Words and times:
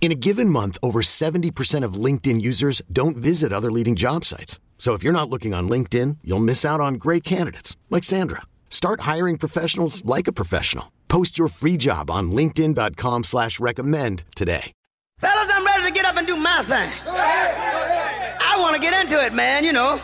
In 0.00 0.12
a 0.12 0.14
given 0.14 0.48
month, 0.48 0.78
over 0.84 1.02
70% 1.02 1.82
of 1.82 1.94
LinkedIn 1.94 2.40
users 2.40 2.80
don't 2.92 3.16
visit 3.16 3.52
other 3.52 3.72
leading 3.72 3.96
job 3.96 4.24
sites. 4.24 4.60
So 4.78 4.92
if 4.94 5.02
you're 5.02 5.12
not 5.12 5.28
looking 5.30 5.52
on 5.52 5.68
LinkedIn, 5.68 6.18
you'll 6.22 6.38
miss 6.38 6.64
out 6.64 6.80
on 6.80 6.94
great 6.94 7.24
candidates 7.24 7.76
like 7.90 8.04
Sandra. 8.04 8.42
Start 8.70 9.00
hiring 9.00 9.36
professionals 9.36 10.04
like 10.04 10.28
a 10.28 10.32
professional. 10.32 10.92
Post 11.08 11.38
your 11.38 11.48
free 11.48 11.76
job 11.76 12.08
on 12.10 12.30
LinkedIn.com 12.30 13.24
slash 13.24 13.58
recommend 13.58 14.22
today. 14.36 14.70
Fellas, 15.18 15.50
I'm 15.52 15.64
ready 15.64 15.86
to 15.86 15.92
get 15.92 16.04
up 16.04 16.16
and 16.16 16.26
do 16.26 16.36
my 16.36 16.62
thing. 16.64 16.92
I 17.08 18.58
want 18.60 18.76
to 18.76 18.80
get 18.80 18.92
into 19.00 19.18
it, 19.24 19.32
man, 19.32 19.64
you 19.64 19.72
know. 19.72 19.98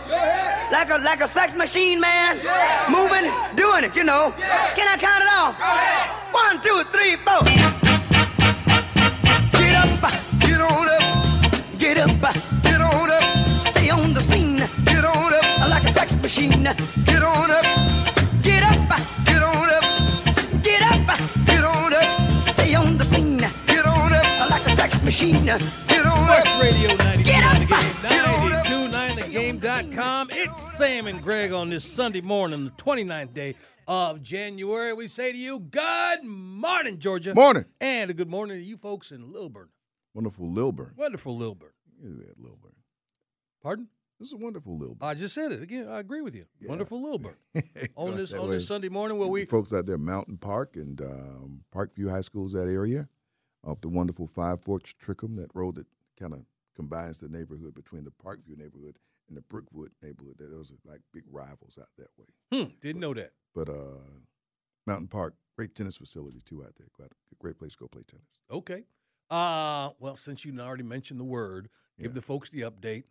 Like 0.72 0.88
a 0.88 0.96
like 1.04 1.20
a 1.20 1.28
sex 1.28 1.54
machine, 1.54 2.00
man. 2.00 2.36
Moving, 2.90 3.30
doing 3.56 3.84
it, 3.84 3.94
you 3.94 4.04
know. 4.04 4.32
Can 4.74 4.88
I 4.88 4.96
count 4.96 5.22
it 5.22 5.28
off? 5.36 5.54
One, 6.32 6.62
two, 6.62 6.82
three, 6.90 7.16
four. 7.16 7.91
Get 11.82 11.98
up, 11.98 12.34
get 12.62 12.80
on 12.80 13.10
up. 13.10 13.48
Stay 13.72 13.90
on 13.90 14.14
the 14.14 14.20
scene, 14.20 14.56
get 14.84 15.04
on 15.04 15.34
up. 15.34 15.68
Like 15.68 15.82
a 15.82 15.88
sex 15.88 16.16
machine, 16.22 16.62
get 16.62 17.22
on 17.24 17.50
up, 17.50 17.64
get 18.40 18.62
up, 18.62 18.88
get 19.26 19.42
on 19.42 19.68
up, 19.68 19.84
get 20.62 20.82
up, 20.82 21.18
get 21.44 21.64
on 21.64 21.92
up. 21.92 22.54
Stay 22.54 22.74
on 22.76 22.96
the 22.98 23.04
scene, 23.04 23.38
get 23.66 23.84
on 23.84 24.12
up. 24.12 24.48
Like 24.48 24.64
a 24.64 24.76
sex 24.76 25.02
machine, 25.02 25.44
get 25.44 25.60
on 26.06 26.24
Sports 26.24 26.50
up. 26.50 26.62
Radio 26.62 26.90
92.9 26.90 27.24
Get 27.24 27.44
up! 27.44 27.58
The 27.58 27.66
Game, 27.66 28.00
Get 28.02 28.26
on 28.28 28.52
up! 28.52 28.64
929thegame.com. 28.64 30.28
It's 30.30 30.76
Sam 30.76 31.08
and 31.08 31.20
Greg 31.20 31.52
on 31.52 31.68
this 31.70 31.84
Sunday 31.84 32.20
morning, 32.20 32.66
the 32.66 32.82
29th 32.82 33.34
day 33.34 33.56
of 33.88 34.22
January. 34.22 34.92
We 34.92 35.08
say 35.08 35.32
to 35.32 35.38
you, 35.38 35.58
good 35.58 36.22
morning, 36.22 37.00
Georgia. 37.00 37.34
Morning. 37.34 37.64
And 37.80 38.08
a 38.08 38.14
good 38.14 38.30
morning 38.30 38.58
to 38.58 38.64
you 38.64 38.76
folks 38.76 39.10
in 39.10 39.32
Lilburn. 39.32 39.66
Wonderful 40.14 40.50
Lilburn. 40.50 40.92
Wonderful 40.96 41.36
Lilburn. 41.36 41.70
Look 42.02 42.20
at 42.20 42.26
that 42.26 42.40
Lilburn. 42.42 42.72
Pardon? 43.62 43.88
This 44.18 44.28
is 44.28 44.34
a 44.34 44.44
wonderful 44.44 44.78
Lilburn. 44.78 44.98
I 45.00 45.14
just 45.14 45.34
said 45.34 45.52
it 45.52 45.62
again. 45.62 45.88
I 45.88 45.98
agree 45.98 46.20
with 46.20 46.34
you. 46.34 46.44
Yeah. 46.60 46.68
Wonderful 46.68 47.02
Lilburn. 47.02 47.34
on 47.96 48.16
this 48.16 48.32
on 48.32 48.48
way. 48.48 48.56
this 48.56 48.66
Sunday 48.66 48.88
morning 48.88 49.18
where 49.18 49.28
we 49.28 49.44
folks 49.46 49.72
out 49.72 49.86
there, 49.86 49.98
Mountain 49.98 50.38
Park 50.38 50.76
and 50.76 51.00
um, 51.00 51.64
Parkview 51.74 52.10
High 52.10 52.20
Schools, 52.20 52.52
that 52.52 52.68
area, 52.68 53.08
up 53.66 53.80
the 53.80 53.88
wonderful 53.88 54.26
Five 54.26 54.60
Forks 54.62 54.94
Trickum, 55.02 55.36
that 55.36 55.48
road 55.54 55.76
that 55.76 55.86
kind 56.18 56.34
of 56.34 56.44
combines 56.76 57.20
the 57.20 57.28
neighborhood 57.28 57.74
between 57.74 58.04
the 58.04 58.12
Parkview 58.12 58.56
neighborhood 58.56 58.98
and 59.28 59.36
the 59.36 59.42
Brookwood 59.42 59.90
neighborhood. 60.02 60.36
That 60.38 60.50
those 60.50 60.70
are 60.70 60.90
like 60.90 61.00
big 61.12 61.24
rivals 61.30 61.78
out 61.80 61.88
that 61.98 62.08
way. 62.16 62.26
hmm, 62.52 62.70
didn't 62.80 63.00
know 63.00 63.14
that. 63.14 63.32
But 63.54 63.68
uh, 63.68 64.20
Mountain 64.86 65.08
Park, 65.08 65.34
great 65.56 65.74
tennis 65.74 65.96
facility 65.96 66.40
too 66.44 66.62
out 66.62 66.74
there. 66.76 66.86
A 67.06 67.34
great 67.40 67.58
place 67.58 67.72
to 67.72 67.78
go 67.78 67.88
play 67.88 68.02
tennis. 68.06 68.38
Okay. 68.50 68.84
Uh 69.32 69.90
well, 69.98 70.14
since 70.16 70.44
you 70.44 70.58
already 70.60 70.82
mentioned 70.82 71.18
the 71.18 71.24
word, 71.24 71.68
give 71.98 72.10
Yeah. 72.10 72.14
the 72.14 72.22
folks 72.22 72.50
the 72.50 72.60
update. 72.62 73.04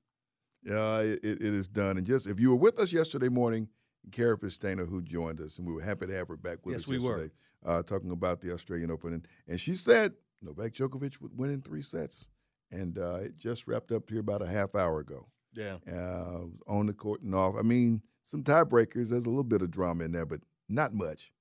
Yeah, 0.64 1.00
it, 1.00 1.19
it 1.23 1.41
is 1.41 1.67
done. 1.67 1.97
And 1.97 2.05
just 2.05 2.27
if 2.27 2.39
you 2.39 2.52
were 2.52 2.55
with 2.55 2.80
us 2.80 2.94
yesterday 2.94 3.30
morning, 3.30 3.69
Kara 4.11 4.38
Pistana, 4.38 4.88
who 4.88 5.02
joined 5.02 5.42
us, 5.42 5.58
and 5.58 5.67
we 5.67 5.73
were 5.73 5.81
happy 5.81 6.05
to 6.05 6.14
have 6.14 6.27
her 6.27 6.38
back 6.38 6.64
with 6.66 6.73
Yes, 6.73 6.83
us 6.83 6.88
we 6.88 6.99
were. 6.99 7.11
yesterday, 7.17 7.33
uh, 7.66 7.81
talking 7.81 8.11
about 8.11 8.42
the 8.42 8.54
Australian 8.54 8.92
Open. 8.92 9.14
And, 9.14 9.27
and 9.48 9.59
she 9.59 9.73
said 9.73 10.14
Novak 10.42 10.73
Djokovic 10.73 11.20
would 11.21 11.36
win 11.36 11.49
in 11.52 11.61
three 11.61 11.82
sets. 11.82 12.30
And 12.70 12.98
uh, 12.99 13.15
it 13.15 13.38
just 13.39 13.67
wrapped 13.67 13.92
up 13.92 14.09
here 14.09 14.20
about 14.20 14.42
a 14.43 14.48
half 14.48 14.76
hour 14.76 14.99
ago. 14.99 15.27
Yeah. 15.53 15.77
Uh, 15.92 16.45
on 16.67 16.86
the 16.86 16.93
court 16.93 17.21
and 17.21 17.33
off. 17.36 17.55
I 17.59 17.64
mean, 17.64 18.02
some 18.23 18.43
tiebreakers. 18.43 19.09
There's 19.09 19.26
a 19.26 19.30
little 19.30 19.43
bit 19.43 19.61
of 19.64 19.71
drama 19.71 20.03
in 20.05 20.11
there, 20.11 20.26
but 20.27 20.42
not 20.70 20.93
much. 20.93 21.32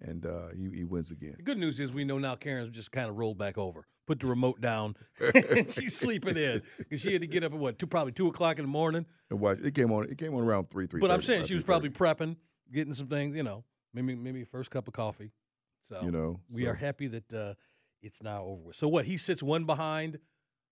And 0.00 0.24
uh, 0.26 0.48
he, 0.54 0.68
he 0.78 0.84
wins 0.84 1.10
again. 1.10 1.34
The 1.38 1.42
good 1.42 1.58
news 1.58 1.80
is 1.80 1.90
we 1.92 2.04
know 2.04 2.18
now 2.18 2.36
Karen's 2.36 2.70
just 2.74 2.92
kind 2.92 3.08
of 3.08 3.16
rolled 3.16 3.38
back 3.38 3.56
over, 3.58 3.86
put 4.06 4.20
the 4.20 4.26
remote 4.26 4.60
down, 4.60 4.96
and 5.20 5.70
she's 5.70 5.96
sleeping 5.96 6.36
in 6.36 6.62
because 6.78 7.00
she 7.00 7.12
had 7.12 7.22
to 7.22 7.26
get 7.26 7.44
up 7.44 7.52
at 7.52 7.58
what 7.58 7.78
two 7.78 7.86
probably 7.86 8.12
two 8.12 8.28
o'clock 8.28 8.58
in 8.58 8.64
the 8.64 8.70
morning. 8.70 9.06
And 9.30 9.40
watch 9.40 9.58
it 9.62 9.74
came 9.74 9.92
on. 9.92 10.04
It 10.10 10.18
came 10.18 10.34
on 10.34 10.42
around 10.42 10.70
three 10.70 10.86
three. 10.86 11.00
But 11.00 11.10
I'm 11.10 11.22
saying 11.22 11.46
she 11.46 11.54
was 11.54 11.64
probably 11.64 11.90
prepping, 11.90 12.36
getting 12.72 12.94
some 12.94 13.08
things, 13.08 13.36
you 13.36 13.42
know, 13.42 13.64
maybe 13.92 14.14
maybe 14.14 14.44
first 14.44 14.70
cup 14.70 14.88
of 14.88 14.94
coffee. 14.94 15.32
So 15.88 16.00
you 16.02 16.10
know 16.10 16.40
we 16.50 16.64
so- 16.64 16.70
are 16.70 16.74
happy 16.74 17.08
that 17.08 17.32
uh, 17.32 17.54
it's 18.02 18.22
now 18.22 18.44
over 18.44 18.62
with. 18.62 18.76
So 18.76 18.88
what? 18.88 19.04
He 19.04 19.16
sits 19.16 19.42
one 19.42 19.64
behind 19.64 20.18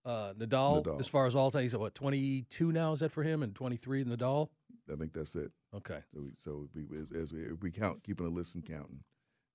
uh, 0.05 0.35
Nadal, 0.35 0.85
Nadal. 0.85 1.01
as 1.01 1.09
far 1.09 1.27
as 1.27 1.35
all 1.35 1.51
time. 1.51 1.63
He's 1.63 1.75
at 1.75 1.81
what 1.81 1.95
22 1.95 2.73
now? 2.73 2.93
Is 2.93 3.01
that 3.01 3.13
for 3.13 3.23
him? 3.23 3.43
And 3.43 3.55
23 3.55 4.05
Nadal. 4.05 4.49
I 4.93 4.97
think 4.97 5.13
that's 5.13 5.35
it. 5.35 5.51
Okay. 5.75 6.01
So 6.13 6.21
we, 6.21 6.31
so 6.35 6.69
we, 6.75 6.99
as, 6.99 7.11
as 7.13 7.33
we, 7.33 7.41
if 7.41 7.63
we 7.63 7.71
count, 7.71 8.03
keeping 8.03 8.27
a 8.27 8.31
list 8.31 8.55
and 8.55 8.65
counting, 8.65 9.01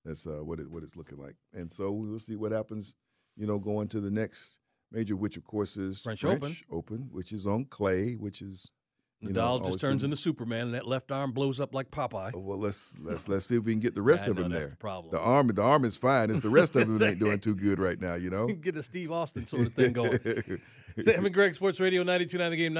that's 0.04 0.26
uh, 0.26 0.40
what 0.42 0.58
it 0.58 0.70
what 0.70 0.82
it's 0.82 0.96
looking 0.96 1.18
like. 1.18 1.36
And 1.52 1.70
so 1.70 1.90
we 1.92 2.08
will 2.08 2.18
see 2.18 2.36
what 2.36 2.52
happens. 2.52 2.94
You 3.40 3.46
know, 3.46 3.58
going 3.58 3.88
to 3.88 4.00
the 4.00 4.10
next 4.10 4.58
major, 4.92 5.16
which 5.16 5.36
of 5.38 5.44
course 5.44 5.76
is 5.78 6.02
French 6.02 6.24
Open. 6.24 6.54
Open, 6.70 7.08
which 7.10 7.32
is 7.32 7.46
on 7.46 7.64
clay, 7.64 8.12
which 8.14 8.42
is 8.42 8.70
Nadal 9.24 9.60
know, 9.62 9.68
just 9.68 9.80
turns 9.80 10.02
been- 10.02 10.10
into 10.12 10.20
Superman, 10.22 10.66
and 10.66 10.74
that 10.74 10.86
left 10.86 11.10
arm 11.10 11.32
blows 11.32 11.58
up 11.58 11.74
like 11.74 11.90
Popeye. 11.90 12.32
Oh, 12.34 12.40
Well, 12.40 12.58
let's 12.58 12.98
let's 12.98 13.28
let's 13.28 13.46
see 13.46 13.56
if 13.56 13.64
we 13.64 13.72
can 13.72 13.80
get 13.80 13.94
the 13.94 14.02
rest 14.12 14.24
I 14.24 14.28
of 14.28 14.36
that's 14.36 14.48
there. 14.50 14.66
the 14.68 14.76
problem. 14.76 15.12
The 15.12 15.20
arm, 15.20 15.46
the 15.48 15.62
arm 15.62 15.84
is 15.86 15.96
fine. 15.96 16.28
It's 16.30 16.40
the 16.40 16.50
rest 16.50 16.76
of 16.76 16.86
them 16.88 16.98
that 16.98 17.08
ain't 17.12 17.18
doing 17.18 17.38
too 17.40 17.54
good 17.54 17.78
right 17.78 17.98
now. 17.98 18.14
You 18.14 18.28
know. 18.30 18.46
Get 18.48 18.76
a 18.76 18.82
Steve 18.82 19.10
Austin 19.10 19.46
sort 19.46 19.66
of 19.66 19.72
thing 19.74 19.92
going. 19.94 20.18
Sam 21.02 21.24
and 21.24 21.32
Greg, 21.32 21.54
Sports 21.54 21.80
Radio 21.80 22.02
929 22.02 22.50
The 22.50 22.56
Game, 22.56 22.74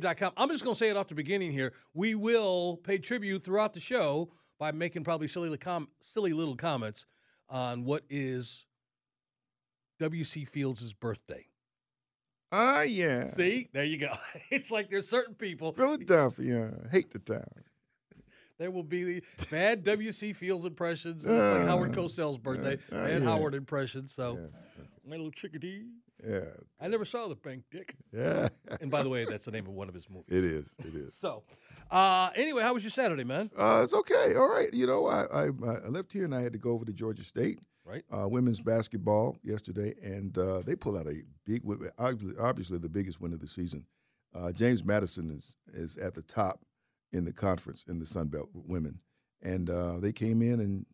929thegame.com. 0.00 0.32
I'm 0.36 0.48
just 0.48 0.64
going 0.64 0.74
to 0.74 0.78
say 0.78 0.88
it 0.88 0.96
off 0.96 1.06
the 1.08 1.14
beginning 1.14 1.52
here. 1.52 1.72
We 1.92 2.14
will 2.14 2.78
pay 2.78 2.98
tribute 2.98 3.44
throughout 3.44 3.74
the 3.74 3.80
show 3.80 4.30
by 4.58 4.72
making 4.72 5.04
probably 5.04 5.28
silly, 5.28 5.56
com- 5.58 5.88
silly 6.00 6.32
little 6.32 6.56
comments 6.56 7.06
on 7.50 7.84
what 7.84 8.02
is 8.08 8.64
W.C. 10.00 10.44
Fields' 10.44 10.92
birthday. 10.92 11.46
Ah, 12.52 12.82
yeah. 12.82 13.30
See, 13.30 13.68
there 13.72 13.84
you 13.84 13.98
go. 13.98 14.12
It's 14.50 14.70
like 14.70 14.90
there's 14.90 15.08
certain 15.08 15.34
people. 15.34 15.72
Philadelphia, 15.72 16.72
hate 16.90 17.10
the 17.10 17.18
town. 17.18 17.44
There 18.56 18.70
will 18.70 18.84
be 18.84 19.02
the 19.04 19.22
bad 19.50 19.82
W.C. 19.82 20.32
Fields 20.32 20.64
impressions. 20.64 21.24
And 21.24 21.34
it's 21.36 21.58
like 21.58 21.66
Howard 21.66 21.90
Uh, 21.90 21.94
Cosell's 21.94 22.38
birthday. 22.38 22.74
uh, 22.92 23.04
bad 23.04 23.22
yeah. 23.22 23.28
Howard 23.28 23.52
impressions. 23.52 24.12
So, 24.14 24.38
Yeah, 24.38 24.84
my 25.04 25.16
little 25.16 25.32
chickadee. 25.32 25.86
yeah, 26.24 26.40
I 26.80 26.86
never 26.86 27.04
saw 27.04 27.26
the 27.26 27.34
bank 27.34 27.64
dick. 27.72 27.96
yeah. 28.12 28.48
And 28.80 28.92
by 28.92 29.02
the 29.02 29.08
way, 29.08 29.24
that's 29.24 29.46
the 29.46 29.50
name 29.50 29.66
of 29.66 29.72
one 29.72 29.88
of 29.88 29.94
his 29.94 30.08
movies. 30.08 30.26
it 30.28 30.44
is. 30.44 30.76
It 30.78 30.94
is. 30.94 31.14
So, 31.16 31.42
uh, 31.90 32.30
anyway, 32.36 32.62
how 32.62 32.72
was 32.74 32.84
your 32.84 32.92
Saturday, 32.92 33.24
man? 33.24 33.50
Uh, 33.58 33.80
it's 33.82 33.92
okay. 33.92 34.34
All 34.36 34.48
right. 34.48 34.72
You 34.72 34.86
know, 34.86 35.04
I, 35.06 35.24
I 35.24 35.44
I 35.46 35.88
left 35.88 36.12
here 36.12 36.24
and 36.24 36.32
I 36.34 36.40
had 36.42 36.52
to 36.52 36.58
go 36.60 36.70
over 36.70 36.84
to 36.84 36.92
Georgia 36.92 37.24
State, 37.24 37.58
Right. 37.86 38.02
uh, 38.10 38.26
women's 38.28 38.60
basketball 38.60 39.36
yesterday, 39.42 39.94
and 40.02 40.36
uh, 40.38 40.60
they 40.60 40.74
pulled 40.74 40.96
out 40.96 41.06
a 41.06 41.22
big, 41.44 41.62
obviously, 41.98 42.78
the 42.78 42.88
biggest 42.88 43.20
win 43.20 43.34
of 43.34 43.40
the 43.40 43.46
season. 43.46 43.84
Uh, 44.34 44.52
James 44.52 44.82
Madison 44.82 45.30
is 45.30 45.56
is 45.72 45.96
at 45.98 46.14
the 46.14 46.22
top 46.22 46.60
in 47.12 47.24
the 47.24 47.32
conference 47.32 47.84
in 47.86 47.98
the 47.98 48.06
Sun 48.06 48.28
Belt 48.28 48.48
with 48.54 48.64
women, 48.66 49.00
and 49.42 49.68
uh, 49.70 49.98
they 49.98 50.12
came 50.12 50.40
in 50.42 50.60
and 50.60 50.86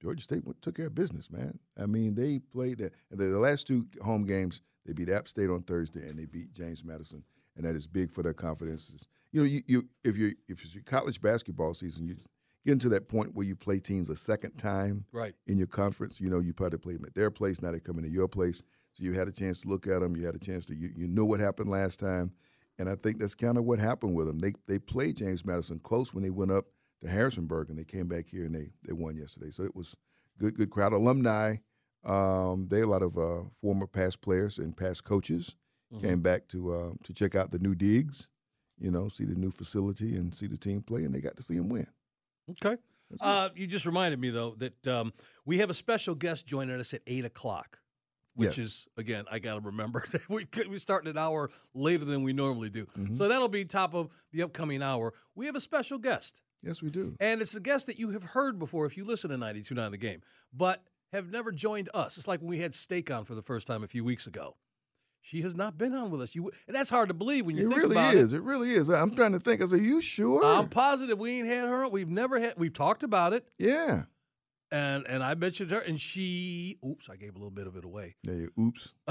Georgia 0.00 0.22
State 0.22 0.44
went, 0.44 0.62
took 0.62 0.76
care 0.76 0.86
of 0.86 0.94
business, 0.94 1.30
man. 1.30 1.58
I 1.76 1.86
mean, 1.86 2.14
they 2.14 2.38
played 2.38 2.78
the, 2.78 2.90
the, 3.10 3.26
the 3.26 3.38
last 3.38 3.66
two 3.66 3.86
home 4.02 4.24
games. 4.24 4.62
They 4.86 4.92
beat 4.92 5.08
App 5.08 5.28
State 5.28 5.50
on 5.50 5.62
Thursday, 5.62 6.08
and 6.08 6.18
they 6.18 6.24
beat 6.24 6.52
James 6.52 6.84
Madison, 6.84 7.24
and 7.56 7.64
that 7.66 7.74
is 7.74 7.86
big 7.86 8.10
for 8.10 8.22
their 8.22 8.34
confidences. 8.34 9.06
You 9.32 9.40
know, 9.40 9.46
you, 9.46 9.62
you 9.66 9.88
if 10.02 10.16
you 10.16 10.34
if 10.48 10.62
it's 10.64 10.74
your 10.74 10.84
college 10.84 11.20
basketball 11.20 11.74
season, 11.74 12.06
you 12.06 12.16
getting 12.68 12.78
to 12.80 12.88
that 12.90 13.08
point 13.08 13.34
where 13.34 13.46
you 13.46 13.56
play 13.56 13.78
teams 13.80 14.10
a 14.10 14.16
second 14.16 14.58
time 14.58 15.06
Right. 15.10 15.34
in 15.46 15.56
your 15.56 15.66
conference. 15.66 16.20
You 16.20 16.28
know, 16.28 16.38
you 16.40 16.52
probably 16.52 16.78
play 16.78 16.92
them 16.96 17.04
at 17.06 17.14
their 17.14 17.30
place. 17.30 17.62
Now 17.62 17.72
they 17.72 17.80
come 17.80 17.96
into 17.96 18.10
your 18.10 18.28
place. 18.28 18.62
So 18.92 19.04
you 19.04 19.14
had 19.14 19.26
a 19.26 19.32
chance 19.32 19.62
to 19.62 19.68
look 19.68 19.86
at 19.86 20.00
them. 20.00 20.14
You 20.16 20.26
had 20.26 20.34
a 20.34 20.38
chance 20.38 20.66
to 20.66 20.74
you, 20.74 20.90
you 20.94 21.06
know 21.08 21.24
what 21.24 21.40
happened 21.40 21.70
last 21.70 21.98
time, 21.98 22.32
and 22.78 22.88
I 22.88 22.94
think 22.96 23.18
that's 23.20 23.34
kind 23.34 23.56
of 23.56 23.64
what 23.64 23.78
happened 23.78 24.14
with 24.16 24.26
them. 24.26 24.38
They 24.40 24.52
they 24.66 24.78
played 24.78 25.16
James 25.16 25.44
Madison 25.46 25.78
close 25.78 26.12
when 26.12 26.22
they 26.24 26.30
went 26.30 26.50
up 26.50 26.66
to 27.00 27.08
Harrisonburg, 27.08 27.70
and 27.70 27.78
they 27.78 27.84
came 27.84 28.06
back 28.08 28.26
here 28.28 28.44
and 28.44 28.54
they 28.54 28.68
they 28.86 28.92
won 28.92 29.16
yesterday. 29.16 29.50
So 29.50 29.62
it 29.62 29.74
was 29.74 29.96
good 30.38 30.54
good 30.56 30.68
crowd, 30.70 30.92
alumni. 30.92 31.56
Um, 32.04 32.68
they 32.68 32.80
a 32.82 32.86
lot 32.86 33.02
of 33.02 33.16
uh, 33.16 33.44
former 33.62 33.86
past 33.86 34.20
players 34.20 34.58
and 34.58 34.76
past 34.76 35.04
coaches 35.04 35.56
came 36.00 36.20
back 36.20 36.48
to 36.48 36.72
uh, 36.72 36.92
to 37.04 37.14
check 37.14 37.34
out 37.34 37.50
the 37.50 37.58
new 37.58 37.74
digs. 37.74 38.28
You 38.78 38.90
know, 38.90 39.08
see 39.08 39.24
the 39.24 39.34
new 39.34 39.50
facility 39.50 40.16
and 40.16 40.34
see 40.34 40.46
the 40.48 40.56
team 40.58 40.82
play, 40.82 41.04
and 41.04 41.14
they 41.14 41.20
got 41.20 41.36
to 41.36 41.42
see 41.42 41.56
them 41.56 41.68
win. 41.68 41.86
Okay. 42.50 42.76
Uh, 43.22 43.48
you 43.56 43.66
just 43.66 43.86
reminded 43.86 44.20
me 44.20 44.30
though 44.30 44.54
that 44.58 44.86
um, 44.86 45.12
we 45.46 45.58
have 45.58 45.70
a 45.70 45.74
special 45.74 46.14
guest 46.14 46.46
joining 46.46 46.78
us 46.78 46.92
at 46.92 47.00
eight 47.06 47.24
o'clock. 47.24 47.78
which 48.34 48.58
Yes. 48.58 48.58
is 48.58 48.86
again 48.96 49.24
I 49.30 49.38
got 49.38 49.54
to 49.54 49.60
remember 49.60 50.04
that 50.12 50.28
we 50.28 50.46
we 50.68 50.78
starting 50.78 51.10
an 51.10 51.18
hour 51.18 51.50
later 51.74 52.04
than 52.04 52.22
we 52.22 52.32
normally 52.32 52.68
do. 52.70 52.84
Mm-hmm. 52.98 53.16
So 53.16 53.28
that'll 53.28 53.48
be 53.48 53.64
top 53.64 53.94
of 53.94 54.08
the 54.32 54.42
upcoming 54.42 54.82
hour. 54.82 55.14
We 55.34 55.46
have 55.46 55.56
a 55.56 55.60
special 55.60 55.98
guest. 55.98 56.40
Yes, 56.62 56.82
we 56.82 56.90
do. 56.90 57.14
And 57.20 57.40
it's 57.40 57.54
a 57.54 57.60
guest 57.60 57.86
that 57.86 57.98
you 57.98 58.10
have 58.10 58.24
heard 58.24 58.58
before 58.58 58.84
if 58.84 58.96
you 58.96 59.04
listen 59.04 59.30
to 59.30 59.36
92.9 59.38 59.90
The 59.92 59.96
Game, 59.96 60.20
but 60.52 60.82
have 61.12 61.30
never 61.30 61.50
joined 61.52 61.88
us. 61.94 62.18
It's 62.18 62.26
like 62.28 62.40
when 62.40 62.50
we 62.50 62.58
had 62.58 62.74
Steak 62.74 63.10
on 63.10 63.24
for 63.24 63.34
the 63.36 63.42
first 63.42 63.66
time 63.66 63.84
a 63.84 63.86
few 63.86 64.04
weeks 64.04 64.26
ago. 64.26 64.56
She 65.20 65.42
has 65.42 65.54
not 65.54 65.76
been 65.76 65.92
on 65.94 66.10
with 66.10 66.22
us. 66.22 66.34
You 66.34 66.50
and 66.66 66.74
that's 66.74 66.88
hard 66.90 67.08
to 67.08 67.14
believe 67.14 67.44
when 67.44 67.56
you 67.56 67.66
It 67.66 67.70
think 67.70 67.82
really 67.82 67.94
about 67.96 68.14
is. 68.14 68.32
It. 68.32 68.40
really 68.42 68.72
is. 68.72 68.88
I'm 68.88 69.14
trying 69.14 69.32
to 69.32 69.40
think. 69.40 69.60
I 69.62 69.66
said, 69.66 69.82
"You 69.82 70.00
sure?" 70.00 70.44
I'm 70.44 70.68
positive 70.68 71.18
we 71.18 71.38
ain't 71.38 71.46
had 71.48 71.68
her. 71.68 71.84
on. 71.84 71.90
We've 71.90 72.08
never 72.08 72.40
had. 72.40 72.54
We've 72.56 72.72
talked 72.72 73.02
about 73.02 73.32
it, 73.34 73.46
yeah. 73.58 74.04
and 74.70 75.06
and 75.06 75.22
I 75.22 75.34
mentioned 75.34 75.70
her, 75.70 75.80
and 75.80 76.00
she. 76.00 76.78
Oops, 76.86 77.08
I 77.10 77.16
gave 77.16 77.34
a 77.34 77.38
little 77.38 77.50
bit 77.50 77.66
of 77.66 77.76
it 77.76 77.84
away. 77.84 78.16
There 78.24 78.36
you. 78.36 78.52
Oops. 78.58 78.94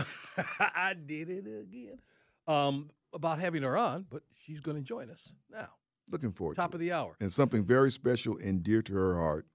I 0.59 0.93
did 0.93 1.29
it 1.29 1.45
again. 1.47 1.99
Um, 2.47 2.89
about 3.13 3.39
having 3.39 3.61
her 3.63 3.77
on, 3.77 4.05
but 4.09 4.23
she's 4.43 4.59
going 4.61 4.77
to 4.77 4.83
join 4.83 5.09
us 5.09 5.31
now. 5.51 5.67
Looking 6.11 6.31
forward. 6.31 6.55
Top 6.55 6.71
to 6.71 6.75
of 6.77 6.81
it. 6.81 6.85
the 6.85 6.93
hour. 6.93 7.15
and 7.19 7.31
something 7.33 7.65
very 7.65 7.91
special 7.91 8.37
and 8.37 8.63
dear 8.63 8.81
to 8.81 8.93
her 8.93 9.15
heart 9.19 9.45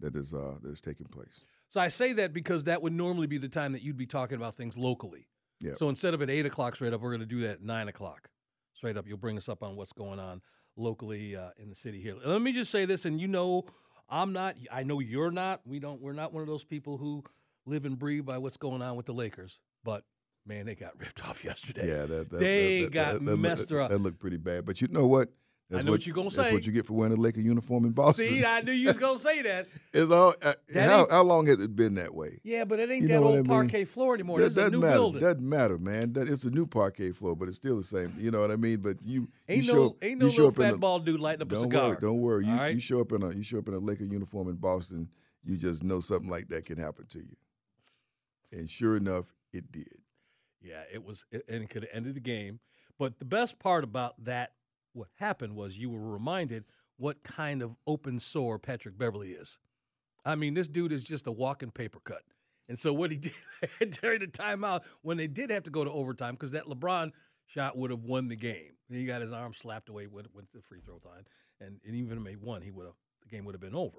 that 0.00 0.14
is 0.14 0.34
uh 0.34 0.56
that 0.62 0.70
is 0.70 0.80
taking 0.80 1.06
place. 1.06 1.44
So 1.68 1.80
I 1.80 1.88
say 1.88 2.12
that 2.14 2.32
because 2.32 2.64
that 2.64 2.80
would 2.82 2.92
normally 2.92 3.26
be 3.26 3.38
the 3.38 3.48
time 3.48 3.72
that 3.72 3.82
you'd 3.82 3.96
be 3.96 4.06
talking 4.06 4.36
about 4.36 4.56
things 4.56 4.76
locally. 4.76 5.26
Yeah. 5.60 5.74
So 5.76 5.88
instead 5.88 6.14
of 6.14 6.22
at 6.22 6.30
eight 6.30 6.46
o'clock 6.46 6.76
straight 6.76 6.92
up, 6.92 7.00
we're 7.00 7.10
going 7.10 7.20
to 7.20 7.26
do 7.26 7.40
that 7.40 7.50
at 7.50 7.62
nine 7.62 7.88
o'clock 7.88 8.28
straight 8.74 8.96
up. 8.96 9.06
You'll 9.06 9.18
bring 9.18 9.36
us 9.36 9.48
up 9.48 9.62
on 9.62 9.76
what's 9.76 9.92
going 9.92 10.18
on 10.18 10.42
locally 10.76 11.36
uh, 11.36 11.50
in 11.58 11.68
the 11.70 11.74
city 11.74 12.00
here. 12.00 12.14
Let 12.24 12.42
me 12.42 12.52
just 12.52 12.70
say 12.70 12.84
this, 12.84 13.04
and 13.04 13.20
you 13.20 13.28
know, 13.28 13.64
I'm 14.08 14.32
not. 14.32 14.56
I 14.70 14.82
know 14.82 15.00
you're 15.00 15.30
not. 15.30 15.60
We 15.64 15.78
don't. 15.78 16.00
We're 16.00 16.12
not 16.12 16.32
one 16.32 16.42
of 16.42 16.48
those 16.48 16.64
people 16.64 16.98
who 16.98 17.24
live 17.64 17.84
and 17.84 17.98
breathe 17.98 18.26
by 18.26 18.38
what's 18.38 18.56
going 18.56 18.82
on 18.82 18.96
with 18.96 19.06
the 19.06 19.14
Lakers. 19.14 19.58
But 19.84 20.04
man, 20.46 20.66
they 20.66 20.74
got 20.74 20.98
ripped 20.98 21.24
off 21.28 21.44
yesterday. 21.44 21.88
Yeah, 21.88 22.06
that, 22.06 22.30
that 22.30 22.38
They 22.38 22.84
that, 22.84 22.92
got 22.92 23.22
messed 23.22 23.72
up. 23.72 23.90
That 23.90 23.98
looked 23.98 24.18
pretty 24.18 24.36
bad. 24.36 24.64
But 24.64 24.80
you 24.80 24.88
know 24.88 25.06
what? 25.06 25.30
That's 25.68 25.84
know 25.84 25.90
what 25.90 26.06
you're 26.06 26.14
gonna 26.14 26.26
That's 26.30 26.36
say. 26.48 26.52
what 26.52 26.64
you 26.64 26.72
get 26.72 26.86
for 26.86 26.92
wearing 26.94 27.12
a 27.12 27.16
Laker 27.20 27.40
uniform 27.40 27.86
in 27.86 27.90
Boston. 27.92 28.26
See, 28.26 28.44
I 28.44 28.60
knew 28.60 28.70
you 28.70 28.86
was 28.86 28.98
gonna 28.98 29.18
say 29.18 29.42
that. 29.42 29.66
It's 29.92 30.10
all. 30.12 30.32
Uh, 30.40 30.52
That 30.68 30.88
how, 30.88 31.06
how 31.10 31.22
long 31.22 31.46
has 31.46 31.58
it 31.60 31.74
been 31.74 31.94
that 31.96 32.14
way? 32.14 32.38
Yeah, 32.44 32.64
but 32.64 32.78
it 32.78 32.88
ain't 32.90 33.02
You 33.02 33.08
that 33.08 33.18
old 33.22 33.32
I 33.32 33.36
mean? 33.38 33.46
parquet 33.46 33.84
floor 33.84 34.14
anymore. 34.14 34.38
That 34.38 34.46
is 34.46 34.56
a 34.58 34.70
new 34.70 34.80
matter. 34.80 34.92
building. 34.94 35.20
Doesn't 35.22 35.48
matter, 35.48 35.78
man. 35.78 36.12
That 36.12 36.28
it's 36.28 36.44
a 36.44 36.50
new 36.50 36.66
parquet 36.66 37.10
floor, 37.12 37.34
but 37.34 37.48
it's 37.48 37.56
still 37.56 37.76
the 37.78 37.82
same. 37.82 38.14
You 38.18 38.30
know 38.30 38.40
what 38.42 38.50
I 38.52 38.56
mean? 38.56 38.76
But 38.80 38.98
you 39.02 39.26
Ain't 39.48 39.64
you 39.64 39.74
no, 39.74 39.96
ain't 40.02 40.20
no 40.20 40.26
little 40.26 40.52
fat 40.52 40.74
a- 40.74 40.78
bald 40.78 41.04
dude 41.04 41.18
lighting 41.18 41.42
up 41.42 41.50
a 41.50 41.54
Don't 41.56 41.64
cigar. 41.64 41.88
worry. 41.88 41.96
Don't 42.00 42.20
worry. 42.20 42.46
You, 42.46 42.52
right? 42.52 42.74
you 42.74 42.80
show 42.80 43.00
up 43.00 43.10
in 43.12 43.22
a 43.22 43.32
you 43.34 43.42
show 43.42 43.58
up 43.58 43.66
in 43.66 43.74
a 43.74 43.78
Laker 43.78 44.04
uniform 44.04 44.48
in 44.48 44.56
Boston. 44.56 45.08
You 45.44 45.56
just 45.56 45.82
know 45.82 45.98
something 46.00 46.30
like 46.30 46.48
that 46.50 46.64
can 46.66 46.78
happen 46.78 47.06
to 47.08 47.18
you. 47.18 47.36
And 48.52 48.70
sure 48.70 48.96
enough, 48.96 49.34
it 49.52 49.72
did. 49.72 49.88
Yeah, 50.62 50.82
it 50.92 51.04
was, 51.04 51.24
it, 51.30 51.44
and 51.48 51.62
it 51.62 51.70
could 51.70 51.82
have 51.82 51.90
ended 51.92 52.14
the 52.16 52.20
game. 52.20 52.60
But 52.98 53.18
the 53.18 53.24
best 53.24 53.58
part 53.58 53.84
about 53.84 54.22
that, 54.24 54.52
what 54.96 55.08
happened 55.16 55.54
was 55.54 55.76
you 55.76 55.90
were 55.90 56.12
reminded 56.12 56.64
what 56.96 57.22
kind 57.22 57.62
of 57.62 57.76
open 57.86 58.18
sore 58.18 58.58
Patrick 58.58 58.96
Beverley 58.96 59.32
is. 59.32 59.58
I 60.24 60.34
mean, 60.34 60.54
this 60.54 60.68
dude 60.68 60.92
is 60.92 61.04
just 61.04 61.26
a 61.26 61.32
walking 61.32 61.70
paper 61.70 62.00
cut. 62.02 62.22
And 62.68 62.78
so 62.78 62.92
what 62.92 63.10
he 63.10 63.18
did 63.78 63.98
during 64.00 64.20
the 64.20 64.26
timeout, 64.26 64.82
when 65.02 65.16
they 65.16 65.26
did 65.26 65.50
have 65.50 65.62
to 65.64 65.70
go 65.70 65.84
to 65.84 65.90
overtime, 65.90 66.34
because 66.34 66.52
that 66.52 66.66
LeBron 66.66 67.12
shot 67.46 67.76
would 67.76 67.90
have 67.90 68.02
won 68.02 68.28
the 68.28 68.36
game. 68.36 68.72
He 68.88 69.04
got 69.04 69.20
his 69.20 69.32
arm 69.32 69.52
slapped 69.52 69.88
away 69.88 70.06
with, 70.06 70.26
with 70.34 70.50
the 70.52 70.62
free 70.62 70.80
throw 70.84 71.00
line, 71.04 71.26
and, 71.60 71.78
and 71.84 71.94
even 71.94 72.18
if 72.18 72.24
they 72.24 72.36
won, 72.36 72.62
he 72.62 72.70
would 72.70 72.86
have 72.86 72.94
the 73.22 73.28
game 73.28 73.44
would 73.44 73.54
have 73.54 73.60
been 73.60 73.74
over. 73.74 73.98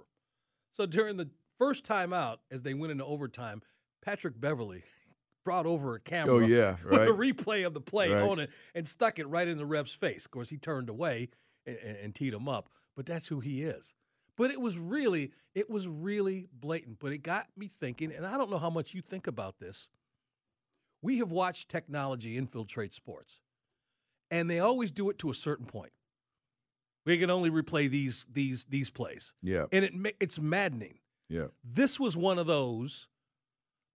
So 0.74 0.86
during 0.86 1.18
the 1.18 1.30
first 1.58 1.86
timeout, 1.86 2.38
as 2.52 2.64
they 2.64 2.74
went 2.74 2.92
into 2.92 3.06
overtime, 3.06 3.62
Patrick 4.04 4.40
Beverley 4.40 4.84
brought 5.48 5.66
over 5.66 5.96
a 5.96 6.00
camera. 6.02 6.36
Oh, 6.36 6.40
yeah, 6.40 6.76
with 6.92 7.04
a 7.04 7.06
replay 7.14 7.66
of 7.66 7.74
the 7.74 7.80
play 7.80 8.12
Right. 8.12 8.22
on 8.22 8.40
it 8.40 8.50
and 8.76 8.86
stuck 8.86 9.18
it 9.18 9.28
right 9.30 9.48
in 9.48 9.58
the 9.58 9.66
ref's 9.66 9.94
face. 9.94 10.26
Of 10.26 10.32
course, 10.32 10.50
he 10.50 10.58
turned 10.58 10.90
away 10.90 11.30
and, 11.66 11.78
and, 11.78 11.96
and 11.98 12.14
teed 12.14 12.34
him 12.34 12.50
up, 12.50 12.70
but 12.98 13.06
that's 13.06 13.28
who 13.28 13.40
he 13.40 13.64
is. 13.64 13.96
But 14.36 14.52
it 14.52 14.60
was 14.60 14.78
really, 14.78 15.32
it 15.56 15.70
was 15.70 15.88
really 15.88 16.50
blatant. 16.52 17.00
But 17.00 17.14
it 17.14 17.20
got 17.20 17.48
me 17.56 17.70
thinking, 17.70 18.12
and 18.12 18.26
I 18.26 18.38
don't 18.38 18.52
know 18.52 18.58
how 18.60 18.70
much 18.70 18.94
you 18.94 19.02
think 19.02 19.26
about 19.26 19.58
this. 19.60 19.88
We 21.02 21.20
have 21.20 21.32
watched 21.32 21.70
technology 21.70 22.36
infiltrate 22.36 22.94
sports, 22.94 23.40
and 24.30 24.50
they 24.50 24.60
always 24.60 24.92
do 24.92 25.10
it 25.10 25.18
to 25.20 25.30
a 25.30 25.34
certain 25.34 25.66
point. 25.66 25.94
We 27.06 27.18
can 27.18 27.30
only 27.30 27.50
replay 27.50 27.90
these 27.90 28.26
these 28.30 28.66
these 28.66 28.90
plays, 28.90 29.34
Yeah. 29.42 29.68
and 29.72 29.86
it 29.86 30.16
it's 30.20 30.40
maddening 30.42 31.00
Yeah. 31.30 31.48
this 31.64 31.98
was 32.02 32.18
one 32.18 32.38
of 32.38 32.48
those 32.48 33.08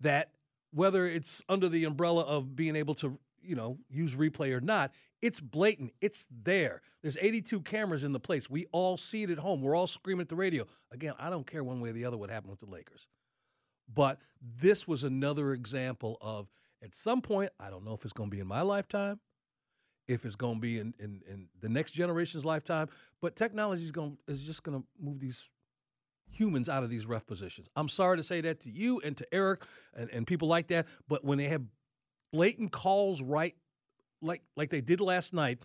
that 0.00 0.30
whether 0.72 1.06
it's 1.06 1.42
under 1.48 1.68
the 1.68 1.84
umbrella 1.84 2.22
of 2.22 2.56
being 2.56 2.76
able 2.76 2.94
to 2.94 3.18
you 3.42 3.54
know 3.54 3.78
use 3.90 4.14
replay 4.14 4.52
or 4.52 4.60
not 4.60 4.92
it's 5.20 5.38
blatant. 5.38 5.92
It's 6.00 6.26
there. 6.42 6.82
There's 7.00 7.16
82 7.20 7.60
cameras 7.60 8.02
in 8.02 8.10
the 8.10 8.18
place. 8.18 8.50
We 8.50 8.66
all 8.72 8.96
see 8.96 9.22
it 9.22 9.30
at 9.30 9.38
home. 9.38 9.62
We're 9.62 9.76
all 9.76 9.86
screaming 9.86 10.22
at 10.22 10.28
the 10.28 10.36
radio. 10.36 10.66
Again 10.90 11.14
i 11.18 11.30
don't 11.30 11.46
care 11.46 11.64
one 11.64 11.80
way 11.80 11.90
or 11.90 11.92
the 11.92 12.04
other 12.04 12.16
what 12.16 12.30
happened 12.30 12.50
with 12.50 12.60
the 12.60 12.74
lakers. 12.74 13.06
But 13.92 14.18
this 14.40 14.88
was 14.88 15.04
another 15.04 15.52
example 15.52 16.18
of 16.20 16.48
at 16.82 16.94
some 16.94 17.22
point 17.22 17.50
i 17.60 17.70
don't 17.70 17.84
know 17.84 17.94
if 17.94 18.04
it's 18.04 18.12
going 18.12 18.28
to 18.28 18.34
be 18.34 18.40
in 18.40 18.46
my 18.46 18.62
lifetime 18.62 19.20
if 20.08 20.24
it's 20.24 20.34
going 20.34 20.56
to 20.56 20.60
be 20.60 20.78
in, 20.78 20.92
in, 20.98 21.22
in 21.30 21.48
the 21.60 21.68
next 21.68 21.92
generation's 21.92 22.44
lifetime 22.44 22.88
but 23.20 23.36
technology 23.36 23.84
is 23.84 23.92
going 23.92 24.18
is 24.26 24.42
just 24.42 24.62
going 24.62 24.80
to 24.80 24.86
move 25.00 25.20
these 25.20 25.48
humans 26.32 26.68
out 26.68 26.82
of 26.82 26.90
these 26.90 27.06
ref 27.06 27.26
positions. 27.26 27.68
I'm 27.76 27.88
sorry 27.88 28.16
to 28.16 28.22
say 28.22 28.40
that 28.40 28.60
to 28.60 28.70
you 28.70 29.00
and 29.00 29.16
to 29.16 29.26
Eric 29.32 29.64
and, 29.94 30.10
and 30.10 30.26
people 30.26 30.48
like 30.48 30.68
that, 30.68 30.86
but 31.08 31.24
when 31.24 31.38
they 31.38 31.48
have 31.48 31.62
blatant 32.32 32.72
calls 32.72 33.22
right 33.22 33.54
like 34.20 34.42
like 34.56 34.70
they 34.70 34.80
did 34.80 35.00
last 35.00 35.34
night, 35.34 35.58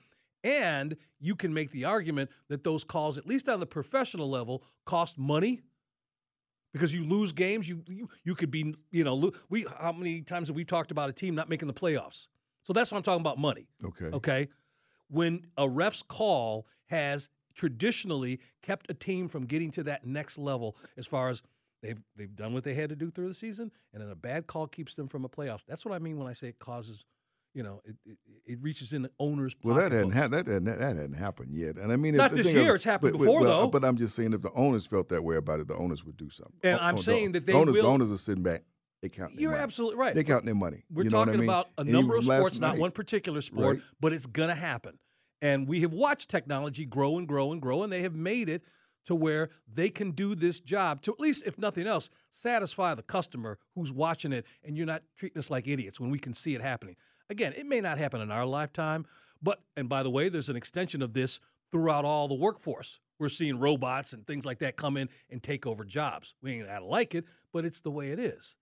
and 0.43 0.95
you 1.19 1.35
can 1.35 1.53
make 1.53 1.71
the 1.71 1.85
argument 1.85 2.29
that 2.49 2.63
those 2.63 2.83
calls, 2.83 3.17
at 3.17 3.25
least 3.25 3.47
on 3.47 3.59
the 3.59 3.65
professional 3.65 4.29
level, 4.29 4.63
cost 4.85 5.17
money 5.17 5.61
because 6.73 6.93
you 6.93 7.05
lose 7.05 7.31
games. 7.31 7.67
You 7.67 7.83
you, 7.87 8.09
you 8.23 8.35
could 8.35 8.51
be 8.51 8.73
you 8.91 9.03
know 9.03 9.15
lo- 9.15 9.33
we 9.49 9.65
how 9.79 9.91
many 9.91 10.21
times 10.21 10.47
have 10.47 10.55
we 10.55 10.65
talked 10.65 10.91
about 10.91 11.09
a 11.09 11.13
team 11.13 11.35
not 11.35 11.49
making 11.49 11.67
the 11.67 11.73
playoffs? 11.73 12.27
So 12.63 12.73
that's 12.73 12.91
what 12.91 12.97
I'm 12.97 13.03
talking 13.03 13.21
about 13.21 13.37
money. 13.37 13.67
Okay. 13.83 14.05
Okay. 14.05 14.47
When 15.09 15.47
a 15.57 15.69
ref's 15.69 16.01
call 16.01 16.67
has 16.87 17.29
traditionally 17.57 18.39
kept 18.62 18.89
a 18.89 18.94
team 18.94 19.27
from 19.27 19.45
getting 19.45 19.71
to 19.71 19.83
that 19.83 20.06
next 20.06 20.38
level 20.38 20.77
as 20.98 21.06
far 21.06 21.30
as 21.30 21.42
they've 21.81 22.00
they've 22.15 22.36
done 22.36 22.54
what 22.54 22.63
they 22.63 22.74
had 22.74 22.89
to 22.89 22.95
do 22.95 23.12
through 23.12 23.27
the 23.27 23.33
season, 23.33 23.71
and 23.94 24.01
then 24.01 24.09
a 24.09 24.15
bad 24.15 24.48
call 24.48 24.68
keeps 24.68 24.95
them 24.95 25.07
from 25.09 25.25
a 25.25 25.30
playoffs. 25.30 25.65
That's 25.68 25.83
what 25.86 25.94
I 25.94 26.00
mean 26.00 26.18
when 26.18 26.27
I 26.27 26.33
say 26.33 26.48
it 26.48 26.59
causes, 26.59 27.04
you 27.54 27.63
know, 27.63 27.81
it 27.83 27.95
it, 28.06 28.18
it 28.45 28.59
reaches 28.62 28.94
in 28.94 29.01
the 29.01 29.12
owner's 29.19 29.56
Well, 29.63 29.75
that 29.75 29.92
hadn't 29.92 30.12
ha- 30.12 30.27
that 30.30 30.48
hadn't 30.48 30.65
that 30.65 30.80
hadn't 30.95 31.13
happened 31.13 31.51
yet, 31.54 31.75
and 31.77 31.92
I 31.92 31.95
mean, 31.98 32.13
if 32.13 32.19
Not 32.19 32.31
the 32.31 32.38
this 32.38 32.47
thing 32.47 32.57
of- 32.57 32.64
year, 32.64 32.76
it's 32.76 32.83
happened 32.85 33.14
but- 33.14 33.19
before, 33.19 33.42
well, 33.42 33.61
though. 33.64 33.68
But 33.68 33.83
I'm 33.83 33.97
just 33.97 34.16
saying, 34.16 34.33
if 34.33 34.42
the 34.42 34.52
owners 34.54 34.85
felt 34.85 35.09
that 35.09 35.23
way 35.23 35.35
about 35.35 35.59
it, 35.59 35.68
the 35.68 35.76
owners 35.76 36.06
would 36.06 36.18
do 36.18 36.30
something. 36.30 36.56
And 36.64 36.80
Oh, 36.80 36.83
I'm 36.83 36.94
oh, 36.95 36.97
the- 36.97 37.04
saying 37.04 37.31
that 37.33 37.45
the 37.45 37.52
they 37.54 37.57
owners, 37.57 37.76
the 37.76 37.81
owners 37.83 38.11
are 38.11 38.18
sitting 38.18 38.44
back. 38.44 38.64
They 39.04 39.09
count. 39.09 39.33
their 39.33 39.42
You're 39.42 39.52
money. 39.52 39.61
absolutely 39.64 39.97
right. 39.97 40.16
They 40.16 40.23
count 40.23 40.44
their 40.45 40.56
money. 40.56 40.83
We're 40.90 41.04
you 41.04 41.11
know 41.11 41.18
talking 41.23 41.33
what 41.33 41.35
I 41.35 41.40
mean? 41.40 41.49
about 41.49 41.68
a 41.78 41.83
number 41.83 42.16
of 42.16 42.23
sports, 42.23 42.59
not 42.59 42.80
one 42.80 42.90
particular 42.90 43.42
sport, 43.42 43.76
Right. 43.78 43.85
but 43.99 44.11
it's 44.11 44.26
going 44.26 44.49
to 44.49 44.56
happen. 44.56 44.97
And 45.41 45.67
we 45.67 45.81
have 45.81 45.94
watched 45.94 46.29
technology 46.29 46.85
grow 46.85 47.17
and 47.17 47.27
grow 47.27 47.51
and 47.51 47.61
grow, 47.61 47.83
and 47.83 47.91
they 47.91 48.01
have 48.01 48.15
made 48.15 48.49
it 48.49 48.63
to 49.06 49.15
where 49.15 49.49
they 49.73 49.89
can 49.89 50.11
do 50.11 50.35
this 50.35 50.59
job 50.59 51.01
to 51.01 51.13
at 51.13 51.19
least, 51.19 51.44
if 51.45 51.57
nothing 51.57 51.87
else, 51.87 52.09
satisfy 52.29 52.94
the 52.94 53.03
customer 53.03 53.57
who's 53.73 53.91
watching 53.91 54.33
it, 54.33 54.45
and 54.63 54.75
you're 54.75 54.85
not 54.85 55.03
treating 55.15 55.39
us 55.39 55.49
like 55.49 55.67
idiots 55.67 55.99
when 55.99 56.09
we 56.09 56.19
can 56.19 56.33
see 56.33 56.56
it 56.56 56.61
happening. 56.61 56.95
Again, 57.29 57.53
it 57.56 57.65
may 57.65 57.81
not 57.81 57.97
happen 57.97 58.21
in 58.21 58.31
our 58.31 58.45
lifetime, 58.45 59.06
but, 59.41 59.61
and 59.77 59.87
by 59.87 60.03
the 60.03 60.09
way, 60.09 60.29
there's 60.29 60.49
an 60.49 60.56
extension 60.56 61.01
of 61.01 61.13
this 61.13 61.39
throughout 61.71 62.06
all 62.06 62.27
the 62.27 62.35
workforce. 62.35 62.99
We're 63.19 63.29
seeing 63.29 63.59
robots 63.59 64.13
and 64.13 64.25
things 64.27 64.45
like 64.45 64.59
that 64.59 64.75
come 64.75 64.97
in 64.97 65.09
and 65.29 65.41
take 65.41 65.65
over 65.65 65.83
jobs. 65.83 66.35
We 66.41 66.53
ain't 66.53 66.67
gotta 66.67 66.85
like 66.85 67.15
it, 67.15 67.25
but 67.51 67.65
it's 67.65 67.81
the 67.81 67.91
way 67.91 68.11
it 68.11 68.19
is. 68.19 68.56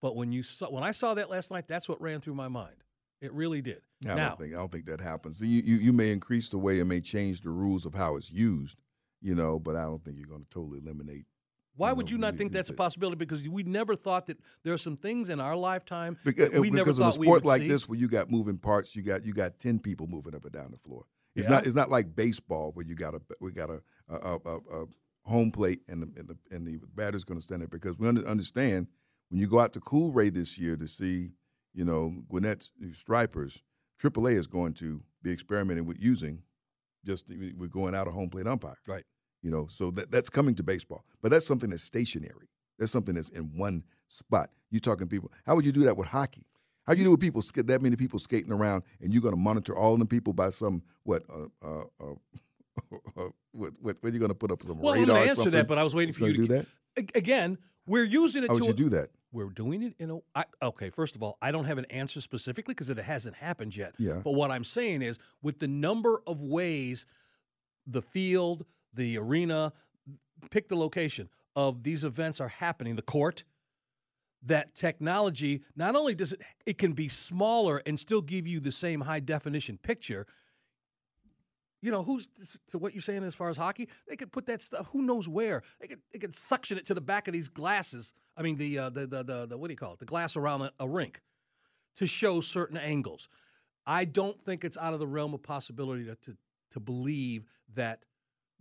But 0.00 0.16
when 0.16 0.32
you 0.32 0.42
saw 0.42 0.70
when 0.70 0.82
I 0.82 0.92
saw 0.92 1.14
that 1.14 1.30
last 1.30 1.50
night, 1.50 1.68
that's 1.68 1.88
what 1.88 2.00
ran 2.00 2.20
through 2.20 2.34
my 2.34 2.48
mind. 2.48 2.76
It 3.22 3.32
really 3.32 3.62
did. 3.62 3.80
I 4.04 4.14
now, 4.14 4.28
don't 4.30 4.38
think 4.40 4.52
I 4.54 4.56
don't 4.58 4.70
think 4.72 4.86
that 4.86 5.00
happens. 5.00 5.40
You, 5.40 5.62
you 5.64 5.76
you 5.76 5.92
may 5.92 6.10
increase 6.12 6.50
the 6.50 6.58
way 6.58 6.80
it 6.80 6.84
may 6.84 7.00
change 7.00 7.40
the 7.42 7.50
rules 7.50 7.86
of 7.86 7.94
how 7.94 8.16
it's 8.16 8.30
used, 8.30 8.78
you 9.20 9.34
know, 9.34 9.58
but 9.58 9.76
I 9.76 9.82
don't 9.84 10.04
think 10.04 10.18
you're 10.18 10.26
going 10.26 10.42
to 10.42 10.50
totally 10.50 10.80
eliminate. 10.80 11.24
why 11.76 11.90
you 11.90 11.94
would 11.96 12.06
know, 12.06 12.12
you 12.12 12.18
not 12.18 12.34
think 12.36 12.50
that's 12.52 12.68
a 12.68 12.72
possibility? 12.74 13.16
Because 13.16 13.48
we 13.48 13.62
never 13.62 13.94
thought 13.94 14.26
that 14.26 14.38
there 14.64 14.74
are 14.74 14.78
some 14.78 14.96
things 14.96 15.28
in 15.28 15.38
our 15.40 15.54
lifetime 15.56 16.18
Because, 16.24 16.50
that 16.50 16.60
we 16.60 16.68
uh, 16.68 16.72
never 16.72 16.84
because 16.86 16.98
of 16.98 17.06
a 17.06 17.10
thought 17.12 17.20
we 17.20 17.26
sport 17.28 17.44
like 17.44 17.62
see. 17.62 17.68
this, 17.68 17.88
where 17.88 17.98
you 17.98 18.08
got 18.08 18.28
moving 18.30 18.58
parts, 18.58 18.96
you 18.96 19.02
got 19.02 19.24
you 19.24 19.32
got 19.32 19.58
ten 19.58 19.78
people 19.78 20.06
moving 20.08 20.34
up 20.34 20.42
and 20.44 20.52
down 20.52 20.72
the 20.72 20.76
floor. 20.76 21.04
It's 21.36 21.46
Yeah. 21.46 21.54
not 21.54 21.66
it's 21.66 21.76
not 21.76 21.90
like 21.90 22.16
baseball 22.16 22.72
where 22.74 22.84
you 22.84 22.96
got 22.96 23.14
a 23.14 23.20
we 23.40 23.52
got 23.52 23.70
a 23.70 23.80
a, 24.08 24.16
a, 24.16 24.36
a, 24.44 24.56
a 24.82 24.84
home 25.24 25.52
plate 25.52 25.80
and 25.88 26.02
the, 26.02 26.18
and 26.18 26.28
the 26.28 26.36
and 26.50 26.66
the 26.66 26.80
batter's 26.96 27.22
going 27.22 27.38
to 27.38 27.44
stand 27.44 27.60
there 27.60 27.68
because 27.68 27.96
we 27.96 28.08
understand 28.08 28.88
when 29.28 29.40
you 29.40 29.46
go 29.46 29.60
out 29.60 29.72
to 29.74 29.80
Coolray 29.80 30.34
this 30.34 30.58
year 30.58 30.76
to 30.76 30.88
see 30.88 31.30
you 31.74 31.84
know 31.84 32.14
Gwinnett's 32.28 32.70
Stripers, 32.92 33.62
AAA 34.00 34.32
is 34.32 34.46
going 34.46 34.74
to 34.74 35.02
be 35.22 35.32
experimenting 35.32 35.86
with 35.86 36.00
using 36.00 36.42
just 37.04 37.24
we're 37.28 37.68
going 37.68 37.94
out 37.94 38.08
a 38.08 38.10
home 38.10 38.30
plate 38.30 38.46
umpire. 38.46 38.76
Right. 38.86 39.04
You 39.42 39.50
know, 39.50 39.66
so 39.66 39.90
that 39.92 40.10
that's 40.10 40.30
coming 40.30 40.54
to 40.56 40.62
baseball, 40.62 41.04
but 41.20 41.30
that's 41.30 41.46
something 41.46 41.70
that's 41.70 41.82
stationary. 41.82 42.48
That's 42.78 42.92
something 42.92 43.14
that's 43.14 43.28
in 43.28 43.50
one 43.56 43.84
spot. 44.08 44.50
You 44.70 44.80
talking 44.80 45.08
people? 45.08 45.30
How 45.44 45.54
would 45.56 45.66
you 45.66 45.72
do 45.72 45.84
that 45.84 45.96
with 45.96 46.08
hockey? 46.08 46.46
How 46.86 46.94
do 46.94 46.98
you 46.98 47.04
do 47.04 47.10
with 47.12 47.20
people 47.20 47.42
that 47.54 47.82
many 47.82 47.96
people 47.96 48.18
skating 48.18 48.52
around, 48.52 48.82
and 49.00 49.12
you're 49.12 49.22
going 49.22 49.34
to 49.34 49.40
monitor 49.40 49.76
all 49.76 49.94
of 49.94 50.00
the 50.00 50.06
people 50.06 50.32
by 50.32 50.50
some 50.50 50.82
what? 51.04 51.22
Uh, 51.32 51.66
uh, 51.66 51.84
uh, 52.00 52.14
what, 53.52 53.72
what, 53.80 53.96
what 54.00 54.04
are 54.04 54.08
you 54.08 54.18
going 54.18 54.30
to 54.30 54.34
put 54.34 54.50
up 54.50 54.62
some 54.62 54.78
Well, 54.78 54.94
I'm 54.94 55.00
radar? 55.00 55.16
going 55.16 55.22
or 55.22 55.34
to 55.34 55.40
answer 55.40 55.50
that, 55.50 55.68
but 55.68 55.78
I 55.78 55.84
was 55.84 55.94
waiting 55.94 56.12
for 56.12 56.26
you 56.26 56.34
gonna 56.34 56.48
do 56.48 56.54
that. 56.96 57.14
Again, 57.14 57.58
we're 57.86 58.04
using 58.04 58.44
it 58.44 58.48
How 58.48 58.54
to 58.54 58.60
would 58.60 58.78
you 58.78 58.84
do 58.84 58.88
that? 58.96 59.10
We're 59.32 59.48
doing 59.48 59.82
it 59.82 59.94
in 59.98 60.10
a. 60.10 60.18
I, 60.34 60.44
okay, 60.62 60.90
first 60.90 61.16
of 61.16 61.22
all, 61.22 61.38
I 61.40 61.50
don't 61.50 61.64
have 61.64 61.78
an 61.78 61.86
answer 61.86 62.20
specifically 62.20 62.74
because 62.74 62.90
it 62.90 62.98
hasn't 62.98 63.36
happened 63.36 63.74
yet. 63.74 63.94
Yeah. 63.98 64.20
But 64.22 64.32
what 64.32 64.50
I'm 64.50 64.64
saying 64.64 65.02
is, 65.02 65.18
with 65.42 65.58
the 65.58 65.68
number 65.68 66.22
of 66.26 66.42
ways 66.42 67.06
the 67.86 68.02
field, 68.02 68.66
the 68.92 69.16
arena, 69.18 69.72
pick 70.50 70.68
the 70.68 70.76
location 70.76 71.28
of 71.56 71.82
these 71.82 72.04
events 72.04 72.40
are 72.40 72.48
happening, 72.48 72.96
the 72.96 73.02
court, 73.02 73.44
that 74.44 74.74
technology 74.74 75.62
not 75.76 75.94
only 75.94 76.14
does 76.14 76.32
it 76.32 76.42
it 76.66 76.78
can 76.78 76.92
be 76.92 77.08
smaller 77.08 77.80
and 77.86 77.98
still 77.98 78.20
give 78.20 78.46
you 78.46 78.60
the 78.60 78.72
same 78.72 79.02
high 79.02 79.20
definition 79.20 79.78
picture. 79.78 80.26
You 81.82 81.90
know, 81.90 82.04
who's 82.04 82.28
to 82.70 82.78
what 82.78 82.94
you're 82.94 83.02
saying 83.02 83.24
as 83.24 83.34
far 83.34 83.50
as 83.50 83.56
hockey? 83.56 83.88
They 84.08 84.16
could 84.16 84.32
put 84.32 84.46
that 84.46 84.62
stuff. 84.62 84.86
Who 84.92 85.02
knows 85.02 85.28
where? 85.28 85.62
They 85.80 85.88
could 85.88 86.00
they 86.12 86.18
could 86.20 86.34
suction 86.34 86.78
it 86.78 86.86
to 86.86 86.94
the 86.94 87.00
back 87.00 87.26
of 87.26 87.32
these 87.32 87.48
glasses. 87.48 88.14
I 88.36 88.42
mean, 88.42 88.56
the 88.56 88.78
uh, 88.78 88.90
the, 88.90 89.06
the 89.06 89.24
the 89.24 89.46
the 89.46 89.58
what 89.58 89.66
do 89.66 89.72
you 89.72 89.76
call 89.76 89.94
it? 89.94 89.98
The 89.98 90.06
glass 90.06 90.36
around 90.36 90.62
a, 90.62 90.72
a 90.78 90.88
rink 90.88 91.20
to 91.96 92.06
show 92.06 92.40
certain 92.40 92.76
angles. 92.76 93.28
I 93.84 94.04
don't 94.04 94.40
think 94.40 94.64
it's 94.64 94.78
out 94.78 94.94
of 94.94 95.00
the 95.00 95.08
realm 95.08 95.34
of 95.34 95.42
possibility 95.42 96.04
to 96.04 96.14
to, 96.14 96.36
to 96.70 96.80
believe 96.80 97.46
that 97.74 98.04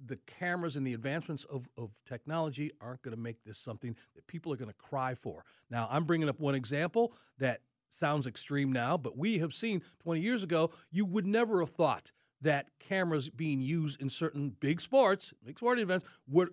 the 0.03 0.17
cameras 0.25 0.75
and 0.75 0.85
the 0.85 0.95
advancements 0.95 1.43
of, 1.43 1.69
of 1.77 1.91
technology 2.07 2.71
aren't 2.81 3.03
going 3.03 3.15
to 3.15 3.21
make 3.21 3.43
this 3.43 3.59
something 3.59 3.95
that 4.15 4.25
people 4.25 4.51
are 4.51 4.55
going 4.55 4.71
to 4.71 4.77
cry 4.77 5.13
for. 5.13 5.45
Now, 5.69 5.87
I'm 5.91 6.05
bringing 6.05 6.27
up 6.27 6.39
one 6.39 6.55
example 6.55 7.13
that 7.37 7.61
sounds 7.91 8.25
extreme 8.25 8.71
now, 8.71 8.97
but 8.97 9.15
we 9.15 9.39
have 9.39 9.53
seen 9.53 9.83
20 10.01 10.21
years 10.21 10.43
ago, 10.43 10.71
you 10.89 11.05
would 11.05 11.27
never 11.27 11.59
have 11.59 11.69
thought 11.69 12.11
that 12.41 12.67
cameras 12.79 13.29
being 13.29 13.61
used 13.61 14.01
in 14.01 14.09
certain 14.09 14.55
big 14.59 14.81
sports, 14.81 15.33
big 15.45 15.57
sporting 15.57 15.83
events, 15.83 16.05
would 16.27 16.49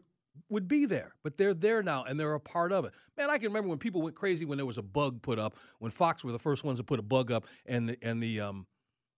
would 0.49 0.69
be 0.69 0.87
there, 0.87 1.15
but 1.25 1.37
they're 1.37 1.53
there 1.53 1.83
now 1.83 2.05
and 2.05 2.19
they're 2.19 2.35
a 2.35 2.41
part 2.41 2.71
of 2.71 2.85
it. 2.85 2.93
Man, 3.17 3.29
I 3.29 3.39
can 3.39 3.49
remember 3.49 3.69
when 3.71 3.79
people 3.79 4.03
went 4.03 4.15
crazy 4.15 4.45
when 4.45 4.57
there 4.57 4.67
was 4.67 4.79
a 4.79 4.83
bug 4.83 5.21
put 5.21 5.37
up. 5.39 5.57
When 5.81 5.91
Fox 5.91 6.23
were 6.23 6.31
the 6.31 6.39
first 6.39 6.63
ones 6.63 6.79
to 6.79 6.85
put 6.85 7.01
a 7.01 7.03
bug 7.03 7.33
up, 7.33 7.45
and 7.67 7.89
the, 7.89 7.99
and 8.03 8.23
the 8.23 8.41
um, 8.41 8.67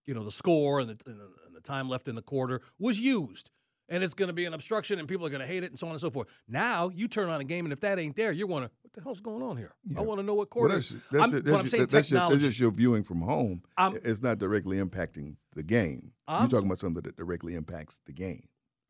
you 0.05 0.13
know, 0.13 0.23
the 0.23 0.31
score 0.31 0.79
and 0.79 0.89
the, 0.89 0.97
and 1.05 1.19
the 1.19 1.29
and 1.45 1.55
the 1.55 1.61
time 1.61 1.89
left 1.89 2.07
in 2.07 2.15
the 2.15 2.21
quarter 2.21 2.61
was 2.79 2.99
used, 2.99 3.49
and 3.91 4.03
it's 4.03 4.15
going 4.15 4.27
to 4.27 4.33
be 4.33 4.45
an 4.45 4.53
obstruction, 4.55 4.97
and 4.97 5.07
people 5.07 5.25
are 5.27 5.29
going 5.29 5.41
to 5.41 5.45
hate 5.47 5.63
it, 5.63 5.69
and 5.69 5.77
so 5.77 5.85
on 5.85 5.91
and 5.91 6.01
so 6.01 6.09
forth. 6.09 6.27
Now 6.47 6.89
you 6.89 7.07
turn 7.07 7.29
on 7.29 7.39
a 7.39 7.43
game, 7.43 7.65
and 7.65 7.73
if 7.73 7.81
that 7.81 7.99
ain't 7.99 8.15
there, 8.15 8.31
you're 8.31 8.47
wondering 8.47 8.71
what 8.81 8.93
the 8.93 9.01
hell's 9.01 9.19
going 9.21 9.43
on 9.43 9.57
here. 9.57 9.73
I 9.95 10.01
want 10.01 10.19
to 10.19 10.25
know 10.25 10.33
what 10.33 10.47
Well, 10.55 10.67
quarter. 10.67 10.73
that's, 10.75 10.89
that's, 11.11 11.33
I'm, 11.33 11.37
it- 11.39 11.45
what 11.45 11.53
I'm 11.53 11.57
that's, 11.59 11.71
saying, 11.71 11.81
that's, 11.83 11.93
just, 11.93 12.09
technology. 12.09 12.35
that's 12.37 12.43
just 12.47 12.59
your 12.59 12.71
viewing 12.71 13.03
from 13.03 13.21
home. 13.21 13.61
I'm- 13.77 13.97
it's 14.03 14.21
not 14.23 14.39
directly 14.39 14.77
impacting 14.77 15.35
the 15.55 15.63
game. 15.63 16.13
I'm- 16.27 16.43
You're 16.43 16.49
talking 16.49 16.65
about 16.67 16.79
something 16.79 17.03
that 17.03 17.17
directly 17.17 17.53
impacts 17.53 17.99
the 18.05 18.13
game. 18.13 18.45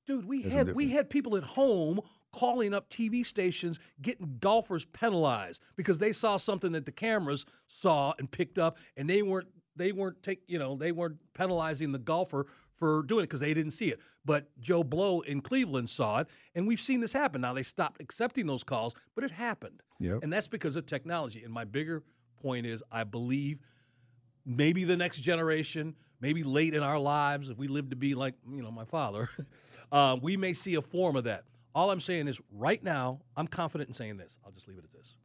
Dude, 0.07 0.25
we 0.25 0.41
There's 0.41 0.53
had 0.53 0.71
we 0.73 0.89
had 0.89 1.09
people 1.11 1.37
at 1.37 1.43
home 1.43 1.99
calling 2.33 2.73
up 2.73 2.89
TV 2.89 3.23
stations, 3.25 3.77
getting 4.01 4.37
golfers 4.39 4.83
penalized 4.83 5.61
because 5.75 5.99
they 5.99 6.11
saw 6.11 6.37
something 6.37 6.71
that 6.71 6.85
the 6.85 6.91
cameras 6.91 7.45
saw 7.67 8.13
and 8.17 8.29
picked 8.29 8.57
up, 8.57 8.77
and 8.97 9.07
they 9.09 9.21
weren't 9.21 9.47
they 9.75 9.91
weren't 9.91 10.21
take 10.23 10.41
you 10.47 10.57
know 10.59 10.75
they 10.75 10.91
weren't 10.91 11.17
penalizing 11.35 11.91
the 11.91 11.99
golfer 11.99 12.47
for 12.81 13.03
doing 13.03 13.19
it 13.23 13.27
because 13.27 13.41
they 13.41 13.53
didn't 13.53 13.73
see 13.73 13.89
it. 13.89 13.99
But 14.25 14.47
Joe 14.59 14.83
Blow 14.83 15.21
in 15.21 15.39
Cleveland 15.41 15.87
saw 15.87 16.17
it, 16.21 16.27
and 16.55 16.67
we've 16.67 16.79
seen 16.79 16.99
this 16.99 17.13
happen. 17.13 17.39
Now 17.41 17.53
they 17.53 17.61
stopped 17.61 18.01
accepting 18.01 18.47
those 18.47 18.63
calls, 18.63 18.95
but 19.13 19.23
it 19.23 19.29
happened, 19.29 19.83
Yep. 19.99 20.23
and 20.23 20.33
that's 20.33 20.47
because 20.47 20.75
of 20.75 20.87
technology. 20.87 21.43
And 21.43 21.53
my 21.53 21.63
bigger 21.63 22.01
point 22.41 22.65
is, 22.65 22.81
I 22.91 23.03
believe 23.03 23.59
maybe 24.47 24.83
the 24.83 24.97
next 24.97 25.21
generation, 25.21 25.95
maybe 26.21 26.41
late 26.43 26.73
in 26.73 26.81
our 26.81 26.97
lives, 26.97 27.49
if 27.49 27.57
we 27.59 27.67
live 27.67 27.91
to 27.91 27.95
be 27.95 28.15
like 28.15 28.33
you 28.51 28.63
know 28.63 28.71
my 28.71 28.85
father, 28.85 29.29
uh, 29.91 30.17
we 30.19 30.35
may 30.35 30.53
see 30.53 30.73
a 30.73 30.81
form 30.81 31.15
of 31.15 31.25
that. 31.25 31.43
All 31.75 31.91
I'm 31.91 32.01
saying 32.01 32.27
is, 32.27 32.41
right 32.51 32.83
now, 32.83 33.21
I'm 33.37 33.47
confident 33.47 33.89
in 33.89 33.93
saying 33.93 34.17
this. 34.17 34.39
I'll 34.43 34.51
just 34.51 34.67
leave 34.67 34.79
it 34.79 34.85
at 34.85 34.91
this: 34.91 35.17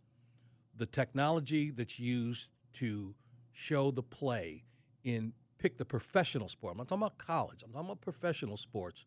the 0.76 0.84
technology 0.84 1.70
that's 1.70 1.98
used 1.98 2.50
to 2.75 3.14
show 3.52 3.90
the 3.90 4.02
play 4.02 4.62
in 5.04 5.32
pick 5.58 5.78
the 5.78 5.84
professional 5.84 6.48
sport. 6.48 6.72
I'm 6.72 6.78
not 6.78 6.88
talking 6.88 7.02
about 7.02 7.18
college. 7.18 7.62
I'm 7.64 7.72
talking 7.72 7.86
about 7.86 8.00
professional 8.00 8.56
sports. 8.56 9.04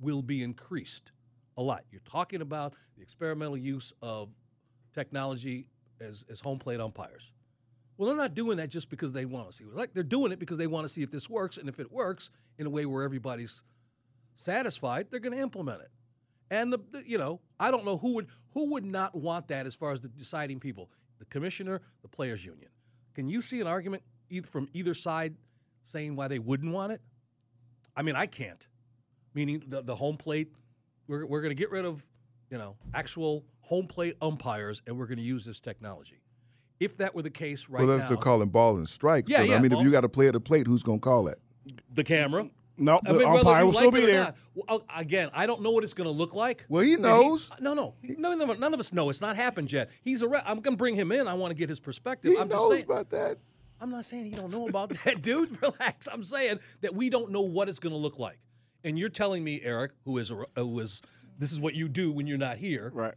Will 0.00 0.22
be 0.22 0.42
increased 0.42 1.12
a 1.56 1.62
lot. 1.62 1.84
You're 1.92 2.00
talking 2.10 2.40
about 2.40 2.74
the 2.96 3.02
experimental 3.02 3.56
use 3.56 3.92
of 4.02 4.30
technology 4.94 5.68
as, 6.00 6.24
as 6.30 6.40
home 6.40 6.58
plate 6.58 6.80
umpires. 6.80 7.30
Well, 7.96 8.08
they're 8.08 8.16
not 8.16 8.34
doing 8.34 8.56
that 8.56 8.68
just 8.70 8.88
because 8.88 9.12
they 9.12 9.26
want 9.26 9.50
to 9.50 9.56
see. 9.56 9.64
Like 9.64 9.92
they're 9.94 10.02
doing 10.02 10.32
it 10.32 10.38
because 10.38 10.58
they 10.58 10.66
want 10.66 10.84
to 10.86 10.88
see 10.88 11.02
if 11.02 11.10
this 11.10 11.28
works, 11.30 11.58
and 11.58 11.68
if 11.68 11.78
it 11.78 11.92
works 11.92 12.30
in 12.58 12.66
a 12.66 12.70
way 12.70 12.84
where 12.86 13.04
everybody's 13.04 13.62
satisfied, 14.34 15.06
they're 15.10 15.20
going 15.20 15.36
to 15.36 15.42
implement 15.42 15.82
it. 15.82 15.90
And 16.50 16.72
the, 16.72 16.78
the- 16.90 17.08
you 17.08 17.18
know, 17.18 17.40
I 17.60 17.70
don't 17.70 17.84
know 17.84 17.96
who 17.96 18.14
would 18.14 18.26
who 18.54 18.70
would 18.72 18.84
not 18.84 19.14
want 19.14 19.48
that 19.48 19.66
as 19.66 19.74
far 19.74 19.92
as 19.92 20.00
the 20.00 20.08
deciding 20.08 20.58
people, 20.60 20.90
the 21.18 21.24
commissioner, 21.26 21.80
the 22.02 22.08
players 22.08 22.44
union. 22.44 22.68
Can 23.14 23.28
you 23.28 23.40
see 23.40 23.60
an 23.60 23.66
argument 23.66 24.02
from 24.46 24.68
either 24.72 24.94
side 24.94 25.34
saying 25.84 26.16
why 26.16 26.28
they 26.28 26.38
wouldn't 26.38 26.72
want 26.72 26.92
it? 26.92 27.00
I 27.96 28.02
mean, 28.02 28.16
I 28.16 28.26
can't. 28.26 28.66
Meaning 29.34 29.62
the 29.66 29.82
the 29.82 29.94
home 29.96 30.16
plate, 30.16 30.48
we're 31.08 31.24
we're 31.26 31.40
going 31.40 31.50
to 31.54 31.60
get 31.60 31.70
rid 31.70 31.84
of 31.84 32.02
you 32.50 32.58
know 32.58 32.76
actual 32.94 33.44
home 33.60 33.86
plate 33.86 34.16
umpires, 34.20 34.82
and 34.86 34.98
we're 34.98 35.06
going 35.06 35.18
to 35.18 35.24
use 35.24 35.44
this 35.44 35.60
technology. 35.60 36.20
If 36.80 36.96
that 36.98 37.14
were 37.14 37.22
the 37.22 37.30
case 37.30 37.68
right 37.68 37.78
well, 37.86 37.96
that's 37.96 38.10
now, 38.10 38.16
they're 38.16 38.22
calling 38.22 38.48
ball 38.48 38.76
and 38.76 38.88
strike. 38.88 39.28
Yeah, 39.28 39.38
but, 39.38 39.48
yeah, 39.48 39.56
I 39.56 39.60
mean, 39.60 39.70
ball- 39.70 39.80
if 39.80 39.84
you 39.84 39.90
got 39.92 40.00
to 40.02 40.08
play 40.08 40.26
at 40.26 40.32
the 40.32 40.40
plate, 40.40 40.66
who's 40.66 40.82
going 40.82 40.98
to 40.98 41.04
call 41.04 41.24
that? 41.24 41.38
the 41.94 42.02
camera. 42.02 42.48
No, 42.76 43.00
I 43.06 43.12
the 43.12 43.18
mean, 43.20 43.28
umpire 43.28 43.64
will 43.64 43.72
like 43.72 43.80
still 43.82 43.90
be 43.92 44.04
there. 44.06 44.34
Well, 44.54 44.82
uh, 44.88 44.98
again, 44.98 45.30
I 45.32 45.46
don't 45.46 45.62
know 45.62 45.70
what 45.70 45.84
it's 45.84 45.94
going 45.94 46.06
to 46.06 46.10
look 46.10 46.34
like. 46.34 46.64
Well, 46.68 46.82
he 46.82 46.94
And 46.94 47.02
knows. 47.02 47.52
no, 47.60 47.74
no, 47.74 47.94
none 48.02 48.40
of, 48.40 48.58
none 48.58 48.74
of 48.74 48.80
us 48.80 48.92
know. 48.92 49.10
It's 49.10 49.20
not 49.20 49.36
happened 49.36 49.70
yet. 49.70 49.90
He's 50.02 50.22
a. 50.22 50.28
Re- 50.28 50.42
I'm 50.44 50.60
going 50.60 50.74
to 50.74 50.78
bring 50.78 50.96
him 50.96 51.12
in. 51.12 51.28
I 51.28 51.34
want 51.34 51.52
to 51.52 51.54
get 51.54 51.68
his 51.68 51.78
perspective. 51.78 52.32
He 52.32 52.38
I'm 52.38 52.48
just 52.48 52.58
knows 52.58 52.70
saying, 52.72 52.84
about 52.84 53.10
that. 53.10 53.38
I'm 53.82 53.90
not 53.90 54.04
saying 54.04 54.26
he 54.26 54.30
don't 54.30 54.52
know 54.52 54.68
about 54.68 54.90
that, 55.04 55.22
dude. 55.22 55.60
Relax. 55.62 56.06
I'm 56.10 56.22
saying 56.22 56.60
that 56.82 56.94
we 56.94 57.10
don't 57.10 57.32
know 57.32 57.40
what 57.40 57.68
it's 57.68 57.80
going 57.80 57.92
to 57.92 57.98
look 57.98 58.18
like, 58.18 58.38
and 58.84 58.96
you're 58.96 59.08
telling 59.08 59.42
me, 59.42 59.60
Eric, 59.62 59.90
who 60.04 60.18
is 60.18 60.30
a, 60.30 60.44
who 60.56 60.78
is 60.78 61.02
this 61.38 61.50
is 61.50 61.58
what 61.58 61.74
you 61.74 61.88
do 61.88 62.12
when 62.12 62.26
you're 62.28 62.38
not 62.38 62.58
here. 62.58 62.92
Right. 62.94 63.14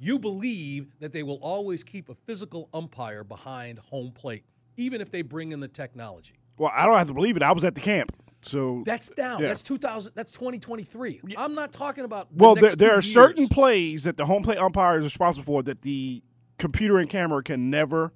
You 0.00 0.18
believe 0.18 0.88
that 1.00 1.12
they 1.12 1.22
will 1.22 1.36
always 1.36 1.84
keep 1.84 2.08
a 2.08 2.14
physical 2.26 2.68
umpire 2.74 3.22
behind 3.24 3.78
home 3.78 4.12
plate, 4.12 4.44
even 4.76 5.00
if 5.00 5.10
they 5.10 5.22
bring 5.22 5.52
in 5.52 5.60
the 5.60 5.68
technology. 5.68 6.34
Well, 6.56 6.72
I 6.74 6.84
don't 6.86 6.98
have 6.98 7.08
to 7.08 7.14
believe 7.14 7.36
it. 7.36 7.42
I 7.42 7.52
was 7.52 7.64
at 7.64 7.76
the 7.76 7.80
camp, 7.80 8.12
so 8.42 8.82
That's 8.84 9.08
down. 9.10 9.40
Yeah. 9.40 9.48
That's 9.48 9.62
2000. 9.62 10.12
That's 10.16 10.32
2023. 10.32 11.20
I'm 11.36 11.54
not 11.54 11.72
talking 11.72 12.04
about. 12.04 12.36
the 12.36 12.42
Well, 12.42 12.56
there, 12.56 12.74
there 12.74 12.94
are 12.94 13.02
certain 13.02 13.46
plays 13.46 14.04
that 14.04 14.16
the 14.16 14.26
home 14.26 14.42
plate 14.42 14.58
umpire 14.58 14.98
is 14.98 15.04
responsible 15.04 15.44
for 15.44 15.62
that 15.62 15.82
the 15.82 16.24
computer 16.58 16.98
and 16.98 17.08
camera 17.08 17.44
can 17.44 17.70
never 17.70 18.12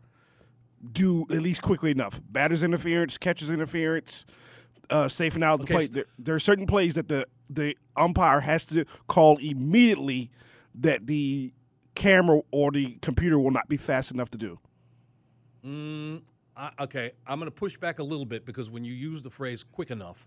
do 0.90 1.22
at 1.30 1.42
least 1.42 1.62
quickly 1.62 1.90
enough. 1.90 2.20
Batters 2.30 2.62
interference, 2.62 3.18
catches 3.18 3.50
interference, 3.50 4.24
uh, 4.90 5.08
safe 5.08 5.34
and 5.34 5.44
out 5.44 5.58
the 5.58 5.64
Okay, 5.64 5.74
plate. 5.74 5.86
so- 5.88 5.92
There, 5.94 6.04
there 6.18 6.34
are 6.34 6.38
certain 6.40 6.66
plays 6.66 6.94
that 6.94 7.08
the 7.08 7.26
the 7.50 7.76
umpire 7.96 8.40
has 8.40 8.64
to 8.64 8.84
call 9.08 9.36
immediately 9.36 10.30
that 10.74 11.06
the 11.06 11.52
camera 11.94 12.40
or 12.50 12.70
the 12.72 12.96
computer 13.02 13.38
will 13.38 13.50
not 13.50 13.68
be 13.68 13.76
fast 13.76 14.10
enough 14.10 14.30
to 14.30 14.38
do. 14.38 14.58
I, 16.56 16.70
okay, 16.80 17.12
I'm 17.26 17.38
going 17.38 17.50
to 17.50 17.54
push 17.54 17.76
back 17.76 17.98
a 17.98 18.02
little 18.02 18.24
bit 18.24 18.44
because 18.46 18.70
when 18.70 18.84
you 18.84 18.92
use 18.94 19.22
the 19.22 19.30
phrase 19.30 19.64
"quick 19.64 19.90
enough," 19.90 20.26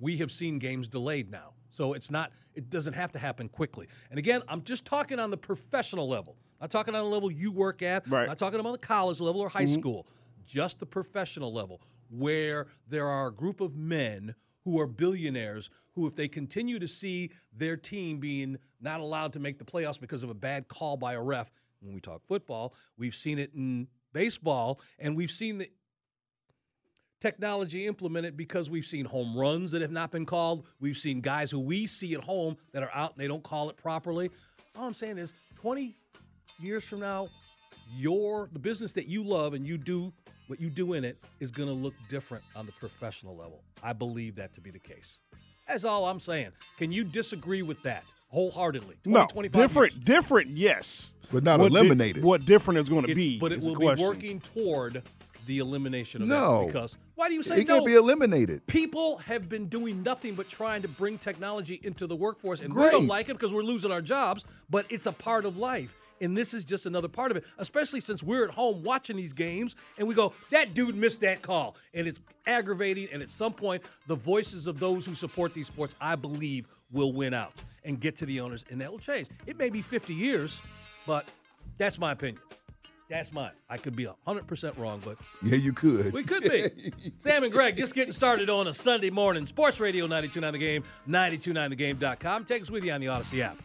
we 0.00 0.16
have 0.18 0.32
seen 0.32 0.58
games 0.58 0.88
delayed 0.88 1.30
now. 1.30 1.52
So 1.70 1.92
it's 1.92 2.10
not. 2.10 2.32
It 2.54 2.68
doesn't 2.68 2.94
have 2.94 3.12
to 3.12 3.18
happen 3.18 3.48
quickly. 3.48 3.86
And 4.10 4.18
again, 4.18 4.42
I'm 4.48 4.62
just 4.62 4.84
talking 4.84 5.18
on 5.18 5.30
the 5.30 5.36
professional 5.36 6.08
level. 6.08 6.36
Not 6.60 6.70
talking 6.70 6.94
on 6.94 7.04
the 7.04 7.08
level 7.10 7.30
you 7.30 7.52
work 7.52 7.82
at. 7.82 8.08
Right. 8.08 8.26
Not 8.26 8.38
talking 8.38 8.60
about 8.60 8.72
the 8.72 8.86
college 8.86 9.20
level 9.20 9.40
or 9.40 9.48
high 9.48 9.64
mm-hmm. 9.64 9.80
school. 9.80 10.06
Just 10.46 10.80
the 10.80 10.86
professional 10.86 11.52
level, 11.52 11.80
where 12.10 12.66
there 12.88 13.06
are 13.06 13.28
a 13.28 13.32
group 13.32 13.60
of 13.60 13.76
men 13.76 14.34
who 14.64 14.80
are 14.80 14.86
billionaires 14.86 15.70
who, 15.94 16.06
if 16.06 16.14
they 16.14 16.28
continue 16.28 16.78
to 16.78 16.88
see 16.88 17.30
their 17.56 17.76
team 17.76 18.18
being 18.18 18.56
not 18.80 19.00
allowed 19.00 19.32
to 19.32 19.38
make 19.38 19.58
the 19.58 19.64
playoffs 19.64 20.00
because 20.00 20.22
of 20.22 20.30
a 20.30 20.34
bad 20.34 20.68
call 20.68 20.96
by 20.96 21.14
a 21.14 21.20
ref, 21.20 21.50
when 21.80 21.94
we 21.94 22.00
talk 22.00 22.22
football, 22.26 22.74
we've 22.98 23.14
seen 23.14 23.38
it 23.38 23.52
in 23.54 23.88
baseball, 24.12 24.80
and 24.98 25.16
we've 25.16 25.30
seen 25.30 25.58
the 25.58 25.70
technology 27.20 27.86
implemented 27.86 28.36
because 28.36 28.70
we've 28.70 28.84
seen 28.86 29.04
home 29.04 29.36
runs 29.36 29.70
that 29.70 29.82
have 29.82 29.90
not 29.92 30.10
been 30.10 30.26
called. 30.26 30.66
We've 30.80 30.96
seen 30.96 31.20
guys 31.20 31.50
who 31.50 31.58
we 31.60 31.86
see 31.86 32.14
at 32.14 32.20
home 32.24 32.56
that 32.72 32.82
are 32.82 32.90
out 32.94 33.12
and 33.12 33.20
they 33.22 33.28
don't 33.28 33.42
call 33.42 33.68
it 33.70 33.76
properly. 33.76 34.30
All 34.76 34.86
I'm 34.86 34.94
saying 34.94 35.18
is 35.18 35.34
20 35.56 35.96
years 36.58 36.84
from 36.84 37.00
now, 37.00 37.28
your 37.96 38.48
the 38.52 38.58
business 38.58 38.92
that 38.92 39.06
you 39.06 39.22
love 39.22 39.54
and 39.54 39.66
you 39.66 39.76
do 39.76 40.12
what 40.46 40.60
you 40.60 40.70
do 40.70 40.94
in 40.94 41.04
it 41.04 41.18
is 41.40 41.50
going 41.50 41.68
to 41.68 41.74
look 41.74 41.94
different 42.08 42.42
on 42.56 42.66
the 42.66 42.72
professional 42.72 43.36
level. 43.36 43.62
I 43.82 43.92
believe 43.92 44.36
that 44.36 44.52
to 44.54 44.60
be 44.60 44.70
the 44.70 44.78
case. 44.78 45.18
That's 45.68 45.84
all 45.84 46.06
I'm 46.06 46.18
saying. 46.18 46.50
Can 46.78 46.90
you 46.90 47.04
disagree 47.04 47.62
with 47.62 47.80
that 47.84 48.02
wholeheartedly? 48.28 48.96
20, 49.04 49.18
No, 49.18 49.26
25 49.26 49.60
different, 49.62 49.92
years. 49.94 50.04
different, 50.04 50.50
yes. 50.56 51.14
But 51.30 51.44
not 51.44 51.60
What 51.60 51.70
di- 51.72 51.78
eliminated. 51.78 52.24
what 52.24 52.44
different 52.44 52.78
is 52.78 52.88
going 52.88 53.06
to 53.06 53.14
be? 53.14 53.38
but 53.38 53.52
it 53.52 53.58
is 53.58 53.64
the 53.64 53.70
will 53.72 53.78
be 53.78 53.84
question. 53.86 54.06
working 54.06 54.40
toward 54.40 55.02
the 55.50 55.58
elimination 55.58 56.22
of 56.22 56.28
No. 56.28 56.60
that. 56.60 56.66
Because 56.68 56.96
why 57.16 57.28
do 57.28 57.34
you 57.34 57.42
say 57.42 57.60
It 57.60 57.66
no? 57.66 57.74
can't 57.74 57.86
be 57.86 57.94
eliminated. 57.94 58.64
People 58.68 59.18
have 59.18 59.48
been 59.48 59.66
doing 59.66 60.00
nothing 60.04 60.36
but 60.36 60.48
trying 60.48 60.80
to 60.82 60.88
bring 60.88 61.18
technology 61.18 61.80
into 61.82 62.06
the 62.06 62.14
workforce, 62.14 62.60
and 62.60 62.72
we 62.72 62.82
don't 62.84 62.90
Great. 63.00 63.08
like 63.08 63.28
it 63.28 63.32
because 63.32 63.52
we're 63.52 63.64
losing 63.64 63.90
our 63.90 64.00
jobs. 64.00 64.44
But 64.70 64.86
it's 64.90 65.06
a 65.06 65.12
part 65.12 65.44
of 65.44 65.56
life, 65.56 65.92
and 66.20 66.36
this 66.38 66.54
is 66.54 66.64
just 66.64 66.86
another 66.86 67.08
part 67.08 67.32
of 67.32 67.36
it. 67.36 67.44
Especially 67.58 67.98
since 67.98 68.22
we're 68.22 68.44
at 68.44 68.50
home 68.50 68.84
watching 68.84 69.16
these 69.16 69.32
games, 69.32 69.74
and 69.98 70.06
we 70.06 70.14
go, 70.14 70.32
"That 70.50 70.72
dude 70.72 70.94
missed 70.94 71.18
that 71.22 71.42
call," 71.42 71.74
and 71.94 72.06
it's 72.06 72.20
aggravating. 72.46 73.08
And 73.12 73.20
at 73.20 73.28
some 73.28 73.52
point, 73.52 73.82
the 74.06 74.14
voices 74.14 74.68
of 74.68 74.78
those 74.78 75.04
who 75.04 75.16
support 75.16 75.52
these 75.52 75.66
sports, 75.66 75.96
I 76.00 76.14
believe, 76.14 76.68
will 76.92 77.12
win 77.12 77.34
out 77.34 77.60
and 77.84 77.98
get 77.98 78.14
to 78.18 78.24
the 78.26 78.38
owners, 78.38 78.64
and 78.70 78.80
that 78.82 78.92
will 78.92 79.00
change. 79.00 79.26
It 79.48 79.58
may 79.58 79.68
be 79.68 79.82
50 79.82 80.14
years, 80.14 80.62
but 81.08 81.26
that's 81.76 81.98
my 81.98 82.12
opinion. 82.12 82.40
That's 83.10 83.32
mine. 83.32 83.50
I 83.68 83.76
could 83.76 83.96
be 83.96 84.06
100% 84.26 84.78
wrong, 84.78 85.02
but 85.04 85.18
Yeah, 85.42 85.56
you 85.56 85.72
could. 85.72 86.12
we 86.12 86.22
could 86.22 86.44
be. 86.44 87.12
Sam 87.20 87.42
and 87.42 87.52
Greg 87.52 87.76
just 87.76 87.94
getting 87.94 88.12
started 88.12 88.48
on 88.48 88.68
a 88.68 88.72
Sunday 88.74 89.10
morning. 89.10 89.44
Sports 89.46 89.80
Radio 89.80 90.04
929 90.06 90.52
The 90.52 90.58
Game, 90.58 90.84
929thegame.com. 91.08 92.44
Take 92.44 92.62
us 92.62 92.70
with 92.70 92.84
you 92.84 92.92
on 92.92 93.00
the 93.00 93.08
Audacy 93.08 93.40
app. 93.40 93.58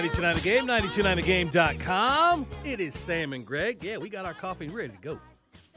929 0.00 0.34
The 0.34 0.40
Game, 0.40 1.52
929thegame.com. 1.52 2.46
It 2.64 2.80
is 2.80 2.98
Sam 2.98 3.34
and 3.34 3.44
Greg. 3.44 3.84
Yeah, 3.84 3.98
we 3.98 4.08
got 4.08 4.24
our 4.24 4.32
coffee 4.32 4.68
ready 4.68 4.94
to 4.94 4.98
go 5.02 5.20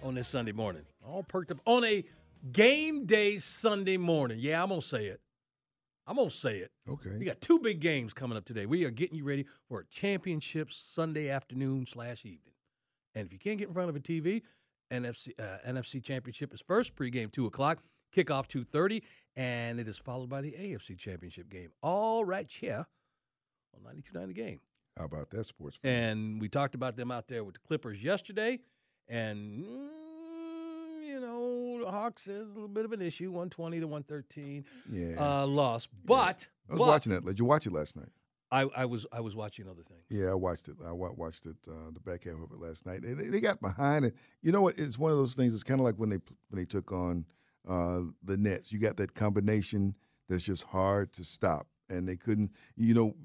on 0.01 0.15
this 0.15 0.29
Sunday 0.29 0.53
morning. 0.53 0.83
All 1.05 1.23
perked 1.23 1.51
up 1.51 1.57
on 1.65 1.83
a 1.83 2.05
game 2.53 3.05
day 3.05 3.37
Sunday 3.39 3.97
morning. 3.97 4.39
Yeah, 4.39 4.63
I'm 4.63 4.69
going 4.69 4.79
to 4.79 4.87
say 4.87 5.07
it. 5.07 5.19
I'm 6.07 6.15
going 6.15 6.29
to 6.29 6.35
say 6.35 6.59
it. 6.59 6.71
Okay. 6.89 7.17
We 7.19 7.25
got 7.25 7.41
two 7.41 7.59
big 7.59 7.81
games 7.81 8.13
coming 8.13 8.37
up 8.37 8.45
today. 8.45 8.65
We 8.65 8.85
are 8.85 8.91
getting 8.91 9.17
you 9.17 9.25
ready 9.25 9.45
for 9.67 9.81
a 9.81 9.85
championship 9.87 10.71
Sunday 10.71 11.29
afternoon 11.29 11.85
slash 11.85 12.23
evening. 12.23 12.53
And 13.15 13.25
if 13.27 13.33
you 13.33 13.39
can't 13.39 13.57
get 13.57 13.67
in 13.67 13.73
front 13.73 13.89
of 13.89 13.97
a 13.97 13.99
TV, 13.99 14.41
NFC 14.89 15.31
uh, 15.37 15.57
NFC 15.67 16.01
Championship 16.01 16.53
is 16.53 16.61
first 16.65 16.95
pregame 16.95 17.29
two 17.29 17.45
o'clock, 17.45 17.79
kickoff 18.15 18.47
two 18.47 18.63
thirty, 18.63 19.03
and 19.35 19.81
it 19.81 19.89
is 19.89 19.97
followed 19.97 20.29
by 20.29 20.39
the 20.39 20.51
AFC 20.51 20.97
Championship 20.97 21.49
game. 21.49 21.71
All 21.81 22.23
right, 22.23 22.49
here 22.49 22.87
on 23.73 23.95
92.9 23.95 24.27
The 24.27 24.33
Game. 24.33 24.59
How 24.97 25.05
about 25.05 25.29
that, 25.31 25.45
sports 25.45 25.77
fan? 25.77 26.03
And 26.03 26.41
we 26.41 26.49
talked 26.49 26.75
about 26.75 26.95
them 26.95 27.11
out 27.11 27.27
there 27.27 27.43
with 27.43 27.55
the 27.55 27.59
Clippers 27.67 28.03
yesterday, 28.03 28.59
and 29.07 29.63
mm, 29.65 31.03
you 31.07 31.19
know 31.19 31.79
the 31.83 31.89
Hawks 31.91 32.27
is 32.27 32.49
a 32.49 32.53
little 32.53 32.67
bit 32.67 32.85
of 32.85 32.91
an 32.91 33.01
issue, 33.01 33.29
120 33.31 33.79
to 33.79 33.87
113 33.87 34.65
Yeah. 34.91 35.15
uh, 35.41 35.47
loss. 35.47 35.87
But 36.05 36.47
I 36.69 36.73
was 36.73 36.81
but 36.81 36.87
watching 36.87 37.13
that. 37.13 37.25
Did 37.25 37.39
you 37.39 37.45
watch 37.45 37.65
it 37.65 37.73
last 37.73 37.95
night? 37.95 38.09
I, 38.51 38.67
I 38.75 38.85
was 38.85 39.07
I 39.11 39.19
was 39.19 39.35
watching 39.35 39.67
other 39.67 39.81
things. 39.81 40.03
Yeah, 40.09 40.29
I 40.29 40.35
watched 40.35 40.67
it. 40.67 40.75
I 40.85 40.91
wa- 40.91 41.11
watched 41.15 41.47
it 41.47 41.55
uh, 41.67 41.89
the 41.91 41.99
back 41.99 42.25
half 42.25 42.35
of 42.35 42.51
it 42.51 42.59
last 42.59 42.85
night. 42.85 42.99
They, 43.01 43.13
they 43.15 43.39
got 43.39 43.59
behind 43.61 44.05
it. 44.05 44.13
You 44.43 44.51
know 44.51 44.61
what? 44.61 44.77
It's 44.77 44.95
one 44.99 45.11
of 45.11 45.17
those 45.17 45.33
things. 45.33 45.55
It's 45.55 45.63
kind 45.63 45.79
of 45.79 45.85
like 45.85 45.95
when 45.95 46.09
they 46.09 46.19
when 46.49 46.59
they 46.59 46.65
took 46.65 46.91
on 46.91 47.25
uh, 47.67 48.01
the 48.23 48.37
Nets. 48.37 48.71
You 48.71 48.77
got 48.77 48.97
that 48.97 49.15
combination 49.15 49.95
that's 50.29 50.43
just 50.43 50.65
hard 50.65 51.13
to 51.13 51.23
stop, 51.23 51.65
and 51.89 52.07
they 52.07 52.15
couldn't. 52.15 52.51
You 52.75 52.93
know, 52.93 53.15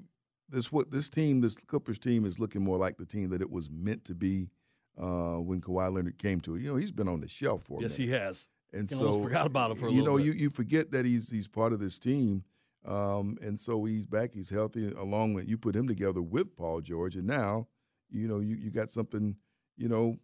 this 0.51 0.71
what 0.71 0.91
this 0.91 1.09
team, 1.09 1.41
this 1.41 1.55
Clippers 1.55 1.99
team, 1.99 2.25
is 2.25 2.39
looking 2.39 2.63
more 2.63 2.77
like 2.77 2.97
the 2.97 3.05
team 3.05 3.29
that 3.29 3.41
it 3.41 3.51
was 3.51 3.69
meant 3.69 4.05
to 4.05 4.15
be 4.15 4.49
uh, 4.97 5.37
when 5.37 5.61
Kawhi 5.61 5.93
Leonard 5.93 6.17
came 6.17 6.39
to 6.41 6.55
it. 6.55 6.61
You 6.61 6.69
know, 6.71 6.75
he's 6.75 6.91
been 6.91 7.07
on 7.07 7.21
the 7.21 7.27
shelf 7.27 7.63
for 7.63 7.79
a 7.79 7.83
Yes, 7.83 7.97
minute. 7.97 8.05
he 8.13 8.17
has. 8.19 8.47
And 8.73 8.89
so 8.89 9.21
forgot 9.21 9.45
about 9.47 9.71
him 9.71 9.77
for 9.77 9.87
a 9.87 9.91
you 9.91 10.03
know, 10.03 10.17
bit. 10.17 10.25
you 10.27 10.31
you 10.33 10.49
forget 10.49 10.91
that 10.91 11.05
he's 11.05 11.29
he's 11.31 11.47
part 11.47 11.73
of 11.73 11.79
this 11.79 11.97
team, 11.97 12.43
um, 12.85 13.37
and 13.41 13.59
so 13.59 13.83
he's 13.85 14.05
back. 14.05 14.31
He's 14.33 14.49
healthy. 14.49 14.91
Along 14.93 15.33
with 15.33 15.47
you 15.47 15.57
put 15.57 15.75
him 15.75 15.87
together 15.87 16.21
with 16.21 16.55
Paul 16.55 16.81
George, 16.81 17.15
and 17.15 17.25
now 17.25 17.67
you 18.11 18.27
know 18.27 18.39
you, 18.39 18.55
you 18.55 18.69
got 18.69 18.91
something. 18.91 19.35
You 19.75 19.89
know, 19.89 20.17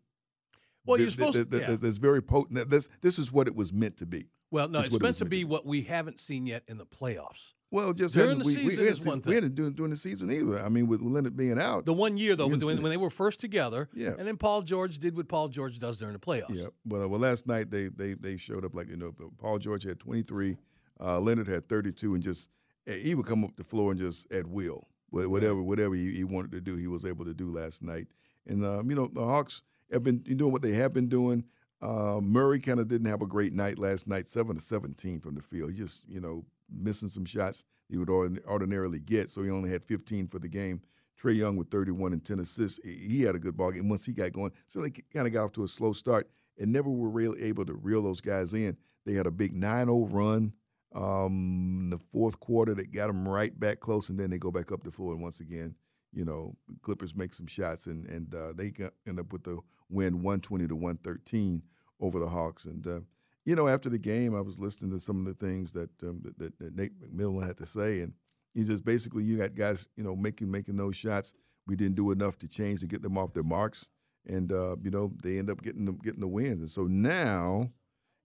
Well, 0.85 0.97
that- 0.97 1.03
you're 1.03 1.11
supposed 1.11 1.37
that, 1.37 1.51
to. 1.51 1.57
that- 1.57 1.69
yeah. 1.69 1.75
that's 1.77 1.97
very 1.97 2.21
potent. 2.21 2.69
This 2.69 2.87
this 3.01 3.17
is 3.17 3.31
what 3.31 3.47
it 3.47 3.55
was 3.55 3.73
meant 3.73 3.97
to 3.97 4.05
be. 4.05 4.29
Well, 4.51 4.67
no, 4.67 4.79
it's 4.79 4.91
what 4.91 5.01
it 5.01 5.03
meant 5.03 5.17
to 5.17 5.23
meant 5.23 5.31
be 5.31 5.39
to 5.39 5.45
be. 5.47 5.51
what 5.51 5.65
we 5.65 5.81
haven't 5.81 6.19
seen 6.21 6.45
yet 6.45 6.61
in 6.67 6.77
the 6.77 6.85
playoffs. 6.85 7.53
Well, 7.75 7.91
just 7.93 8.13
During 8.13 8.39
the 8.39 8.45
we, 8.45 8.53
season 8.55 8.83
we, 8.85 8.89
is 8.89 9.05
one 9.05 9.21
thing. 9.21 9.29
we 9.31 9.35
hadn't 9.35 9.55
doing 9.55 9.73
during 9.73 9.89
the 9.91 9.97
season 9.97 10.31
either. 10.31 10.63
I 10.63 10.69
mean, 10.69 10.87
with 10.87 11.01
Leonard 11.01 11.35
being 11.35 11.59
out. 11.59 11.85
The 11.85 11.93
one 11.93 12.17
year 12.17 12.35
though, 12.35 12.47
when, 12.47 12.59
when 12.61 12.83
they 12.83 12.95
were 12.97 13.09
first 13.09 13.39
together, 13.41 13.89
Yeah. 13.93 14.13
and 14.17 14.25
then 14.27 14.37
Paul 14.37 14.61
George 14.61 14.97
did 14.99 15.15
what 15.17 15.27
Paul 15.27 15.49
George 15.49 15.77
does 15.77 15.99
during 15.99 16.13
the 16.13 16.19
playoffs. 16.19 16.55
Yeah, 16.55 16.67
well, 16.85 17.07
well, 17.09 17.19
last 17.19 17.47
night 17.47 17.69
they 17.71 17.87
they 17.89 18.13
they 18.13 18.37
showed 18.37 18.63
up 18.63 18.73
like 18.73 18.87
you 18.89 18.95
know 18.97 19.13
Paul 19.37 19.59
George 19.59 19.83
had 19.83 19.99
23, 19.99 20.57
uh, 21.01 21.19
Leonard 21.19 21.47
had 21.47 21.67
32, 21.67 22.13
and 22.13 22.23
just 22.23 22.49
eh, 22.87 22.97
he 22.97 23.13
would 23.13 23.25
come 23.25 23.43
up 23.43 23.55
the 23.57 23.63
floor 23.63 23.91
and 23.91 23.99
just 23.99 24.31
at 24.31 24.47
will, 24.47 24.87
Wha- 25.11 25.27
whatever 25.27 25.61
whatever 25.61 25.95
he, 25.95 26.13
he 26.15 26.23
wanted 26.23 26.53
to 26.53 26.61
do, 26.61 26.75
he 26.77 26.87
was 26.87 27.03
able 27.03 27.25
to 27.25 27.33
do 27.33 27.51
last 27.53 27.83
night. 27.83 28.07
And 28.47 28.65
um, 28.65 28.89
you 28.89 28.95
know 28.95 29.07
the 29.11 29.25
Hawks 29.25 29.63
have 29.91 30.03
been 30.03 30.19
doing 30.19 30.53
what 30.53 30.61
they 30.61 30.73
have 30.73 30.93
been 30.93 31.09
doing. 31.09 31.43
Uh, 31.81 32.19
Murray 32.21 32.59
kind 32.61 32.79
of 32.79 32.87
didn't 32.87 33.07
have 33.07 33.21
a 33.21 33.27
great 33.27 33.51
night 33.53 33.77
last 33.77 34.07
night, 34.07 34.29
seven 34.29 34.55
to 34.55 34.61
17 34.61 35.19
from 35.19 35.35
the 35.35 35.41
field. 35.41 35.71
He 35.71 35.77
just 35.77 36.07
you 36.07 36.21
know 36.21 36.45
missing 36.69 37.09
some 37.09 37.25
shots 37.25 37.63
he 37.89 37.97
would 37.97 38.09
ordinarily 38.09 38.99
get, 38.99 39.29
so 39.29 39.43
he 39.43 39.51
only 39.51 39.69
had 39.69 39.83
15 39.83 40.27
for 40.27 40.39
the 40.39 40.47
game. 40.47 40.81
Trae 41.21 41.35
Young 41.35 41.55
with 41.55 41.69
31 41.69 42.13
and 42.13 42.23
10 42.23 42.39
assists. 42.39 42.79
He 42.83 43.21
had 43.21 43.35
a 43.35 43.39
good 43.39 43.55
ball 43.55 43.71
game 43.71 43.87
once 43.87 44.05
he 44.05 44.11
got 44.11 44.33
going. 44.33 44.51
So 44.67 44.81
they 44.81 44.89
kind 44.89 45.27
of 45.27 45.33
got 45.33 45.45
off 45.45 45.51
to 45.53 45.63
a 45.63 45.67
slow 45.67 45.93
start 45.93 46.29
and 46.57 46.71
never 46.71 46.89
were 46.89 47.09
really 47.09 47.41
able 47.43 47.65
to 47.65 47.73
reel 47.73 48.01
those 48.01 48.21
guys 48.21 48.53
in. 48.53 48.77
They 49.05 49.13
had 49.13 49.27
a 49.27 49.31
big 49.31 49.53
9-0 49.53 50.07
run 50.11 50.53
um, 50.93 51.77
in 51.79 51.89
the 51.89 51.97
fourth 51.97 52.39
quarter 52.39 52.73
that 52.75 52.91
got 52.91 53.07
them 53.07 53.27
right 53.27 53.57
back 53.57 53.79
close, 53.79 54.09
and 54.09 54.19
then 54.19 54.29
they 54.29 54.37
go 54.37 54.51
back 54.51 54.71
up 54.71 54.83
the 54.83 54.91
floor. 54.91 55.13
And 55.13 55.21
once 55.21 55.39
again, 55.39 55.75
you 56.11 56.25
know, 56.25 56.55
Clippers 56.81 57.15
make 57.15 57.33
some 57.33 57.47
shots, 57.47 57.87
and 57.87 58.05
and 58.05 58.33
uh, 58.33 58.53
they 58.53 58.71
end 59.05 59.19
up 59.19 59.33
with 59.33 59.43
the 59.43 59.59
win 59.89 60.23
120 60.23 60.67
to 60.67 60.75
113 60.75 61.61
over 61.99 62.19
the 62.19 62.29
Hawks. 62.29 62.65
And 62.65 62.87
uh, 62.87 62.99
you 63.45 63.55
know, 63.55 63.67
after 63.67 63.89
the 63.89 63.99
game, 63.99 64.35
I 64.35 64.41
was 64.41 64.59
listening 64.59 64.91
to 64.91 64.99
some 64.99 65.19
of 65.19 65.25
the 65.25 65.45
things 65.45 65.71
that 65.73 65.89
um, 66.03 66.21
that, 66.37 66.57
that, 66.59 66.75
Nate 66.75 66.99
McMillan 66.99 67.45
had 67.45 67.57
to 67.57 67.65
say, 67.65 68.01
and 68.01 68.13
he 68.53 68.63
just 68.63 68.83
basically 68.83 69.23
you 69.23 69.37
got 69.37 69.53
guys, 69.53 69.87
you 69.95 70.03
know, 70.03 70.15
making 70.15 70.51
making 70.51 70.77
those 70.77 70.95
shots. 70.95 71.31
We 71.67 71.75
didn't 71.75 71.95
do 71.95 72.11
enough 72.11 72.37
to 72.39 72.47
change 72.47 72.81
to 72.81 72.87
get 72.87 73.01
them 73.01 73.17
off 73.17 73.33
their 73.33 73.43
marks, 73.43 73.89
and 74.27 74.51
uh, 74.51 74.75
you 74.81 74.89
know 74.89 75.13
they 75.23 75.37
end 75.37 75.49
up 75.49 75.61
getting 75.61 75.85
them 75.85 75.99
getting 76.03 76.21
the 76.21 76.27
wins. 76.27 76.59
And 76.59 76.69
so 76.69 76.83
now, 76.83 77.69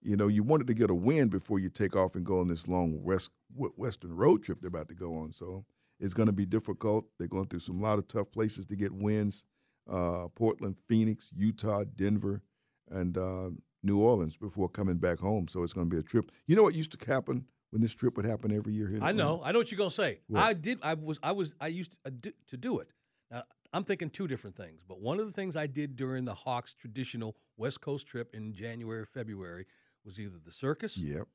you 0.02 0.16
know, 0.16 0.28
you 0.28 0.42
wanted 0.42 0.66
to 0.68 0.74
get 0.74 0.90
a 0.90 0.94
win 0.94 1.28
before 1.28 1.58
you 1.58 1.68
take 1.68 1.94
off 1.94 2.14
and 2.14 2.24
go 2.24 2.40
on 2.40 2.48
this 2.48 2.66
long 2.66 3.02
west 3.02 3.30
western 3.54 4.16
road 4.16 4.42
trip 4.42 4.60
they're 4.60 4.68
about 4.68 4.88
to 4.88 4.94
go 4.94 5.14
on. 5.16 5.32
So 5.32 5.66
it's 5.98 6.14
going 6.14 6.28
to 6.28 6.32
be 6.32 6.46
difficult. 6.46 7.06
They're 7.18 7.28
going 7.28 7.46
through 7.46 7.60
some 7.60 7.80
lot 7.80 7.98
of 7.98 8.08
tough 8.08 8.32
places 8.32 8.64
to 8.66 8.76
get 8.76 8.92
wins: 8.92 9.44
uh, 9.90 10.28
Portland, 10.34 10.76
Phoenix, 10.88 11.30
Utah, 11.36 11.84
Denver, 11.84 12.42
and 12.90 13.18
uh, 13.18 13.50
New 13.82 13.98
Orleans 13.98 14.36
before 14.36 14.68
coming 14.68 14.98
back 14.98 15.18
home. 15.18 15.48
So 15.48 15.62
it's 15.62 15.72
going 15.72 15.88
to 15.88 15.94
be 15.94 15.98
a 16.00 16.02
trip. 16.02 16.30
You 16.46 16.56
know 16.56 16.62
what 16.62 16.74
used 16.74 16.98
to 16.98 17.06
happen 17.06 17.46
when 17.70 17.80
this 17.80 17.94
trip 17.94 18.16
would 18.16 18.26
happen 18.26 18.52
every 18.54 18.74
year 18.74 18.88
here? 18.88 18.98
I 19.02 19.10
Atlanta? 19.10 19.16
know. 19.16 19.42
I 19.44 19.52
know 19.52 19.58
what 19.60 19.70
you're 19.70 19.78
gonna 19.78 19.90
say. 19.90 20.18
What? 20.28 20.42
I 20.42 20.52
did. 20.54 20.78
I 20.82 20.94
was. 20.94 21.18
I 21.22 21.32
was. 21.32 21.54
I 21.60 21.68
used 21.68 21.92
to, 21.92 21.96
uh, 22.06 22.10
do, 22.20 22.32
to 22.48 22.56
do 22.56 22.80
it. 22.80 22.88
Now 23.30 23.44
I'm 23.72 23.84
thinking 23.84 24.10
two 24.10 24.26
different 24.26 24.56
things. 24.56 24.80
But 24.86 25.00
one 25.00 25.20
of 25.20 25.26
the 25.26 25.32
things 25.32 25.56
I 25.56 25.66
did 25.68 25.94
during 25.96 26.24
the 26.24 26.34
Hawks' 26.34 26.74
traditional 26.74 27.36
West 27.56 27.80
Coast 27.80 28.06
trip 28.08 28.34
in 28.34 28.52
January, 28.52 29.06
February 29.06 29.66
was 30.04 30.18
either 30.18 30.36
the 30.44 30.50
circus 30.50 30.96
Yep. 30.96 31.28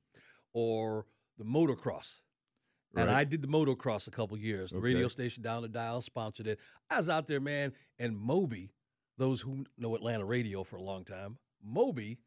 or 0.53 1.05
the 1.37 1.45
motocross. 1.45 2.19
And 2.97 3.09
I 3.09 3.25
did 3.25 3.41
the 3.41 3.47
motocross 3.47 4.07
a 4.07 4.11
couple 4.11 4.37
years. 4.37 4.71
The 4.71 4.79
radio 4.79 5.09
station 5.09 5.43
down 5.43 5.61
the 5.63 5.67
dial 5.67 6.01
sponsored 6.01 6.47
it. 6.47 6.59
I 6.89 6.95
was 6.97 7.09
out 7.09 7.27
there, 7.27 7.41
man. 7.41 7.73
And 7.99 8.17
Moby, 8.17 8.71
those 9.17 9.41
who 9.41 9.65
know 9.77 9.95
Atlanta 9.95 10.23
radio 10.23 10.63
for 10.63 10.77
a 10.77 10.81
long 10.81 11.03
time, 11.03 11.37
Moby 11.61 12.19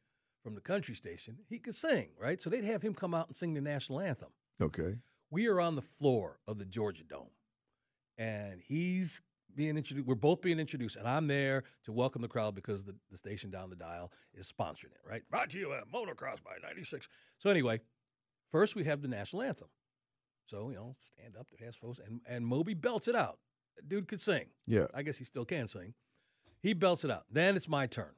from 0.48 0.54
the 0.54 0.61
country 0.62 0.94
station, 0.94 1.37
he 1.50 1.58
could 1.58 1.74
sing, 1.76 2.08
right? 2.18 2.40
So 2.42 2.48
they'd 2.48 2.64
have 2.64 2.80
him 2.80 2.94
come 2.94 3.12
out 3.14 3.26
and 3.28 3.37
sing 3.37 3.52
the 3.52 3.61
national 3.61 4.00
anthem 4.00 4.30
Okay. 4.62 4.94
we 5.30 5.46
are 5.46 5.61
on 5.61 5.74
the 5.76 5.82
floor 5.82 6.38
of 6.48 6.58
the 6.58 6.64
Georgia 6.64 7.04
Dome, 7.04 7.28
and 8.16 8.61
he's 8.66 9.20
being 9.54 9.76
introduced. 9.76 10.06
We're 10.08 10.14
both 10.14 10.40
being 10.40 10.58
introduced, 10.58 10.96
and 10.96 11.06
I'm 11.06 11.26
there 11.26 11.64
to 11.84 11.92
welcome 11.92 12.22
the 12.22 12.28
crowd 12.28 12.54
because 12.54 12.82
the, 12.84 12.94
the 13.11 13.18
station 13.18 13.50
down 13.50 13.68
the 13.68 13.76
dial 13.76 14.11
is 14.32 14.50
sponsoring 14.50 14.92
it, 14.94 15.00
right? 15.06 15.22
Brought 15.30 15.50
to 15.50 15.58
you 15.58 15.74
at 15.74 15.84
Motocross 15.92 16.42
by 16.42 16.52
96. 16.62 17.08
So, 17.38 17.50
anyway, 17.50 17.80
first 18.50 18.74
we 18.74 18.84
have 18.84 19.02
the 19.02 19.08
national 19.08 19.42
anthem. 19.42 19.68
So, 20.46 20.70
you 20.70 20.76
know, 20.76 20.94
stand 20.96 21.37
up, 21.38 21.46
the 21.50 21.62
fast 21.62 21.78
folks, 21.78 21.98
and, 21.98 22.20
and 22.26 22.46
Moby 22.46 22.72
belts 22.72 23.06
it 23.06 23.14
out. 23.14 23.38
That 23.76 23.87
dude 23.88 24.08
could 24.08 24.20
sing. 24.20 24.46
Yeah. 24.66 24.87
I 24.94 25.02
guess 25.02 25.18
he 25.18 25.24
still 25.24 25.44
can 25.44 25.68
sing. 25.68 25.92
He 26.62 26.72
belts 26.72 27.04
it 27.04 27.11
out. 27.11 27.24
Then 27.30 27.54
it's 27.54 27.68
my 27.68 27.87
turn. 27.87 28.12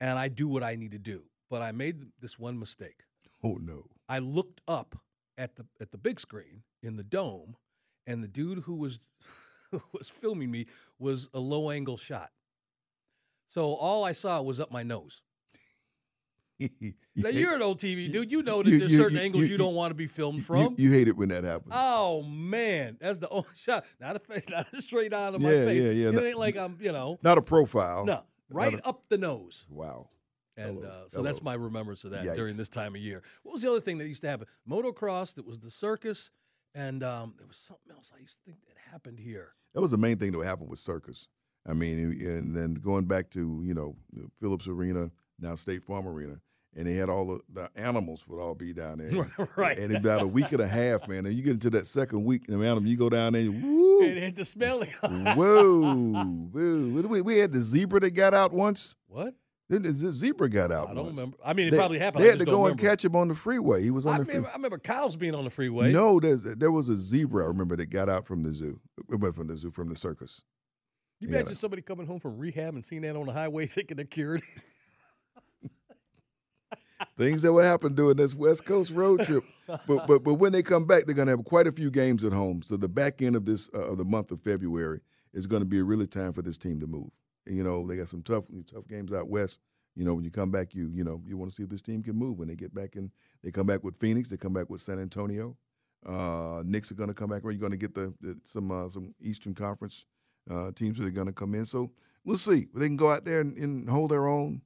And 0.00 0.18
I 0.18 0.28
do 0.28 0.48
what 0.48 0.62
I 0.62 0.74
need 0.76 0.92
to 0.92 0.98
do. 0.98 1.22
But 1.50 1.62
I 1.62 1.72
made 1.72 2.06
this 2.20 2.38
one 2.38 2.58
mistake. 2.58 3.00
Oh 3.44 3.58
no. 3.60 3.84
I 4.08 4.18
looked 4.18 4.60
up 4.68 4.96
at 5.38 5.56
the 5.56 5.64
at 5.80 5.90
the 5.90 5.98
big 5.98 6.20
screen 6.20 6.62
in 6.82 6.96
the 6.96 7.02
dome, 7.02 7.56
and 8.06 8.22
the 8.22 8.28
dude 8.28 8.58
who 8.60 8.74
was 8.74 9.00
who 9.70 9.80
was 9.92 10.08
filming 10.08 10.50
me 10.50 10.66
was 10.98 11.28
a 11.34 11.38
low 11.40 11.70
angle 11.70 11.96
shot. 11.96 12.30
So 13.48 13.74
all 13.74 14.04
I 14.04 14.12
saw 14.12 14.40
was 14.42 14.60
up 14.60 14.70
my 14.70 14.82
nose. 14.82 15.22
Now 17.16 17.28
you're 17.30 17.54
an 17.54 17.62
old 17.62 17.78
TV 17.80 18.10
dude. 18.12 18.30
You 18.30 18.42
know 18.42 18.62
that 18.62 18.70
you- 18.70 18.78
there's 18.78 18.92
you- 18.92 18.98
certain 18.98 19.16
you- 19.18 19.22
angles 19.24 19.44
you- 19.48 19.56
don't 19.56 19.74
want 19.74 19.90
to 19.90 19.94
be 19.94 20.06
filmed 20.06 20.44
from. 20.46 20.74
You, 20.78 20.90
hate 20.90 21.08
it 21.08 21.16
when 21.16 21.28
that 21.30 21.44
happens. 21.44 21.72
oh 21.76 22.22
man, 22.22 22.96
that's 23.00 23.18
the 23.18 23.28
only 23.30 23.48
shot. 23.56 23.84
Not 24.00 24.16
a 24.16 24.18
face, 24.18 24.44
not 24.48 24.66
a 24.72 24.80
straight 24.80 25.12
on 25.12 25.34
of 25.34 25.40
my 25.40 25.50
face. 25.50 25.84
yeah, 25.84 25.90
yeah. 25.90 26.08
It 26.10 26.22
ain't 26.22 26.38
like 26.38 26.56
I'm, 26.56 26.78
you 26.80 26.92
know, 26.92 27.18
Not 27.22 27.36
a 27.38 27.42
profile. 27.42 28.04
no, 28.04 28.22
right 28.50 28.80
up 28.84 29.04
the 29.08 29.18
nose. 29.18 29.64
Wow. 29.70 30.08
And 30.56 30.84
uh, 30.84 31.08
so 31.08 31.22
that's 31.22 31.42
my 31.42 31.54
remembrance 31.54 32.04
of 32.04 32.10
that 32.10 32.24
during 32.36 32.56
this 32.56 32.68
time 32.68 32.94
of 32.94 33.00
year. 33.00 33.22
What 33.42 33.52
was 33.52 33.62
the 33.62 33.70
other 33.70 33.80
thing 33.80 33.98
that 33.98 34.08
used 34.08 34.20
to 34.22 34.28
happen? 34.28 34.46
Motocross. 34.68 35.34
That 35.34 35.46
was 35.46 35.58
the 35.58 35.70
circus, 35.70 36.30
and 36.74 37.02
um, 37.02 37.34
there 37.38 37.46
was 37.46 37.56
something 37.56 37.92
else 37.92 38.12
I 38.14 38.20
used 38.20 38.36
to 38.38 38.44
think 38.44 38.58
that 38.66 38.76
happened 38.90 39.18
here. 39.18 39.54
That 39.74 39.80
was 39.80 39.92
the 39.92 39.96
main 39.96 40.18
thing 40.18 40.32
that 40.32 40.44
happened 40.44 40.68
with 40.68 40.78
circus. 40.78 41.28
I 41.66 41.72
mean, 41.72 41.98
and 41.98 42.56
then 42.56 42.74
going 42.74 43.04
back 43.04 43.30
to 43.30 43.62
you 43.64 43.74
know 43.74 43.96
Phillips 44.38 44.68
Arena, 44.68 45.10
now 45.38 45.54
State 45.54 45.82
Farm 45.82 46.06
Arena, 46.06 46.40
and 46.76 46.86
they 46.86 46.94
had 46.94 47.08
all 47.08 47.26
the, 47.26 47.40
the 47.52 47.70
animals 47.80 48.26
would 48.28 48.40
all 48.40 48.54
be 48.54 48.72
down 48.72 48.98
there. 48.98 49.30
Right. 49.56 49.78
And 49.78 49.94
about 49.96 50.22
a 50.22 50.26
week 50.26 50.52
and 50.52 50.60
a 50.60 50.68
half, 50.68 51.08
man, 51.08 51.26
and 51.26 51.34
you 51.34 51.42
get 51.42 51.52
into 51.54 51.70
that 51.70 51.86
second 51.86 52.24
week, 52.24 52.48
and 52.48 52.60
the 52.60 52.66
animal, 52.66 52.88
you 52.88 52.96
go 52.96 53.08
down 53.10 53.32
there, 53.32 53.42
and 53.42 53.62
woo, 53.62 54.02
And 54.02 54.18
it 54.18 54.36
the 54.36 54.44
smell. 54.44 54.82
whoa, 55.02 56.48
woo. 56.52 57.02
We, 57.08 57.20
we 57.20 57.38
had 57.38 57.52
the 57.52 57.62
zebra 57.62 58.00
that 58.00 58.10
got 58.12 58.34
out 58.34 58.52
once. 58.52 58.96
what? 59.08 59.34
Then 59.68 59.82
the 59.82 60.10
zebra 60.12 60.48
got 60.48 60.72
out. 60.72 60.90
I 60.90 60.94
don't 60.94 61.04
once. 61.06 61.16
remember. 61.16 61.36
I 61.44 61.52
mean, 61.52 61.68
it 61.68 61.70
They- 61.70 61.76
probably 61.76 61.98
happened. 62.00 62.24
They 62.24 62.28
had 62.28 62.40
to 62.40 62.44
go 62.44 62.66
and 62.66 62.76
catch 62.78 63.04
him 63.04 63.14
on 63.14 63.28
the 63.28 63.34
freeway. 63.36 63.82
He 63.84 63.92
was 63.92 64.04
on 64.04 64.14
I 64.14 64.18
the 64.18 64.24
remember, 64.24 64.32
freeway. 64.48 64.52
I 64.52 64.56
remember 64.56 64.78
cows 64.78 65.14
being 65.16 65.34
on 65.34 65.44
the 65.44 65.50
freeway. 65.50 65.92
No, 65.92 66.18
there's, 66.18 66.42
there 66.42 66.72
was 66.72 66.88
a 66.88 66.96
zebra. 66.96 67.44
I 67.44 67.48
remember 67.48 67.76
that 67.76 67.86
got 67.86 68.08
out 68.08 68.26
from 68.26 68.42
the 68.42 68.52
zoo. 68.52 68.80
It 69.12 69.20
went 69.20 69.36
from 69.36 69.46
the 69.46 69.56
zoo, 69.56 69.70
from 69.70 69.88
the 69.88 69.94
circus. 69.94 70.42
you 71.20 71.28
yeah. 71.28 71.36
imagine 71.36 71.54
somebody 71.54 71.82
coming 71.82 72.06
home 72.06 72.18
from 72.18 72.36
rehab 72.36 72.74
and 72.74 72.84
seeing 72.84 73.02
that 73.02 73.14
on 73.14 73.26
the 73.26 73.32
highway, 73.32 73.66
thinking 73.68 73.96
they're 73.96 74.06
cured. 74.06 74.42
Things 77.16 77.42
that 77.42 77.52
would 77.52 77.64
happen 77.64 77.94
during 77.94 78.16
this 78.16 78.34
West 78.34 78.64
Coast 78.64 78.90
road 78.90 79.24
trip. 79.24 79.44
But 79.66 80.06
but 80.06 80.24
but 80.24 80.34
when 80.34 80.52
they 80.52 80.62
come 80.62 80.86
back, 80.86 81.04
they're 81.04 81.14
gonna 81.14 81.30
have 81.32 81.44
quite 81.44 81.66
a 81.66 81.72
few 81.72 81.90
games 81.90 82.24
at 82.24 82.32
home. 82.32 82.62
So 82.62 82.76
the 82.76 82.88
back 82.88 83.22
end 83.22 83.36
of 83.36 83.44
this 83.44 83.70
uh, 83.74 83.90
of 83.90 83.98
the 83.98 84.04
month 84.04 84.30
of 84.30 84.42
February 84.42 85.00
is 85.32 85.46
going 85.46 85.62
to 85.62 85.68
be 85.68 85.78
a 85.78 85.84
really 85.84 86.06
time 86.06 86.32
for 86.32 86.42
this 86.42 86.58
team 86.58 86.80
to 86.80 86.86
move. 86.86 87.10
And, 87.46 87.56
you 87.56 87.62
know, 87.62 87.86
they 87.86 87.96
got 87.96 88.08
some 88.08 88.22
tough 88.22 88.44
tough 88.72 88.86
games 88.88 89.12
out 89.12 89.28
west. 89.28 89.60
You 89.96 90.04
know, 90.04 90.14
when 90.14 90.24
you 90.24 90.30
come 90.30 90.50
back, 90.50 90.74
you 90.74 90.90
you 90.92 91.04
know 91.04 91.22
you 91.26 91.36
want 91.36 91.50
to 91.50 91.54
see 91.54 91.62
if 91.62 91.68
this 91.68 91.82
team 91.82 92.02
can 92.02 92.16
move 92.16 92.38
when 92.38 92.48
they 92.48 92.54
get 92.54 92.74
back 92.74 92.96
in. 92.96 93.10
They 93.42 93.50
come 93.50 93.66
back 93.66 93.82
with 93.84 93.96
Phoenix. 93.96 94.28
They 94.28 94.36
come 94.36 94.52
back 94.52 94.70
with 94.70 94.80
San 94.80 94.98
Antonio. 94.98 95.56
Uh, 96.06 96.62
Knicks 96.64 96.90
are 96.90 96.94
going 96.94 97.08
to 97.08 97.14
come 97.14 97.28
back. 97.28 97.42
You're 97.44 97.54
going 97.54 97.72
to 97.72 97.78
get 97.78 97.94
the, 97.94 98.14
the 98.20 98.38
some 98.44 98.70
uh, 98.70 98.88
some 98.88 99.14
Eastern 99.20 99.54
Conference 99.54 100.04
uh, 100.50 100.70
teams 100.72 100.98
that 100.98 101.06
are 101.06 101.10
going 101.10 101.26
to 101.26 101.32
come 101.32 101.54
in. 101.54 101.66
So 101.66 101.90
we'll 102.24 102.36
see. 102.36 102.68
They 102.74 102.86
can 102.86 102.96
go 102.96 103.10
out 103.10 103.24
there 103.24 103.40
and, 103.40 103.56
and 103.58 103.88
hold 103.88 104.10
their 104.10 104.26
own. 104.26 104.62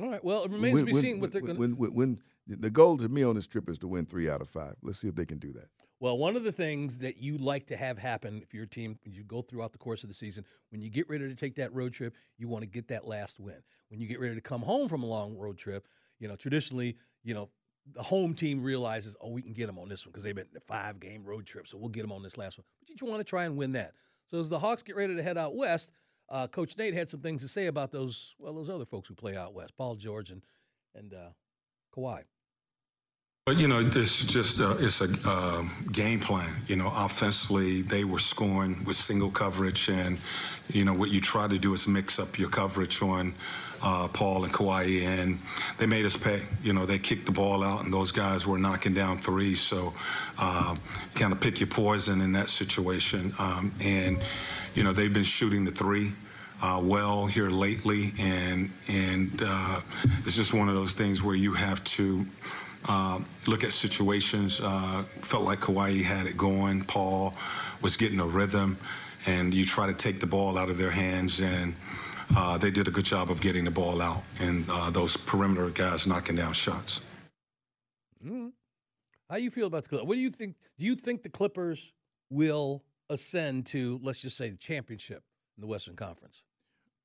All 0.00 0.08
right. 0.08 0.24
Well, 0.24 0.44
it 0.44 0.50
remains 0.50 0.80
to 0.80 0.84
be 0.86 0.94
seen 0.94 1.20
what 1.20 1.32
they're 1.32 1.40
going 1.40 1.54
to. 1.54 1.60
when, 1.60 1.76
when, 1.76 1.94
when 1.94 2.20
the 2.46 2.70
goal 2.70 2.96
to 2.98 3.08
me 3.08 3.22
on 3.22 3.34
this 3.34 3.46
trip 3.46 3.68
is 3.68 3.78
to 3.80 3.88
win 3.88 4.06
three 4.06 4.28
out 4.28 4.40
of 4.40 4.48
five. 4.48 4.74
Let's 4.82 4.98
see 4.98 5.08
if 5.08 5.14
they 5.14 5.26
can 5.26 5.38
do 5.38 5.52
that. 5.52 5.66
Well, 6.00 6.18
one 6.18 6.36
of 6.36 6.42
the 6.42 6.52
things 6.52 6.98
that 6.98 7.18
you 7.18 7.38
like 7.38 7.66
to 7.68 7.76
have 7.76 7.96
happen 7.96 8.42
if 8.42 8.52
your 8.52 8.66
team, 8.66 8.98
as 9.06 9.16
you 9.16 9.24
go 9.24 9.40
throughout 9.40 9.72
the 9.72 9.78
course 9.78 10.02
of 10.02 10.08
the 10.08 10.14
season, 10.14 10.44
when 10.70 10.82
you 10.82 10.90
get 10.90 11.08
ready 11.08 11.28
to 11.28 11.34
take 11.34 11.54
that 11.56 11.72
road 11.72 11.94
trip, 11.94 12.14
you 12.36 12.48
want 12.48 12.62
to 12.62 12.66
get 12.66 12.88
that 12.88 13.06
last 13.06 13.40
win. 13.40 13.62
When 13.88 14.00
you 14.00 14.08
get 14.08 14.20
ready 14.20 14.34
to 14.34 14.40
come 14.40 14.60
home 14.60 14.88
from 14.88 15.02
a 15.02 15.06
long 15.06 15.36
road 15.36 15.56
trip, 15.56 15.86
you 16.18 16.28
know, 16.28 16.36
traditionally, 16.36 16.96
you 17.22 17.32
know, 17.32 17.48
the 17.94 18.02
home 18.02 18.34
team 18.34 18.62
realizes, 18.62 19.14
oh, 19.20 19.30
we 19.30 19.42
can 19.42 19.52
get 19.52 19.66
them 19.66 19.78
on 19.78 19.88
this 19.88 20.04
one 20.04 20.12
because 20.12 20.24
they've 20.24 20.34
been 20.34 20.46
a 20.56 20.60
five 20.60 20.98
game 21.00 21.24
road 21.24 21.46
trip, 21.46 21.68
so 21.68 21.78
we'll 21.78 21.88
get 21.88 22.02
them 22.02 22.12
on 22.12 22.22
this 22.22 22.36
last 22.36 22.58
one. 22.58 22.64
But 22.80 23.00
you 23.00 23.06
want 23.06 23.20
to 23.20 23.24
try 23.24 23.44
and 23.44 23.56
win 23.56 23.72
that. 23.72 23.92
So 24.26 24.40
as 24.40 24.48
the 24.48 24.58
Hawks 24.58 24.82
get 24.82 24.96
ready 24.96 25.14
to 25.14 25.22
head 25.22 25.38
out 25.38 25.54
west, 25.54 25.90
uh, 26.28 26.46
Coach 26.46 26.76
Nate 26.76 26.94
had 26.94 27.08
some 27.08 27.20
things 27.20 27.42
to 27.42 27.48
say 27.48 27.66
about 27.66 27.90
those, 27.90 28.34
well, 28.38 28.54
those 28.54 28.70
other 28.70 28.84
folks 28.86 29.08
who 29.08 29.14
play 29.14 29.36
out 29.36 29.54
west, 29.54 29.76
Paul 29.76 29.96
George 29.96 30.30
and 30.30 30.42
and 30.94 31.12
uh, 31.12 31.30
Kawhi. 31.94 32.22
But 33.46 33.58
you 33.58 33.68
know, 33.68 33.82
this 33.82 34.22
is 34.22 34.26
just 34.26 34.60
a, 34.60 34.70
it's 34.82 35.02
a 35.02 35.08
uh, 35.26 35.64
game 35.92 36.18
plan. 36.18 36.62
You 36.66 36.76
know, 36.76 36.90
offensively, 36.96 37.82
they 37.82 38.02
were 38.02 38.18
scoring 38.18 38.82
with 38.86 38.96
single 38.96 39.30
coverage, 39.30 39.90
and 39.90 40.18
you 40.68 40.86
know 40.86 40.94
what 40.94 41.10
you 41.10 41.20
try 41.20 41.46
to 41.46 41.58
do 41.58 41.74
is 41.74 41.86
mix 41.86 42.18
up 42.18 42.38
your 42.38 42.48
coverage 42.48 43.02
on 43.02 43.34
uh, 43.82 44.08
Paul 44.08 44.44
and 44.44 44.52
Kawhi, 44.54 45.02
and 45.02 45.40
they 45.76 45.84
made 45.84 46.06
us 46.06 46.16
pay. 46.16 46.40
You 46.62 46.72
know, 46.72 46.86
they 46.86 46.98
kicked 46.98 47.26
the 47.26 47.32
ball 47.32 47.62
out, 47.62 47.84
and 47.84 47.92
those 47.92 48.12
guys 48.12 48.46
were 48.46 48.56
knocking 48.56 48.94
down 48.94 49.18
threes. 49.18 49.60
So, 49.60 49.92
uh, 50.38 50.74
kind 51.14 51.30
of 51.30 51.38
pick 51.38 51.60
your 51.60 51.66
poison 51.66 52.22
in 52.22 52.32
that 52.32 52.48
situation. 52.48 53.34
Um, 53.38 53.74
and 53.78 54.22
you 54.74 54.84
know, 54.84 54.94
they've 54.94 55.12
been 55.12 55.22
shooting 55.22 55.66
the 55.66 55.70
three 55.70 56.14
uh, 56.62 56.80
well 56.82 57.26
here 57.26 57.50
lately, 57.50 58.14
and 58.18 58.70
and 58.88 59.42
uh, 59.44 59.82
it's 60.24 60.34
just 60.34 60.54
one 60.54 60.70
of 60.70 60.74
those 60.74 60.94
things 60.94 61.22
where 61.22 61.36
you 61.36 61.52
have 61.52 61.84
to 61.84 62.24
uh, 62.86 63.20
look 63.46 63.64
at 63.64 63.72
situations. 63.72 64.60
Uh, 64.60 65.04
felt 65.22 65.44
like 65.44 65.60
Kawhi 65.60 66.02
had 66.02 66.26
it 66.26 66.36
going. 66.36 66.84
Paul 66.84 67.34
was 67.80 67.96
getting 67.96 68.20
a 68.20 68.26
rhythm, 68.26 68.78
and 69.26 69.52
you 69.54 69.64
try 69.64 69.86
to 69.86 69.94
take 69.94 70.20
the 70.20 70.26
ball 70.26 70.58
out 70.58 70.70
of 70.70 70.78
their 70.78 70.90
hands, 70.90 71.40
and 71.40 71.74
uh, 72.36 72.58
they 72.58 72.70
did 72.70 72.88
a 72.88 72.90
good 72.90 73.04
job 73.04 73.30
of 73.30 73.40
getting 73.40 73.64
the 73.64 73.70
ball 73.70 74.00
out, 74.02 74.22
and 74.40 74.64
uh, 74.70 74.90
those 74.90 75.16
perimeter 75.16 75.70
guys 75.70 76.06
knocking 76.06 76.36
down 76.36 76.52
shots. 76.52 77.00
Mm. 78.24 78.52
How 79.28 79.36
do 79.36 79.42
you 79.42 79.50
feel 79.50 79.66
about 79.66 79.84
the 79.84 79.88
Clippers? 79.88 80.06
What 80.06 80.14
do 80.14 80.20
you 80.20 80.30
think? 80.30 80.54
Do 80.78 80.84
you 80.84 80.96
think 80.96 81.22
the 81.22 81.28
Clippers 81.28 81.92
will 82.30 82.82
ascend 83.10 83.66
to, 83.66 84.00
let's 84.02 84.20
just 84.20 84.36
say, 84.36 84.50
the 84.50 84.56
championship 84.56 85.22
in 85.56 85.60
the 85.60 85.66
Western 85.66 85.96
Conference? 85.96 86.42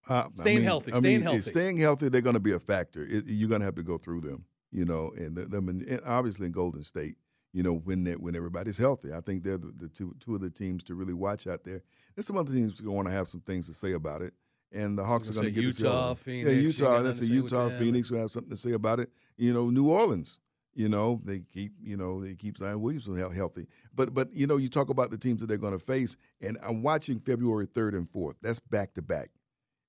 Uh, 0.08 0.28
Staying 0.40 0.64
healthy, 0.64 0.94
I 0.94 1.00
staying 1.00 1.18
mean, 1.18 1.24
healthy. 1.24 1.42
Staying 1.42 1.78
healthy, 1.78 2.10
they're 2.10 2.22
going 2.22 2.36
to 2.36 2.40
be 2.40 2.54
a 2.54 2.60
factor. 2.60 3.04
It, 3.04 3.26
you're 3.28 3.50
going 3.50 3.62
to 3.62 3.66
have 3.66 3.76
to 3.76 3.84
go 3.84 3.98
through 3.98 4.22
them, 4.22 4.46
you 4.72 4.86
know, 4.86 5.12
and 5.18 5.36
them, 5.36 5.70
and 5.70 6.02
obviously 6.06 6.48
in 6.48 6.52
Golden 6.52 6.84
State, 6.84 7.16
you 7.52 7.64
know, 7.64 7.74
when 7.74 8.04
they, 8.04 8.14
when 8.14 8.36
everybody's 8.36 8.78
healthy, 8.78 9.12
I 9.12 9.22
think 9.22 9.44
they're 9.44 9.58
the, 9.58 9.74
the 9.76 9.90
two 9.90 10.16
two 10.20 10.36
of 10.36 10.42
the 10.42 10.50
teams 10.50 10.84
to 10.86 10.96
really 10.96 11.14
watch 11.14 11.48
out 11.48 11.64
there. 11.64 11.82
There's 12.16 12.28
some 12.28 12.38
other 12.38 12.52
teams 12.52 12.80
going 12.80 12.92
to 12.92 12.96
want 12.96 13.08
to 13.08 13.14
have 13.14 13.28
some 13.28 13.42
things 13.42 13.68
to 13.68 13.74
say 13.74 13.94
about 13.94 14.22
it, 14.22 14.34
and 14.72 14.98
the 14.98 15.04
Hawks 15.04 15.30
are 15.30 15.34
going 15.34 15.46
to 15.46 15.52
get 15.52 15.62
to 15.62 15.72
see 15.72 15.86
all 15.86 15.94
Utah, 15.94 16.08
them. 16.10 16.18
Phoenix, 16.18 16.50
yeah, 16.50 16.62
Utah. 16.62 17.02
That's 17.02 17.02
a 17.02 17.04
nothing 17.04 17.12
to 17.12 17.18
say 17.18 17.42
with 17.42 17.52
Utah. 17.52 17.80
Phoenix 17.80 18.12
will 18.12 18.20
have 18.20 18.32
something 18.32 18.52
to 18.52 18.58
say 18.58 18.72
about 18.74 19.00
it. 19.00 19.10
You 19.38 19.54
know, 19.54 19.70
New 19.70 19.90
Orleans. 19.90 20.40
You 20.76 20.88
know, 20.88 21.20
they 21.26 21.40
keep 21.40 21.74
you 21.82 21.98
know 21.98 22.24
they 22.24 22.36
keep 22.36 22.58
Zion 22.58 22.80
Williamson 22.80 23.18
heal- 23.18 23.32
healthy, 23.32 23.68
but 23.94 24.14
but 24.14 24.32
you 24.32 24.46
know 24.48 24.58
you 24.58 24.70
talk 24.70 24.90
about 24.90 25.10
the 25.10 25.18
teams 25.18 25.42
that 25.42 25.48
they're 25.48 25.58
going 25.58 25.78
to 25.78 25.84
face, 25.84 26.16
and 26.40 26.58
I'm 26.66 26.84
watching 26.84 27.20
February 27.20 27.66
third 27.66 27.96
and 27.96 28.10
fourth. 28.10 28.36
That's 28.42 28.60
back 28.60 28.94
to 28.94 29.02
back. 29.02 29.32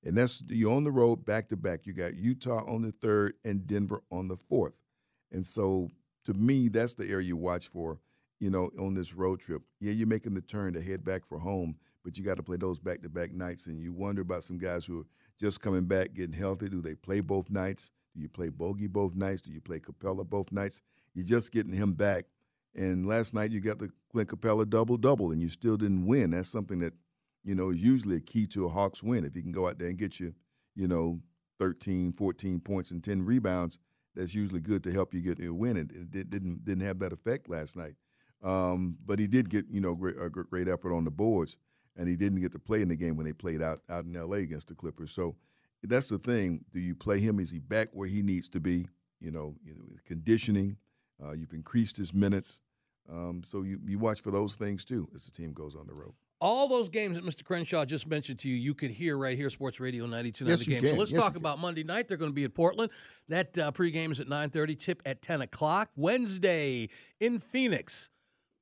And 0.05 0.17
that's 0.17 0.43
you're 0.49 0.75
on 0.75 0.85
the 0.85 0.91
road 0.91 1.25
back 1.25 1.49
to 1.49 1.57
back. 1.57 1.87
You 1.87 1.93
got 1.93 2.15
Utah 2.15 2.65
on 2.67 2.83
the 2.83 2.93
third 2.93 3.35
and 3.45 3.67
Denver 3.67 4.03
on 4.11 4.29
the 4.29 4.37
fourth. 4.37 4.75
And 5.31 5.45
so 5.45 5.89
to 6.25 6.35
me, 6.35 6.69
that's 6.69 6.95
the 6.95 7.09
area 7.09 7.29
you 7.29 7.37
watch 7.37 7.69
for, 7.69 8.01
you 8.39 8.51
know, 8.51 8.71
on 8.79 8.95
this 8.95 9.15
road 9.15 9.41
trip. 9.41 9.63
Yeah, 9.79 9.93
you're 9.93 10.07
making 10.07 10.35
the 10.35 10.41
turn 10.41 10.73
to 10.75 10.81
head 10.81 11.05
back 11.05 11.25
for 11.25 11.39
home, 11.39 11.77
but 12.03 12.17
you 12.17 12.25
got 12.25 12.37
to 12.37 12.43
play 12.43 12.57
those 12.57 12.79
back 12.79 13.03
to 13.03 13.09
back 13.09 13.33
nights. 13.33 13.67
And 13.67 13.81
you 13.81 13.93
wonder 13.93 14.23
about 14.23 14.45
some 14.45 14.59
guys 14.59 14.87
who 14.87 15.01
are 15.01 15.07
just 15.39 15.61
coming 15.61 15.85
back, 15.85 16.15
getting 16.15 16.33
healthy. 16.33 16.69
Do 16.69 16.81
they 16.81 16.95
play 16.95 17.21
both 17.21 17.51
nights? 17.51 17.91
Do 18.15 18.21
you 18.21 18.29
play 18.29 18.49
Bogi 18.49 18.89
both 18.89 19.15
nights? 19.15 19.43
Do 19.43 19.53
you 19.53 19.61
play 19.61 19.79
Capela 19.79 20.29
both 20.29 20.51
nights? 20.51 20.83
You're 21.15 21.27
just 21.27 21.53
getting 21.53 21.75
him 21.75 21.93
back. 21.95 22.27
And 22.75 23.07
last 23.07 23.35
night 23.35 23.51
you 23.51 23.61
got 23.61 23.79
the 23.79 23.91
Clint 24.11 24.29
Capela 24.29 24.69
double 24.69 24.97
double, 24.97 25.33
and 25.33 25.41
you 25.41 25.49
still 25.49 25.77
didn't 25.77 26.07
win. 26.07 26.31
That's 26.31 26.49
something 26.49 26.79
that 26.81 26.95
you 27.45 27.55
know, 27.55 27.71
is 27.71 27.83
usually 27.83 28.17
a 28.17 28.21
key 28.21 28.47
to 28.49 28.67
a 28.67 28.69
Hawks 28.69 29.03
win. 29.03 29.25
If 29.25 29.35
he 29.35 29.43
can 29.43 29.53
go 29.53 29.69
out 29.69 29.79
there 29.79 29.89
and 29.89 29.99
get 29.99 30.21
you, 30.21 30.35
you 30.75 30.87
know, 30.89 31.21
13, 31.59 32.13
14 32.13 32.61
points 32.61 32.91
and 32.91 33.03
10 33.03 33.23
rebounds, 33.23 33.79
that's 34.15 34.35
usually 34.35 34.61
good 34.61 34.83
to 34.85 34.93
help 34.93 35.15
you 35.15 35.21
get 35.21 35.45
a 35.45 35.53
win. 35.53 35.77
And 35.77 35.91
it 35.91 36.11
did- 36.11 36.31
didn't 36.31 36.65
didn't 36.65 36.85
have 36.85 36.99
that 37.01 37.13
effect 37.13 37.49
last 37.49 37.77
night. 37.77 37.95
Um, 38.43 38.99
but 39.05 39.19
he 39.19 39.27
did 39.27 39.51
get, 39.51 39.67
you 39.69 39.81
know, 39.81 39.95
great, 39.95 40.17
a 40.19 40.31
great 40.31 40.69
effort 40.69 40.95
on 40.95 41.05
the 41.05 41.11
boards, 41.11 41.59
and 41.97 42.09
he 42.09 42.17
didn't 42.17 42.41
get 42.41 42.53
to 42.53 42.59
play 42.59 42.81
in 42.81 42.89
the 42.89 42.97
game 42.97 43.17
when 43.17 43.27
they 43.27 43.33
played 43.33 43.61
out 43.61 43.83
out 43.89 44.05
in 44.05 44.17
L.A. 44.17 44.39
against 44.39 44.69
the 44.69 44.75
Clippers. 44.75 45.11
So 45.11 45.37
that's 45.83 46.09
the 46.09 46.19
thing. 46.19 46.65
Do 46.73 46.81
you 46.81 46.95
play 46.95 47.21
him? 47.21 47.39
Is 47.39 47.51
he 47.51 47.59
back 47.59 47.89
where 47.93 48.09
he 48.09 48.23
needs 48.23 48.49
to 48.51 48.61
be? 48.61 48.89
You 49.21 49.31
know, 49.31 49.57
you 49.63 49.75
know 49.75 49.85
conditioning. 50.05 50.79
Uh, 51.23 51.33
you've 51.33 51.53
increased 51.53 51.97
his 51.99 52.15
minutes. 52.15 52.63
Um, 53.11 53.43
so 53.45 53.63
you, 53.63 53.79
you 53.87 53.99
watch 53.99 54.23
for 54.23 54.31
those 54.31 54.57
things 54.57 54.85
too 54.85 55.09
as 55.15 55.25
the 55.27 55.31
team 55.31 55.53
goes 55.53 55.75
on 55.77 55.87
the 55.87 55.95
road. 55.95 56.15
All 56.41 56.69
those 56.69 56.89
games 56.89 57.17
that 57.17 57.25
Mr. 57.25 57.45
Crenshaw 57.45 57.85
just 57.85 58.07
mentioned 58.07 58.39
to 58.41 58.49
you, 58.49 58.55
you 58.57 58.73
could 58.75 58.91
hear 58.91 59.19
right 59.19 59.37
here, 59.37 59.51
Sports 59.51 59.79
Radio 59.79 60.07
92.9 60.07 60.49
Yes, 60.49 60.59
The 60.61 60.65
Game. 60.65 60.81
So 60.81 60.95
let's 60.95 61.13
Yes, 61.13 61.21
talk 61.21 61.37
about 61.37 61.59
Monday 61.59 61.85
night. 61.85 62.09
They're 62.09 62.17
going 62.17 62.31
to 62.31 62.35
be 62.35 62.45
at 62.45 62.55
Portland. 62.55 62.91
That 63.29 63.59
uh, 63.59 63.73
pregame 63.73 64.11
is 64.11 64.21
at 64.21 64.27
9.30, 64.27 64.79
tip 64.79 65.03
at 65.05 65.21
10 65.21 65.43
o'clock. 65.43 65.91
Wednesday 65.97 66.89
in 67.21 67.41
Phoenix. 67.41 68.09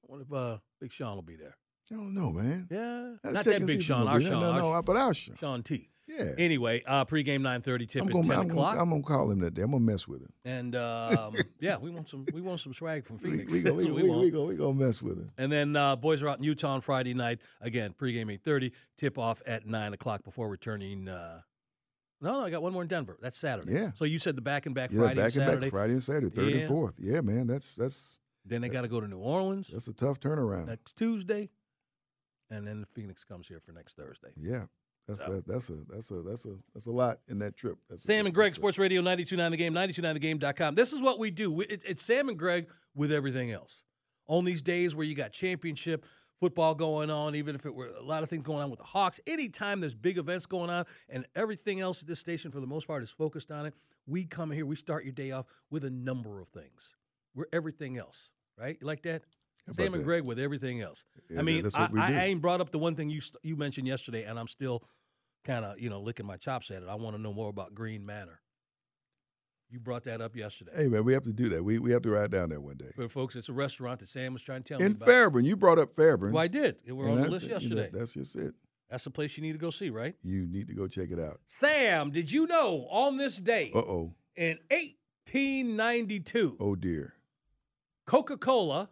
I 0.03 0.07
wonder 0.13 0.25
if 0.29 0.33
uh, 0.33 0.59
Big 0.81 0.93
Sean 0.93 1.15
will 1.15 1.23
be 1.23 1.37
there. 1.37 1.57
I 1.93 1.95
don't 1.95 2.15
know, 2.15 2.31
man. 2.33 2.67
Yeah. 2.71 3.31
Not 3.31 3.45
that 3.45 3.65
Big 3.65 3.83
Sean, 3.83 4.09
our. 4.09 4.21
Sean. 4.21 4.41
No, 4.41 4.51
our 4.51 4.61
no, 4.61 4.83
but 4.83 4.97
our 4.97 5.15
Sean. 5.15 5.37
Sean 5.37 5.63
T. 5.63 5.89
Yeah. 6.09 6.33
Anyway, 6.39 6.83
uh, 6.87 7.05
pregame 7.05 7.41
9:30, 7.43 7.89
tip 7.89 8.03
I'm 8.03 8.09
at 8.09 8.13
gonna, 8.15 8.29
10 8.29 8.39
I'm, 8.39 8.51
o'clock. 8.51 8.71
gonna, 8.73 8.83
I'm 8.83 8.91
gonna 8.91 9.03
call 9.03 9.31
him 9.31 9.41
that 9.41 9.55
day. 9.55 9.63
I'm 9.63 9.71
gonna 9.73 9.85
mess 9.85 10.09
with 10.09 10.23
him. 10.23 10.33
and 10.45 10.75
um, 10.75 11.35
yeah, 11.61 11.77
we 11.77 11.91
want 11.91 12.09
some 12.09 12.25
we 12.33 12.41
want 12.41 12.61
some 12.61 12.73
swag 12.73 13.05
from 13.07 13.19
We, 13.19 13.31
Phoenix. 13.31 13.53
we, 13.53 13.61
we, 13.63 13.71
what 13.71 13.77
we, 13.95 14.03
want. 14.09 14.21
we, 14.23 14.31
gonna, 14.31 14.45
we 14.45 14.57
gonna 14.57 14.75
mess 14.75 15.03
with 15.03 15.19
him. 15.19 15.31
And 15.37 15.53
then 15.53 15.77
uh, 15.77 15.97
boys 15.97 16.23
are 16.23 16.29
out 16.29 16.39
in 16.39 16.45
Utah 16.45 16.71
on 16.75 16.81
Friday 16.81 17.13
night. 17.15 17.41
Again, 17.61 17.95
pregame 18.01 18.37
8:30, 18.43 18.73
tip 18.97 19.19
off 19.19 19.43
at 19.47 19.67
9 19.67 19.93
o'clock 19.93 20.25
before 20.25 20.49
returning. 20.49 21.09
Uh, 21.09 21.41
no, 22.21 22.33
no, 22.33 22.41
I 22.45 22.51
got 22.51 22.63
one 22.63 22.73
more 22.73 22.83
in 22.83 22.89
Denver. 22.89 23.17
That's 23.23 23.39
Saturday. 23.39 23.73
Yeah. 23.75 23.93
So 23.97 24.05
you 24.05 24.19
said 24.19 24.35
the 24.35 24.41
back 24.41 24.67
and 24.67 24.75
back 24.75 24.91
Yeah, 24.91 25.01
Friday 25.03 25.15
back 25.17 25.33
and 25.35 25.43
and 25.43 25.49
Saturday. 25.51 25.67
back 25.67 25.71
Friday 25.73 25.93
and 25.93 26.03
Saturday, 26.03 26.31
third 26.31 26.51
Yeah. 26.53 26.57
and 26.61 26.69
fourth. 26.69 26.95
Yeah, 26.99 27.21
man, 27.21 27.47
that's 27.47 27.77
that's 27.77 28.19
Then 28.45 28.63
they 28.63 28.69
got 28.71 28.81
to 28.83 28.89
go 28.89 29.01
to 29.01 29.07
New 29.07 29.19
Orleans 29.19 29.69
that's 29.71 29.87
a 29.89 29.93
tough 29.93 30.19
turnaround. 30.19 30.67
next 30.67 30.97
Tuesday, 30.97 31.51
and 32.51 32.67
then 32.67 32.87
Phoenix 32.95 33.23
comes 33.25 33.47
here 33.47 33.61
for 33.61 33.73
next 33.73 33.95
Thursday. 33.95 34.31
yeah, 34.37 34.65
that's 35.09 35.25
So- 35.25 35.33
a 35.33 35.43
that's 35.43 35.71
a 35.71 35.85
that's 35.89 36.11
a 36.13 36.23
that's 36.23 36.45
a 36.45 36.57
that's 36.75 36.87
a 36.87 36.91
lot 36.93 37.19
in 37.29 37.39
that 37.41 37.57
trip. 37.57 37.79
That's 37.91 38.05
Sam 38.05 38.19
that's 38.19 38.27
and 38.27 38.35
Greg. 38.35 38.55
Sports 38.55 38.79
Radio 38.79 39.01
929 39.01 39.51
The 39.51 39.57
Game, 39.57 39.73
929thegame.com. 39.75 40.75
This 40.77 40.93
is 40.93 41.01
what 41.03 41.19
we 41.19 41.31
do. 41.31 41.51
We- 41.51 41.67
It, 41.67 41.83
it's 41.87 42.03
Sam 42.03 42.29
and 42.29 42.39
Greg 42.39 42.69
with 42.95 43.11
everything 43.11 43.51
else. 43.51 43.83
On 44.29 44.45
these 44.45 44.63
days 44.63 44.95
where 44.95 45.07
you 45.07 45.15
got 45.15 45.33
championship 45.33 46.05
football 46.39 46.75
going 46.75 47.11
on, 47.11 47.35
even 47.35 47.55
if 47.57 47.65
it 47.67 47.75
were 47.75 47.89
a 47.89 48.03
lot 48.03 48.23
of 48.23 48.29
things 48.29 48.45
going 48.45 48.63
on 48.63 48.71
with 48.71 48.79
the 48.79 48.85
Hawks, 48.85 49.19
anytime 49.27 49.81
there's 49.81 49.95
big 49.95 50.19
events 50.19 50.47
going 50.47 50.71
on 50.71 50.85
and 51.09 51.27
everything 51.35 51.81
else 51.81 52.03
at 52.03 52.07
this 52.07 52.21
station 52.21 52.51
for 52.53 52.61
the 52.61 52.67
most 52.67 52.87
part 52.87 53.03
is 53.03 53.11
focused 53.11 53.51
on 53.51 53.67
it, 53.67 53.75
we 54.07 54.25
come 54.25 54.51
here, 54.51 54.65
we 54.67 54.77
start 54.77 55.03
your 55.05 55.13
day 55.13 55.33
off 55.33 55.47
with 55.71 55.85
a 55.85 55.91
number 55.91 56.41
of 56.41 56.49
things. 56.49 56.91
We're 57.35 57.47
everything 57.53 57.97
else, 57.99 58.31
right? 58.57 58.77
You 58.81 58.87
like 58.87 59.03
that? 59.03 59.23
Sam 59.77 59.95
and? 59.95 60.05
Greg 60.05 60.25
with 60.25 60.39
everything 60.39 60.81
else. 60.81 61.05
Yeah, 61.31 61.41
I 61.41 61.43
mean, 61.43 61.65
I, 61.75 61.89
I, 61.97 62.25
ain't 62.25 62.41
brought 62.41 62.61
up 62.61 62.71
the 62.71 62.79
one 62.79 62.95
thing 62.95 63.11
you 63.11 63.21
st- 63.21 63.41
you 63.43 63.57
mentioned 63.57 63.87
yesterday, 63.87 64.25
and 64.25 64.39
I'm 64.39 64.49
still 64.49 64.83
kind 65.45 65.65
of 65.65 65.79
you 65.79 65.91
know 65.91 66.01
licking 66.01 66.27
my 66.27 66.37
chops 66.37 66.71
at 66.71 66.83
it. 66.83 66.89
I 66.89 66.95
want 66.95 67.17
to 67.17 67.23
know 67.23 67.33
more 67.33 67.49
about 67.49 67.75
Green 67.75 68.05
Manor. 68.05 68.41
You 69.71 69.79
brought 69.81 70.05
that 70.05 70.23
up 70.23 70.35
yesterday. 70.35 70.73
Hey 70.75 70.87
man, 70.89 71.05
we 71.05 71.13
have 71.13 71.25
to 71.25 71.33
do 71.33 71.51
that. 71.51 71.63
We 71.63 71.79
we 71.79 71.91
have 71.93 72.03
to 72.03 72.11
ride 72.11 72.31
down 72.31 72.49
there 72.49 72.61
one 72.61 72.77
day. 72.77 72.91
But 72.97 73.13
folks, 73.13 73.37
it's 73.37 73.51
a 73.51 73.53
restaurant 73.53 74.01
that 74.01 74.09
Sam 74.09 74.33
was 74.33 74.43
trying 74.43 74.63
to 74.63 74.69
tell 74.69 74.79
me 74.79 74.87
In 74.87 74.93
about. 74.93 75.07
Fairburn, 75.07 75.45
you 75.45 75.57
brought 75.57 75.79
up 75.79 75.95
Fairburn. 75.95 76.33
Well, 76.33 76.43
I 76.43 76.49
did. 76.49 76.77
We're 76.87 77.05
and 77.09 77.19
on 77.19 77.23
the 77.25 77.29
list 77.29 77.45
it. 77.45 77.51
Yesterday. 77.51 77.91
that's 77.93 78.15
just 78.15 78.35
it. 78.37 78.55
That's 78.89 79.05
the 79.05 79.11
place 79.11 79.37
you 79.37 79.43
need 79.43 79.53
to 79.53 79.59
go 79.59 79.71
see, 79.71 79.91
right? 79.91 80.15
You 80.23 80.47
need 80.47 80.69
to 80.69 80.75
go 80.75 80.87
check 80.89 81.11
it 81.11 81.21
out. 81.21 81.41
Sam, 81.47 82.11
did 82.11 82.33
you 82.33 82.47
know 82.47 82.87
on 82.91 83.19
this 83.19 83.37
day 83.37 83.71
Uh 83.75 83.81
oh. 83.81 84.15
in 84.35 84.57
1892, 84.71 86.57
Oh 86.59 86.75
dear. 86.75 87.15
Coca-Cola 88.07 88.89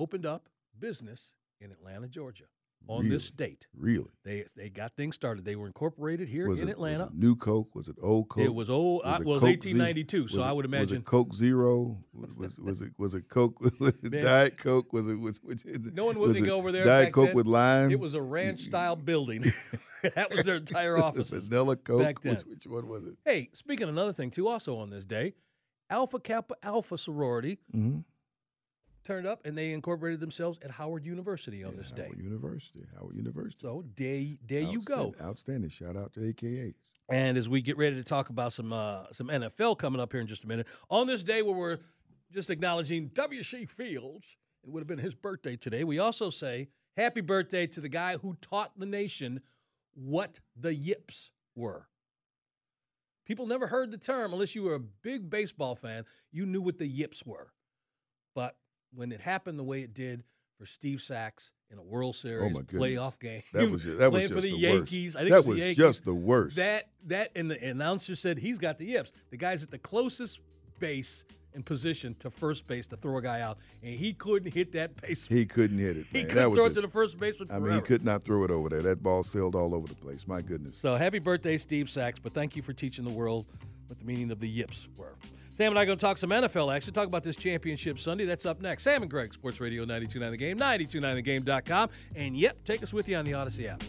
opened 0.00 0.26
up 0.26 0.48
business 0.78 1.34
in 1.60 1.70
Atlanta, 1.70 2.08
Georgia, 2.08 2.44
on 2.88 3.06
this 3.10 3.30
date. 3.30 3.66
Really? 3.76 4.08
They 4.24 4.46
they 4.56 4.70
got 4.70 4.96
things 4.96 5.14
started. 5.14 5.44
They 5.44 5.54
were 5.56 5.66
incorporated 5.66 6.26
here 6.28 6.48
Was 6.48 6.62
in 6.62 6.68
it, 6.68 6.72
Atlanta. 6.72 7.04
Was 7.04 7.12
it 7.12 7.18
new 7.18 7.36
Coke? 7.36 7.74
Was 7.74 7.88
it 7.88 7.96
old 8.02 8.30
Coke? 8.30 8.42
It 8.44 8.54
was 8.54 8.70
old. 8.70 9.02
I, 9.04 9.16
it 9.16 9.24
well, 9.26 9.36
it 9.36 9.40
was 9.40 9.40
Coke 9.40 9.62
Ze- 9.62 9.78
1892, 9.78 10.28
so 10.28 10.36
was 10.38 10.46
I 10.46 10.50
it- 10.50 10.56
would 10.56 10.64
Was 10.64 10.72
imagine 10.74 10.96
it 10.96 11.04
Coke 11.04 11.34
Zero? 11.34 11.98
Was 12.14 12.34
was, 12.34 12.58
was 12.58 12.80
it 12.82 12.92
was 12.98 13.12
it 13.14 13.28
Coke? 13.28 13.60
was 13.80 13.92
it. 14.02 14.10
Diet 14.22 14.56
Coke? 14.56 14.92
Was 14.94 15.06
it? 15.06 15.16
Was, 15.20 15.38
was 15.42 15.62
it 15.64 15.94
no 15.94 16.06
one 16.06 16.18
was 16.18 16.40
go 16.40 16.56
over 16.56 16.72
there. 16.72 16.84
Diet 16.86 17.12
Coke 17.12 17.26
then. 17.26 17.34
with 17.36 17.46
lime. 17.46 17.90
It 17.90 18.00
was 18.00 18.14
a 18.14 18.22
ranch-style 18.22 18.96
building. 19.10 19.52
that 20.14 20.34
was 20.34 20.44
their 20.44 20.56
entire 20.56 20.96
offices. 20.96 21.48
Vanilla 21.48 21.76
Coke. 21.76 22.00
back 22.02 22.22
then. 22.22 22.36
Which, 22.36 22.46
which 22.46 22.66
one 22.66 22.88
was 22.88 23.06
it? 23.06 23.16
Hey, 23.26 23.50
speaking 23.52 23.82
of 23.84 23.90
another 23.90 24.14
thing 24.14 24.30
too, 24.30 24.48
also 24.48 24.78
on 24.78 24.88
this 24.88 25.04
day, 25.04 25.34
Alpha 25.90 26.18
Kappa 26.18 26.54
Alpha 26.62 26.96
sorority 26.96 27.58
Mm-hmm. 27.76 27.98
Turned 29.10 29.26
up 29.26 29.40
and 29.44 29.58
they 29.58 29.72
incorporated 29.72 30.20
themselves 30.20 30.60
at 30.62 30.70
Howard 30.70 31.04
University 31.04 31.64
on 31.64 31.74
this 31.76 31.90
day. 31.90 32.04
Howard 32.04 32.20
University. 32.22 32.86
Howard 32.96 33.16
University. 33.16 33.56
So 33.60 33.84
there, 33.96 34.24
there 34.46 34.60
you 34.70 34.80
go. 34.82 35.06
Outstanding- 35.06 35.20
Outstanding. 35.26 35.70
Shout 35.70 35.96
out 35.96 36.12
to 36.12 36.20
AKAs. 36.20 36.74
And 37.08 37.36
as 37.36 37.48
we 37.48 37.60
get 37.60 37.76
ready 37.76 37.96
to 37.96 38.04
talk 38.04 38.28
about 38.28 38.52
some 38.52 38.72
uh, 38.72 39.06
some 39.10 39.26
NFL 39.26 39.78
coming 39.78 40.00
up 40.00 40.12
here 40.12 40.20
in 40.20 40.28
just 40.28 40.44
a 40.44 40.46
minute, 40.46 40.68
on 40.90 41.08
this 41.08 41.24
day 41.24 41.42
where 41.42 41.56
we're 41.56 41.78
just 42.32 42.50
acknowledging 42.50 43.08
W.C. 43.14 43.66
Fields, 43.66 44.24
it 44.62 44.70
would 44.70 44.78
have 44.78 44.86
been 44.86 44.96
his 44.98 45.16
birthday 45.16 45.56
today. 45.56 45.82
We 45.82 45.98
also 45.98 46.30
say 46.30 46.68
happy 46.96 47.20
birthday 47.20 47.66
to 47.66 47.80
the 47.80 47.88
guy 47.88 48.16
who 48.16 48.36
taught 48.40 48.78
the 48.78 48.86
nation 48.86 49.40
what 49.94 50.38
the 50.54 50.72
yips 50.72 51.30
were. 51.56 51.88
People 53.26 53.48
never 53.48 53.66
heard 53.66 53.90
the 53.90 53.98
term 53.98 54.32
unless 54.32 54.54
you 54.54 54.62
were 54.62 54.74
a 54.74 54.80
big 54.80 55.28
baseball 55.28 55.74
fan. 55.74 56.04
You 56.30 56.46
knew 56.46 56.62
what 56.62 56.78
the 56.78 56.86
yips 56.86 57.26
were, 57.26 57.52
but 58.36 58.54
when 58.94 59.12
it 59.12 59.20
happened 59.20 59.58
the 59.58 59.64
way 59.64 59.82
it 59.82 59.94
did 59.94 60.24
for 60.58 60.66
Steve 60.66 61.00
Sax 61.00 61.52
in 61.70 61.78
a 61.78 61.82
World 61.82 62.16
oh, 62.18 62.20
Series 62.20 62.52
Oh, 62.52 62.54
my 62.54 62.62
goodness. 62.62 62.82
playoff 62.82 63.18
game, 63.18 63.42
That 63.52 63.70
was 63.70 63.82
just, 63.84 63.98
that 63.98 64.12
was 64.12 64.22
just 64.22 64.34
for 64.34 64.40
the, 64.40 64.50
the 64.50 64.58
Yankees. 64.58 65.14
worst. 65.14 65.16
I 65.16 65.20
think 65.20 65.30
that 65.30 65.36
it 65.36 65.38
was, 65.38 65.46
was 65.46 65.58
Yankees. 65.58 65.76
just 65.76 66.04
the 66.04 66.14
worst. 66.14 66.56
That 66.56 66.88
that 67.06 67.30
and 67.34 67.50
the 67.50 67.62
announcer 67.62 68.16
said 68.16 68.38
he's 68.38 68.58
got 68.58 68.78
the 68.78 68.86
yips. 68.86 69.12
The 69.30 69.36
guy's 69.36 69.62
at 69.62 69.70
the 69.70 69.78
closest 69.78 70.40
base 70.78 71.24
and 71.54 71.66
position 71.66 72.14
to 72.20 72.30
first 72.30 72.66
base 72.66 72.86
to 72.88 72.96
throw 72.96 73.18
a 73.18 73.22
guy 73.22 73.40
out, 73.40 73.58
and 73.82 73.94
he 73.94 74.12
couldn't 74.12 74.52
hit 74.52 74.72
that 74.72 75.00
base. 75.00 75.26
he 75.26 75.44
couldn't 75.44 75.78
hit 75.78 75.96
it. 75.96 76.06
He 76.12 76.20
couldn't 76.22 76.36
that 76.36 76.50
was 76.50 76.58
throw 76.58 76.66
it 76.66 76.74
to 76.74 76.80
the 76.80 76.88
first 76.88 77.18
baseman. 77.18 77.48
I 77.50 77.58
mean, 77.58 77.72
he 77.72 77.80
could 77.80 78.04
not 78.04 78.24
throw 78.24 78.44
it 78.44 78.50
over 78.50 78.68
there. 78.68 78.82
That 78.82 79.02
ball 79.02 79.22
sailed 79.22 79.54
all 79.54 79.74
over 79.74 79.88
the 79.88 79.94
place. 79.94 80.28
My 80.28 80.42
goodness. 80.42 80.76
So 80.76 80.96
happy 80.96 81.18
birthday, 81.18 81.58
Steve 81.58 81.90
Sax! 81.90 82.18
But 82.18 82.34
thank 82.34 82.54
you 82.54 82.62
for 82.62 82.72
teaching 82.72 83.04
the 83.04 83.10
world 83.10 83.46
what 83.88 83.98
the 83.98 84.04
meaning 84.04 84.30
of 84.30 84.40
the 84.40 84.48
yips 84.48 84.88
were. 84.96 85.16
Sam 85.60 85.72
and 85.72 85.78
I 85.78 85.82
are 85.82 85.84
going 85.84 85.98
to 85.98 86.00
talk 86.00 86.16
some 86.16 86.30
NFL 86.30 86.74
action. 86.74 86.94
Talk 86.94 87.06
about 87.06 87.22
this 87.22 87.36
championship 87.36 87.98
Sunday. 87.98 88.24
That's 88.24 88.46
up 88.46 88.62
next. 88.62 88.82
Sam 88.82 89.02
and 89.02 89.10
Greg, 89.10 89.34
Sports 89.34 89.60
Radio 89.60 89.84
92.9 89.84 90.30
The 90.30 90.36
Game, 90.38 90.58
92.9thegame.com. 90.58 91.90
And 92.16 92.34
yep, 92.34 92.64
take 92.64 92.82
us 92.82 92.94
with 92.94 93.06
you 93.10 93.16
on 93.16 93.26
the 93.26 93.32
Audacy 93.32 93.68
app. 93.68 93.84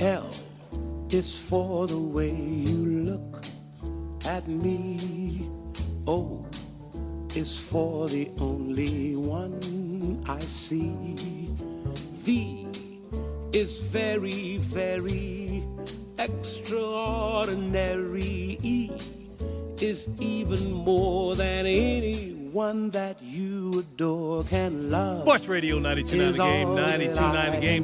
L 0.00 0.34
is 1.10 1.38
for 1.38 1.86
the 1.86 1.96
way 1.96 2.34
you 2.34 3.04
look 3.04 3.44
at 4.26 4.48
me. 4.48 5.48
O 6.08 6.44
is 7.36 7.56
for 7.56 8.08
the 8.08 8.32
only 8.40 9.14
one 9.14 10.24
I 10.26 10.40
see. 10.40 11.14
V 12.14 12.69
is 13.52 13.78
very, 13.80 14.58
very 14.58 15.64
extraordinary. 16.18 18.58
E 18.62 18.90
is 19.80 20.08
even 20.20 20.72
more 20.72 21.34
than 21.34 21.66
anyone 21.66 22.90
that 22.90 23.20
you 23.22 23.80
adore 23.80 24.44
can 24.44 24.90
love. 24.90 25.22
Sports 25.22 25.48
Radio 25.48 25.78
929 25.78 26.32
The 26.32 26.38
Game, 26.38 26.68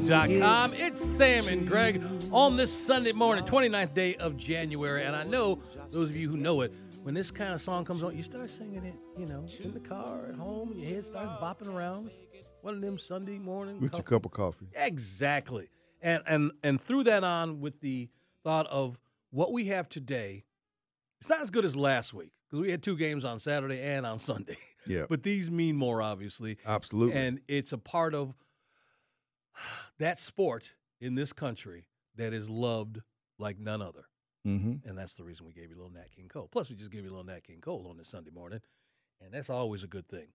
929thegame.com. 0.05 0.75
It's 0.75 1.03
Sam 1.03 1.49
and 1.49 1.67
Greg 1.67 2.03
on 2.31 2.57
this 2.57 2.73
Sunday 2.73 3.13
morning, 3.13 3.45
29th 3.45 3.95
day 3.95 4.15
of 4.17 4.37
January. 4.37 5.05
And 5.05 5.17
I 5.17 5.25
know 5.25 5.59
those 5.91 6.11
of 6.11 6.17
you 6.17 6.29
who 6.29 6.37
know 6.37 6.61
it, 6.61 6.73
when 7.03 7.15
this 7.15 7.31
kind 7.31 7.55
of 7.55 7.61
song 7.61 7.85
comes 7.85 8.03
on, 8.03 8.17
you 8.17 8.23
start 8.23 8.51
singing 8.51 8.85
it, 8.85 8.95
you 9.19 9.27
know, 9.27 9.47
in 9.63 9.73
the 9.73 9.81
car, 9.81 10.27
at 10.29 10.35
home, 10.35 10.73
your 10.77 10.95
head 10.95 11.07
starts 11.07 11.31
bopping 11.43 11.73
around. 11.75 12.11
One 12.67 12.75
of 12.75 12.81
them 12.81 12.99
Sunday 12.99 13.39
morning. 13.39 13.79
With 13.81 13.93
your 13.93 14.03
cup 14.03 14.27
of 14.27 14.33
coffee. 14.33 14.67
Exactly. 14.75 15.69
And 16.03 16.25
and 16.27 16.51
and 16.65 16.81
threw 16.81 17.05
that 17.05 17.23
on 17.23 17.61
with 17.61 17.81
the 17.81 18.09
thought 18.43 18.67
of 18.67 18.99
what 19.31 19.53
we 19.53 19.67
have 19.67 19.89
today. 19.89 20.43
It's 21.21 21.31
not 21.31 21.41
as 21.41 21.51
good 21.51 21.65
as 21.65 21.77
last 21.77 22.13
week 22.13 22.33
because 22.45 22.61
we 22.61 22.73
had 22.73 22.83
two 22.83 22.97
games 22.97 23.25
on 23.25 23.39
Saturday 23.39 23.81
and 23.81 24.05
on 24.05 24.19
Sunday. 24.19 24.59
Yeah. 24.85 25.05
But 25.09 25.23
these 25.23 25.49
mean 25.49 25.77
more, 25.77 26.03
obviously. 26.03 26.59
Absolutely. 26.67 27.17
And 27.17 27.41
it's 27.47 27.71
a 27.71 27.79
part 27.79 28.15
of 28.15 28.35
that 30.01 30.19
sport 30.19 30.75
in 31.01 31.15
this 31.15 31.33
country 31.33 31.87
that 32.17 32.33
is 32.33 32.51
loved 32.51 33.01
like 33.39 33.61
none 33.61 33.81
other. 33.81 34.07
mm-hmm. 34.45 34.89
And 34.89 34.99
that's 34.99 35.15
the 35.15 35.23
reason 35.23 35.47
we 35.47 35.53
gave 35.53 35.71
you 35.71 35.77
a 35.77 35.79
little 35.79 35.93
Nat 35.93 36.11
King 36.17 36.27
Cole. 36.27 36.49
Plus, 36.51 36.69
we 36.69 36.75
just 36.75 36.91
gave 36.91 37.05
you 37.05 37.11
a 37.11 37.15
little 37.15 37.27
Nat 37.27 37.45
King 37.45 37.61
Cole 37.61 37.87
on 37.89 37.97
this 37.97 38.09
Sunday 38.09 38.33
morning. 38.33 38.61
And 39.25 39.33
that's 39.33 39.51
always 39.51 39.83
a 39.85 39.87
good 39.87 40.09
thing. 40.09 40.27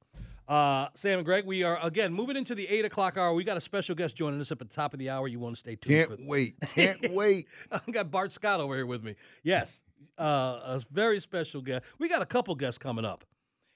Uh, 0.52 0.90
Sam 0.96 1.20
and 1.20 1.26
Greg, 1.26 1.46
we 1.46 1.64
are, 1.64 1.80
again, 1.82 2.12
moving 2.12 2.36
into 2.36 2.54
the 2.54 2.68
8 2.68 2.84
o'clock 2.84 3.16
hour. 3.18 3.34
We 3.34 3.46
got 3.46 3.56
a 3.56 3.62
special 3.62 3.96
guest 3.96 4.18
joining 4.18 4.42
us 4.42 4.52
up 4.52 4.60
at 4.62 4.68
the 4.70 4.76
top 4.76 4.92
of 4.92 5.00
the 5.00 5.10
hour. 5.10 5.26
You 5.30 5.40
want 5.40 5.56
to 5.56 5.60
stay 5.60 5.78
tuned 5.78 6.10
Can't 6.10 6.28
wait. 6.28 6.56
Can't 6.76 7.14
wait. 7.14 7.48
I 7.72 7.80
got 7.90 8.12
Bart 8.12 8.34
Scott 8.34 8.60
over 8.60 8.76
here 8.76 8.86
with 8.86 9.02
me. 9.02 9.16
Yes, 9.44 9.82
uh, 10.20 10.24
a 10.24 10.82
very 10.92 11.22
special 11.22 11.62
guest. 11.62 11.86
We 12.00 12.10
got 12.10 12.22
a 12.22 12.26
couple 12.26 12.54
guests 12.56 12.78
coming 12.78 13.06
up, 13.06 13.24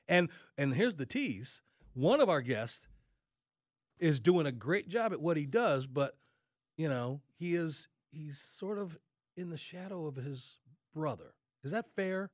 and 0.09 0.27
and 0.57 0.73
here's 0.73 0.95
the 0.95 1.05
tease: 1.05 1.61
one 1.93 2.19
of 2.19 2.27
our 2.27 2.41
guests 2.41 2.87
is 3.97 4.19
doing 4.19 4.45
a 4.45 4.51
great 4.51 4.89
job 4.89 5.13
at 5.13 5.21
what 5.21 5.37
he 5.37 5.45
does, 5.45 5.87
but 5.87 6.17
you 6.75 6.89
know 6.89 7.21
he 7.39 7.55
is 7.55 7.87
he's 8.11 8.37
sort 8.37 8.79
of 8.79 8.97
in 9.37 9.49
the 9.49 9.57
shadow 9.57 10.07
of 10.07 10.17
his 10.17 10.57
brother. 10.93 11.35
Is 11.63 11.71
that 11.71 11.85
fair? 11.95 12.31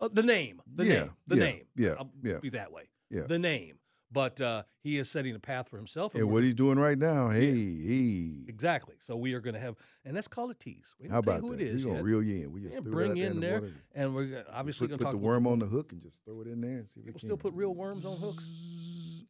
Uh, 0.00 0.08
the 0.12 0.22
name, 0.22 0.62
the 0.72 0.86
Yeah, 0.86 0.98
name, 1.00 1.10
the 1.26 1.36
yeah, 1.36 1.42
name. 1.42 1.62
yeah, 1.74 1.94
I'll 1.98 2.10
yeah. 2.22 2.38
be 2.40 2.50
that 2.50 2.70
way. 2.70 2.84
Yeah. 3.12 3.22
The 3.28 3.38
name. 3.38 3.76
but 4.10 4.40
uh, 4.42 4.62
he 4.82 4.98
is 4.98 5.08
setting 5.10 5.34
a 5.34 5.38
path 5.38 5.68
for 5.68 5.76
himself. 5.78 6.14
And 6.14 6.24
we're- 6.24 6.32
what 6.34 6.42
he's 6.44 6.54
doing 6.54 6.78
right 6.78 6.98
now, 6.98 7.30
hey, 7.30 7.50
hey. 7.54 8.44
exactly. 8.48 8.96
So 9.06 9.16
we 9.16 9.32
are 9.34 9.40
going 9.40 9.54
to 9.54 9.60
have, 9.60 9.74
and 10.04 10.14
that's 10.16 10.28
called 10.28 10.50
a 10.50 10.54
tease. 10.54 10.94
We 11.00 11.08
How 11.08 11.20
don't 11.20 11.24
tell 11.24 11.32
you 11.34 11.38
about 11.38 11.48
who 11.48 11.56
that? 11.56 11.62
it 11.62 11.74
is 11.76 11.84
We're 11.86 11.92
gonna 11.92 12.02
reel 12.02 12.22
you 12.22 12.44
in. 12.44 12.52
We 12.52 12.60
just 12.62 12.74
Yeah, 12.74 12.80
bring 12.80 13.14
that 13.14 13.20
out 13.24 13.30
in 13.30 13.34
the 13.40 13.46
there, 13.46 13.62
and 13.94 14.14
we're 14.14 14.44
obviously 14.52 14.88
going 14.88 14.98
to 14.98 15.04
put 15.06 15.12
the 15.12 15.16
worm 15.18 15.46
on 15.46 15.60
the 15.60 15.66
hook 15.66 15.92
and 15.92 16.02
just 16.02 16.18
throw 16.26 16.40
it 16.42 16.46
in 16.48 16.60
there 16.60 16.78
and 16.78 16.88
see 16.88 17.00
if 17.00 17.06
we 17.06 17.12
can. 17.12 17.20
still 17.20 17.36
put 17.38 17.54
real 17.54 17.74
worms 17.74 18.04
on 18.04 18.16
hooks. 18.18 19.24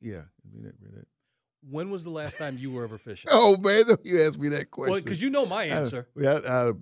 Yeah. 0.00 0.22
read 0.52 0.64
that, 0.64 0.74
read 0.80 0.94
that. 0.94 1.06
When 1.68 1.90
was 1.90 2.04
the 2.04 2.10
last 2.10 2.38
time 2.38 2.56
you 2.58 2.72
were 2.72 2.84
ever 2.84 2.98
fishing? 2.98 3.28
Oh 3.32 3.56
man, 3.56 3.84
you 4.04 4.22
asked 4.22 4.38
me 4.38 4.48
that 4.50 4.70
question. 4.70 4.92
well, 4.92 5.00
because 5.02 5.20
you 5.20 5.30
know 5.30 5.46
my 5.46 5.64
I- 5.64 5.66
answer. 5.66 6.08
I, 6.20 6.26
I, 6.26 6.72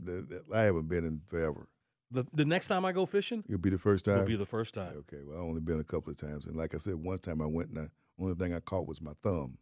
I 0.54 0.62
haven't 0.62 0.88
been 0.88 1.04
in 1.04 1.20
forever. 1.26 1.68
The 2.14 2.24
the 2.32 2.44
next 2.44 2.68
time 2.68 2.84
I 2.84 2.92
go 2.92 3.06
fishing 3.06 3.42
It'll 3.48 3.60
be 3.60 3.70
the 3.70 3.78
first 3.78 4.04
time. 4.04 4.14
It'll 4.18 4.26
be 4.28 4.36
the 4.36 4.46
first 4.46 4.72
time. 4.72 4.94
Okay, 4.98 5.22
well, 5.26 5.36
I've 5.36 5.44
only 5.44 5.60
been 5.60 5.80
a 5.80 5.84
couple 5.84 6.10
of 6.12 6.16
times, 6.16 6.46
and 6.46 6.54
like 6.54 6.74
I 6.74 6.78
said, 6.78 6.94
one 6.94 7.18
time 7.18 7.42
I 7.42 7.46
went 7.46 7.70
and 7.70 7.78
the 7.78 7.90
only 8.18 8.34
thing 8.34 8.54
I 8.54 8.60
caught 8.60 8.86
was 8.86 9.02
my 9.02 9.12
thumb. 9.22 9.58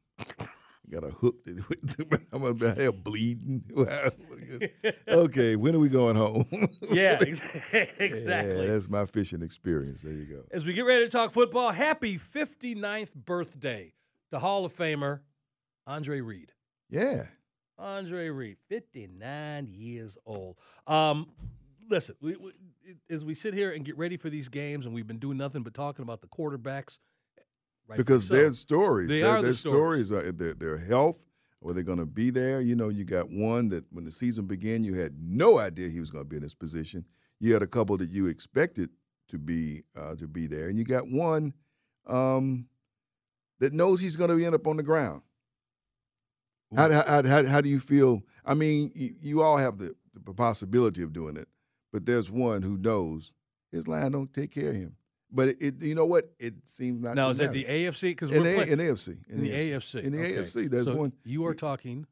Got 0.90 1.04
a 1.04 1.10
hook. 1.10 1.36
That, 1.44 2.20
I'm 2.32 2.42
a 2.44 2.74
hair 2.74 2.92
bleeding. 2.92 3.62
okay, 5.08 5.56
when 5.56 5.74
are 5.74 5.78
we 5.78 5.88
going 5.88 6.16
home? 6.16 6.44
Yeah, 6.90 7.16
ex- 7.20 7.40
exactly. 7.98 8.66
Yeah, 8.66 8.72
that's 8.72 8.90
my 8.90 9.06
fishing 9.06 9.40
experience. 9.40 10.02
There 10.02 10.12
you 10.12 10.26
go. 10.26 10.42
As 10.50 10.66
we 10.66 10.74
get 10.74 10.82
ready 10.84 11.04
to 11.04 11.10
talk 11.10 11.32
football, 11.32 11.70
happy 11.70 12.18
59th 12.18 13.14
birthday 13.14 13.94
to 14.30 14.38
Hall 14.38 14.66
of 14.66 14.76
Famer 14.76 15.20
Andre 15.86 16.20
Reed. 16.20 16.52
Yeah. 16.90 17.28
Andre 17.78 18.28
Reed, 18.28 18.58
59 18.68 19.68
years 19.68 20.18
old. 20.26 20.56
Um, 20.86 21.28
listen, 21.88 22.14
we, 22.20 22.36
we, 22.36 22.52
as 23.10 23.24
we 23.24 23.34
sit 23.34 23.54
here 23.54 23.72
and 23.72 23.84
get 23.84 23.96
ready 23.96 24.16
for 24.16 24.30
these 24.30 24.48
games, 24.48 24.86
and 24.86 24.94
we've 24.94 25.06
been 25.06 25.18
doing 25.18 25.36
nothing 25.36 25.62
but 25.62 25.74
talking 25.74 26.02
about 26.02 26.20
the 26.20 26.28
quarterbacks. 26.28 26.98
rightfully 27.86 27.96
because 27.98 28.26
so. 28.26 28.34
their 28.34 28.52
stories, 28.52 29.08
They 29.08 29.20
their, 29.20 29.30
are 29.30 29.36
the 29.36 29.48
their 29.48 29.54
stories. 29.54 30.08
stories 30.08 30.12
are 30.12 30.32
their, 30.32 30.54
their 30.54 30.78
health. 30.78 31.26
Are 31.64 31.72
they 31.72 31.84
going 31.84 31.98
to 31.98 32.06
be 32.06 32.30
there? 32.30 32.60
You 32.60 32.74
know, 32.74 32.88
you 32.88 33.04
got 33.04 33.30
one 33.30 33.68
that 33.68 33.84
when 33.92 34.04
the 34.04 34.10
season 34.10 34.46
began, 34.46 34.82
you 34.82 34.94
had 34.94 35.14
no 35.20 35.58
idea 35.60 35.88
he 35.88 36.00
was 36.00 36.10
going 36.10 36.24
to 36.24 36.28
be 36.28 36.36
in 36.36 36.42
this 36.42 36.56
position. 36.56 37.04
You 37.38 37.52
had 37.52 37.62
a 37.62 37.68
couple 37.68 37.96
that 37.98 38.10
you 38.10 38.26
expected 38.26 38.90
to 39.28 39.38
be 39.38 39.84
uh, 39.96 40.16
to 40.16 40.26
be 40.26 40.46
there, 40.48 40.68
and 40.68 40.76
you 40.76 40.84
got 40.84 41.08
one 41.08 41.54
um, 42.08 42.66
that 43.60 43.72
knows 43.72 44.00
he's 44.00 44.16
going 44.16 44.36
to 44.36 44.44
end 44.44 44.56
up 44.56 44.66
on 44.66 44.76
the 44.76 44.82
ground. 44.82 45.22
How, 46.74 46.90
how, 46.90 47.22
how, 47.22 47.46
how 47.46 47.60
do 47.60 47.68
you 47.68 47.78
feel? 47.80 48.22
I 48.44 48.54
mean, 48.54 48.90
you, 48.94 49.14
you 49.20 49.42
all 49.42 49.58
have 49.58 49.78
the, 49.78 49.94
the 50.14 50.32
possibility 50.32 51.02
of 51.02 51.12
doing 51.12 51.36
it, 51.36 51.46
but 51.92 52.06
there's 52.06 52.30
one 52.30 52.62
who 52.62 52.76
knows 52.76 53.32
his 53.70 53.86
line 53.86 54.12
don't 54.12 54.32
take 54.32 54.50
care 54.50 54.70
of 54.70 54.76
him. 54.76 54.96
But 55.30 55.48
it, 55.48 55.56
it 55.60 55.82
you 55.82 55.94
know 55.94 56.06
what? 56.06 56.30
It 56.38 56.54
seems 56.66 57.02
not. 57.02 57.14
now 57.14 57.30
is 57.30 57.38
that 57.38 57.52
the 57.52 57.64
AFC? 57.64 58.10
Because 58.10 58.30
in 58.30 58.42
we're 58.42 58.64
in 58.64 58.78
the 58.78 58.84
AFC? 58.84 59.18
in 59.28 59.42
the 59.42 59.50
AFC. 59.50 60.02
In 60.02 60.12
the 60.12 60.20
okay. 60.20 60.32
AFC, 60.34 60.70
there's 60.70 60.84
So 60.84 60.96
one. 60.96 61.12
You 61.24 61.46
are 61.46 61.54
talking 61.54 62.06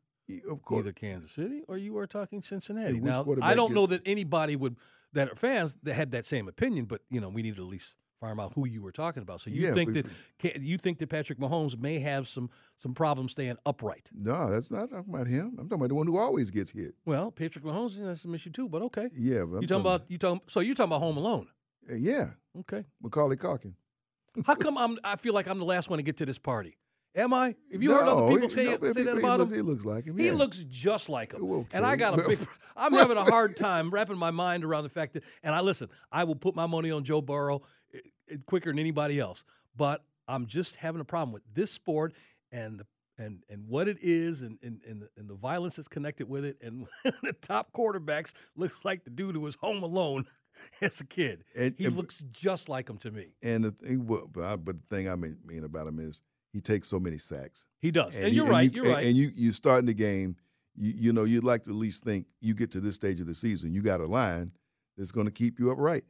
Of 0.49 0.62
course, 0.62 0.85
either 0.85 0.93
Kansas 0.93 1.33
City 1.33 1.62
or 1.69 1.77
you 1.77 1.99
are 1.99 2.07
talking 2.07 2.40
Cincinnati. 2.40 2.99
now, 3.01 3.27
I 3.43 3.55
don't 3.55 3.75
know 3.75 3.87
that 3.87 4.03
anybody 4.07 4.57
would 4.57 4.77
that 5.12 5.29
are 5.29 5.37
fans 5.37 5.77
that 5.83 5.95
had 5.95 6.12
that 6.12 6.25
same 6.25 6.49
opinion, 6.49 6.87
but 6.87 7.03
you 7.11 7.21
know, 7.21 7.29
we 7.29 7.43
need 7.43 7.57
to 7.57 7.62
at 7.62 7.69
least 7.69 7.95
farm 8.20 8.38
out 8.38 8.52
who 8.54 8.66
you 8.66 8.83
were 8.83 8.92
talking 8.92 9.22
about. 9.22 9.40
So 9.40 9.50
you 9.50 9.62
Yeah, 9.66 9.72
think 9.72 9.94
but- 9.94 10.04
that 10.42 10.61
you 10.61 10.78
think 10.78 10.98
that 10.98 11.09
Patrick 11.09 11.38
Mahomes 11.38 11.78
may 11.78 11.98
have 11.98 12.28
some 12.28 12.50
some 12.78 12.94
problems 12.94 13.33
staying 13.33 13.56
upright? 13.66 14.09
No, 14.14 14.50
that's 14.50 14.70
not 14.70 14.90
talking 14.90 15.12
about 15.12 15.26
him. 15.26 15.56
I'm 15.59 15.68
talking 15.68 15.80
about 15.80 15.88
the 15.88 15.94
one 15.94 16.06
who 16.06 16.18
always 16.18 16.50
gets 16.50 16.70
hit. 16.70 16.94
Well, 17.06 17.30
Patrick 17.30 17.64
Mahomes 17.64 17.94
you 17.96 18.02
know, 18.02 18.09
that's 18.09 18.22
some 18.22 18.35
issue 18.35 18.50
too, 18.50 18.68
but 18.68 18.83
okay. 18.83 19.09
Yeah, 19.16 19.44
but 19.44 19.62
you 19.62 19.66
talking 19.66 19.80
about 19.80 20.04
you 20.09 20.18
talking? 20.18 20.40
So 20.46 20.61
you 20.61 20.74
talking 20.74 20.90
about 20.92 21.00
Home 21.00 21.16
Alone? 21.16 21.48
Uh, 21.90 21.94
Yeah, 21.94 22.30
Okay. 22.61 22.85
Macaulay 23.02 23.37
Culkin. 23.37 23.74
How 24.46 24.54
come 24.54 24.76
I'm? 24.78 24.98
I 25.02 25.16
feel 25.16 25.35
like 25.35 25.48
I'm 25.48 25.59
the 25.59 25.64
last 25.64 25.88
one 25.90 25.96
to 25.98 26.02
get 26.02 26.18
to 26.18 26.26
this 26.26 26.38
party. 26.38 26.76
Am 27.16 27.35
I? 27.35 27.56
Have 27.72 27.83
you 27.83 27.90
heard 27.92 28.06
other 28.06 28.20
No, 28.20 28.28
people 28.33 28.48
say, 28.50 28.66
no, 28.66 28.92
say 28.92 29.02
that 29.02 29.14
he 29.14 29.18
about 29.20 29.40
looks, 29.40 29.50
him? 29.50 29.56
He 29.56 29.62
looks 29.62 29.85
like 29.85 30.04
him. 30.04 30.16
He 30.16 30.30
looks 30.30 30.62
just 30.68 31.09
like 31.09 31.33
him. 31.33 31.42
Okay. 31.42 31.76
And 31.76 31.85
I 31.85 31.96
got 31.96 32.16
a 32.16 32.22
big 32.28 32.38
I'm 32.76 32.92
having 32.92 33.16
a 33.16 33.24
hard 33.24 33.56
time 33.56 33.90
wrapping 33.90 34.16
my 34.16 34.30
mind 34.30 34.62
around 34.64 34.85
the 34.85 34.90
fact 34.90 35.14
that 35.14 35.24
and 35.42 35.52
I 35.52 35.61
listen, 35.61 35.88
I 36.12 36.22
will 36.22 36.37
put 36.37 36.54
my 36.54 36.66
money 36.66 36.92
on 36.92 37.02
Joe 37.02 37.20
Burrow 37.20 37.62
quicker 38.47 38.71
than 38.71 38.79
anybody 38.79 39.21
else. 39.21 39.45
But 39.77 40.03
I'm 40.29 40.47
just 40.47 40.77
having 40.77 41.01
a 41.01 41.05
problem 41.05 41.33
with 41.33 41.43
this 41.55 41.71
sport 41.71 42.14
and 42.53 42.81
the 42.81 42.87
and, 43.19 43.43
and 43.51 43.69
what 43.69 43.87
it 43.87 43.99
is 44.01 44.40
and, 44.40 44.59
and, 44.62 44.81
and, 44.88 45.03
the, 45.03 45.09
and 45.19 45.29
the 45.29 45.35
violence 45.35 45.77
that's 45.77 45.88
connected 45.88 46.27
with 46.27 46.43
it 46.43 46.57
and 46.62 46.87
the 47.23 47.35
top 47.43 47.71
quarterbacks 47.77 48.33
looks 48.57 48.83
like 48.83 49.05
the 49.05 49.11
dude 49.11 49.35
who 49.35 49.43
was 49.43 49.57
home 49.57 49.83
alone 49.83 50.25
as 50.81 51.01
a 51.03 51.07
kid. 51.07 51.45
And- 51.55 51.75
he 51.77 51.85
and- 51.85 51.97
looks 51.97 52.25
just 52.33 52.71
like 52.71 52.88
him 52.88 52.97
to 52.99 53.11
me. 53.11 53.27
And 53.43 53.64
the 53.64 53.73
thing, 53.73 54.07
well, 54.07 54.27
but, 54.33 54.45
I, 54.45 54.57
but 54.57 54.77
the 54.77 54.97
thing 54.97 55.07
I 55.09 55.16
mean, 55.16 55.37
mean 55.45 55.64
about 55.64 55.87
him 55.87 55.99
is 55.99 56.23
he 56.53 56.62
takes 56.62 56.88
so 56.88 56.99
many 56.99 57.19
sacks. 57.19 57.66
He 57.79 57.90
does. 57.90 58.16
And, 58.16 58.29
you- 58.33 58.45
you're 58.45 58.51
right. 58.51 58.75
you, 58.75 58.83
you're 58.85 58.95
right. 58.95 59.05
And 59.05 59.16
you 59.16 59.31
you 59.35 59.53
starting 59.53 59.87
the 59.87 59.95
game, 59.95 60.37
you 60.75 60.93
you 60.97 61.12
know 61.12 61.25
you'd 61.25 61.45
like 61.45 61.64
to 61.64 61.71
at 61.71 61.77
least 61.77 62.03
think 62.03 62.27
you 62.40 62.55
get 62.55 62.71
to 62.71 62.81
this 62.81 62.95
stage 62.95 63.21
of 63.21 63.27
the 63.27 63.35
season, 63.35 63.75
you 63.75 63.83
got 63.83 64.01
a 64.01 64.07
line 64.07 64.53
that's 64.97 65.12
going 65.12 65.27
to 65.27 65.33
keep 65.33 65.59
you 65.59 65.71
upright. 65.71 66.05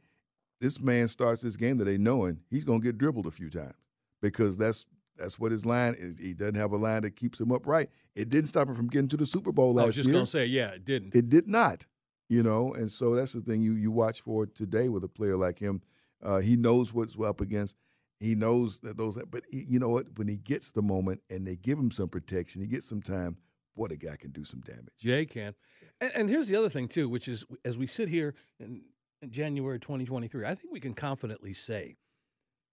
This 0.61 0.79
man 0.79 1.07
starts 1.07 1.41
this 1.41 1.57
game 1.57 1.79
today 1.79 1.97
knowing 1.97 2.39
he's 2.49 2.63
going 2.63 2.81
to 2.81 2.85
get 2.85 2.99
dribbled 2.99 3.25
a 3.25 3.31
few 3.31 3.49
times 3.49 3.73
because 4.21 4.59
that's 4.59 4.85
that's 5.17 5.39
what 5.39 5.51
his 5.51 5.65
line 5.65 5.95
is. 5.97 6.19
He 6.19 6.35
doesn't 6.35 6.55
have 6.55 6.71
a 6.71 6.77
line 6.77 7.01
that 7.01 7.15
keeps 7.15 7.41
him 7.41 7.51
upright. 7.51 7.89
It 8.15 8.29
didn't 8.29 8.47
stop 8.47 8.67
him 8.67 8.75
from 8.75 8.87
getting 8.87 9.07
to 9.09 9.17
the 9.17 9.25
Super 9.25 9.51
Bowl 9.51 9.73
last 9.73 9.81
year. 9.81 9.83
I 9.83 9.87
was 9.87 9.95
just 9.95 10.09
going 10.09 10.25
to 10.25 10.31
say, 10.31 10.45
yeah, 10.45 10.67
it 10.69 10.85
didn't. 10.85 11.15
It 11.15 11.29
did 11.29 11.47
not, 11.47 11.85
you 12.29 12.43
know, 12.43 12.73
and 12.73 12.91
so 12.91 13.15
that's 13.15 13.33
the 13.33 13.41
thing 13.41 13.63
you 13.63 13.73
you 13.73 13.91
watch 13.91 14.21
for 14.21 14.45
today 14.45 14.87
with 14.87 15.03
a 15.03 15.09
player 15.09 15.35
like 15.35 15.57
him. 15.59 15.81
Uh, 16.23 16.37
he 16.37 16.55
knows 16.55 16.93
what's 16.93 17.19
up 17.19 17.41
against. 17.41 17.75
He 18.19 18.35
knows 18.35 18.81
that 18.81 18.97
those, 18.97 19.17
but 19.31 19.41
he, 19.49 19.65
you 19.67 19.79
know 19.79 19.89
what? 19.89 20.05
When 20.15 20.27
he 20.27 20.37
gets 20.37 20.71
the 20.71 20.83
moment 20.83 21.21
and 21.27 21.47
they 21.47 21.55
give 21.55 21.79
him 21.79 21.89
some 21.89 22.07
protection, 22.07 22.61
he 22.61 22.67
gets 22.67 22.87
some 22.87 23.01
time. 23.01 23.37
Boy, 23.75 23.87
the 23.87 23.97
guy 23.97 24.15
can 24.15 24.29
do 24.29 24.45
some 24.45 24.61
damage. 24.61 24.93
Jay 24.99 25.25
can. 25.25 25.55
And, 25.99 26.11
and 26.13 26.29
here's 26.29 26.47
the 26.47 26.55
other 26.55 26.69
thing, 26.69 26.87
too, 26.87 27.09
which 27.09 27.27
is 27.27 27.43
as 27.65 27.77
we 27.77 27.87
sit 27.87 28.09
here 28.09 28.35
in 28.59 28.81
January 29.29 29.79
2023, 29.79 30.45
I 30.45 30.55
think 30.55 30.73
we 30.73 30.79
can 30.79 30.93
confidently 30.93 31.53
say 31.53 31.97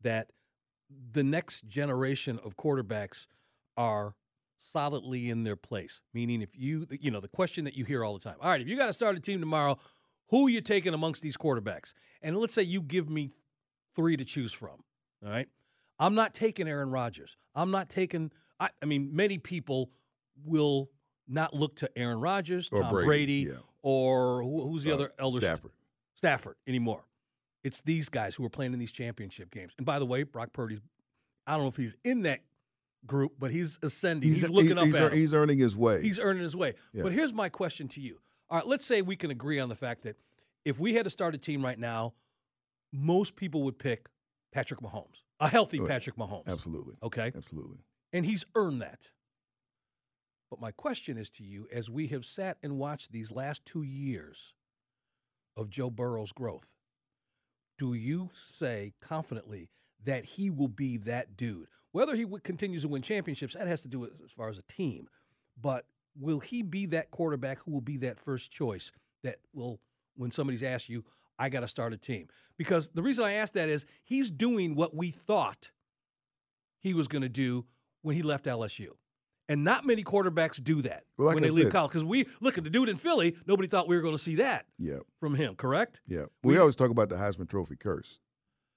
that 0.02 0.28
the 1.12 1.22
next 1.22 1.66
generation 1.68 2.38
of 2.44 2.56
quarterbacks 2.56 3.26
are 3.76 4.14
solidly 4.56 5.30
in 5.30 5.44
their 5.44 5.56
place. 5.56 6.00
Meaning, 6.14 6.42
if 6.42 6.56
you, 6.56 6.86
you 6.90 7.10
know, 7.10 7.20
the 7.20 7.28
question 7.28 7.64
that 7.64 7.74
you 7.74 7.84
hear 7.84 8.04
all 8.04 8.14
the 8.14 8.20
time 8.20 8.36
all 8.40 8.50
right, 8.50 8.60
if 8.60 8.68
you 8.68 8.76
got 8.76 8.86
to 8.86 8.92
start 8.92 9.16
a 9.16 9.20
team 9.20 9.40
tomorrow, 9.40 9.78
who 10.28 10.46
are 10.46 10.50
you 10.50 10.60
taking 10.60 10.94
amongst 10.94 11.22
these 11.22 11.36
quarterbacks? 11.36 11.92
And 12.22 12.36
let's 12.36 12.54
say 12.54 12.62
you 12.62 12.82
give 12.82 13.08
me 13.08 13.30
three 13.94 14.16
to 14.16 14.24
choose 14.24 14.52
from. 14.52 14.82
All 15.24 15.30
right. 15.30 15.48
I'm 15.98 16.14
not 16.14 16.34
taking 16.34 16.68
Aaron 16.68 16.90
Rodgers. 16.90 17.36
I'm 17.54 17.70
not 17.70 17.88
taking, 17.88 18.30
I, 18.60 18.68
I 18.82 18.86
mean, 18.86 19.14
many 19.14 19.38
people 19.38 19.90
will 20.44 20.90
not 21.26 21.54
look 21.54 21.76
to 21.76 21.90
Aaron 21.98 22.20
Rodgers, 22.20 22.68
Or 22.72 22.82
Tom 22.82 22.90
Brady, 22.90 23.06
Brady, 23.06 23.32
yeah. 23.50 23.58
or 23.82 24.42
who, 24.42 24.68
who's 24.68 24.84
the 24.84 24.92
Uh, 24.92 24.94
other 24.94 25.12
elder 25.18 25.40
Stafford. 25.40 25.72
Stafford 26.18 26.56
anymore. 26.66 27.04
It's 27.64 27.82
these 27.82 28.08
guys 28.08 28.34
who 28.34 28.44
are 28.44 28.50
playing 28.50 28.72
in 28.72 28.78
these 28.78 28.92
championship 28.92 29.50
games. 29.50 29.72
And 29.78 29.86
by 29.86 29.98
the 29.98 30.06
way, 30.06 30.24
Brock 30.24 30.52
Purdy's, 30.52 30.80
I 31.46 31.52
don't 31.52 31.62
know 31.62 31.68
if 31.68 31.76
he's 31.76 31.96
in 32.04 32.22
that 32.22 32.40
group, 33.06 33.32
but 33.38 33.50
he's 33.50 33.78
ascending. 33.82 34.28
He's, 34.28 34.48
looking 34.48 34.76
up 34.76 34.86
he's, 34.86 34.94
at 34.96 35.12
him. 35.12 35.18
he's 35.18 35.32
earning 35.32 35.58
his 35.58 35.76
way. 35.76 36.02
He's 36.02 36.18
earning 36.18 36.42
his 36.42 36.56
way. 36.56 36.74
Yeah. 36.92 37.04
But 37.04 37.12
here's 37.12 37.32
my 37.32 37.48
question 37.48 37.88
to 37.88 38.00
you. 38.00 38.18
All 38.50 38.58
right, 38.58 38.66
let's 38.66 38.84
say 38.84 39.02
we 39.02 39.16
can 39.16 39.30
agree 39.30 39.60
on 39.60 39.68
the 39.68 39.74
fact 39.74 40.02
that 40.02 40.16
if 40.64 40.80
we 40.80 40.94
had 40.94 41.04
to 41.04 41.10
start 41.10 41.34
a 41.34 41.38
team 41.38 41.64
right 41.64 41.78
now, 41.78 42.14
most 42.92 43.36
people 43.36 43.62
would 43.62 43.78
pick 43.78 44.08
Patrick 44.52 44.80
Mahomes, 44.80 45.22
a 45.40 45.48
healthy 45.48 45.80
Oh, 45.80 45.86
Patrick 45.86 46.16
Mahomes. 46.16 46.46
Absolutely. 46.46 46.94
Okay. 47.02 47.32
Absolutely. 47.36 47.78
And 48.12 48.24
he's 48.24 48.44
earned 48.54 48.82
that. 48.82 49.08
But 50.50 50.60
my 50.60 50.70
question 50.72 51.18
is 51.18 51.30
to 51.32 51.44
you 51.44 51.68
as 51.72 51.90
we 51.90 52.06
have 52.08 52.24
sat 52.24 52.56
and 52.62 52.78
watched 52.78 53.12
these 53.12 53.30
last 53.30 53.64
two 53.66 53.82
years 53.82 54.54
of 55.58 55.68
Joe 55.68 55.90
Burrow's 55.90 56.32
growth, 56.32 56.72
do 57.78 57.92
you 57.92 58.30
say 58.56 58.94
confidently 59.00 59.68
that 60.04 60.24
he 60.24 60.48
will 60.48 60.68
be 60.68 60.96
that 60.98 61.36
dude? 61.36 61.66
Whether 61.92 62.14
he 62.14 62.26
continues 62.44 62.82
to 62.82 62.88
win 62.88 63.02
championships, 63.02 63.54
that 63.54 63.66
has 63.66 63.82
to 63.82 63.88
do 63.88 63.98
with 63.98 64.12
as 64.24 64.30
far 64.30 64.48
as 64.48 64.58
a 64.58 64.72
team. 64.72 65.08
But 65.60 65.84
will 66.18 66.38
he 66.38 66.62
be 66.62 66.86
that 66.86 67.10
quarterback 67.10 67.58
who 67.58 67.72
will 67.72 67.80
be 67.80 67.96
that 67.98 68.20
first 68.20 68.52
choice 68.52 68.92
that 69.24 69.40
will, 69.52 69.80
when 70.16 70.30
somebody's 70.30 70.62
asked 70.62 70.88
you, 70.88 71.04
I 71.38 71.48
got 71.48 71.60
to 71.60 71.68
start 71.68 71.92
a 71.92 71.96
team? 71.96 72.28
Because 72.56 72.90
the 72.90 73.02
reason 73.02 73.24
I 73.24 73.34
ask 73.34 73.54
that 73.54 73.68
is 73.68 73.84
he's 74.04 74.30
doing 74.30 74.76
what 74.76 74.94
we 74.94 75.10
thought 75.10 75.70
he 76.78 76.94
was 76.94 77.08
going 77.08 77.22
to 77.22 77.28
do 77.28 77.66
when 78.02 78.14
he 78.14 78.22
left 78.22 78.44
LSU. 78.44 78.90
And 79.50 79.64
not 79.64 79.86
many 79.86 80.04
quarterbacks 80.04 80.62
do 80.62 80.82
that 80.82 81.04
Well, 81.16 81.28
like 81.28 81.36
when 81.36 81.44
I 81.44 81.46
they 81.48 81.52
leave 81.54 81.64
said- 81.66 81.72
college. 81.72 81.90
Because 81.92 82.04
we 82.04 82.26
look 82.40 82.58
at 82.58 82.64
the 82.64 82.70
dude 82.70 82.88
in 82.88 82.96
Philly, 82.96 83.34
nobody 83.46 83.66
thought 83.68 83.88
we 83.88 83.96
were 83.96 84.02
going 84.02 84.14
to 84.14 84.22
see 84.22 84.34
that 84.36 84.66
Yeah. 84.78 84.98
from 85.20 85.34
him, 85.34 85.54
correct? 85.56 86.00
Yeah, 86.06 86.26
we, 86.42 86.58
always 86.58 86.76
talk 86.76 86.90
about 86.90 87.08
the 87.08 87.16
Heisman 87.16 87.48
Trophy 87.48 87.76
curse, 87.76 88.20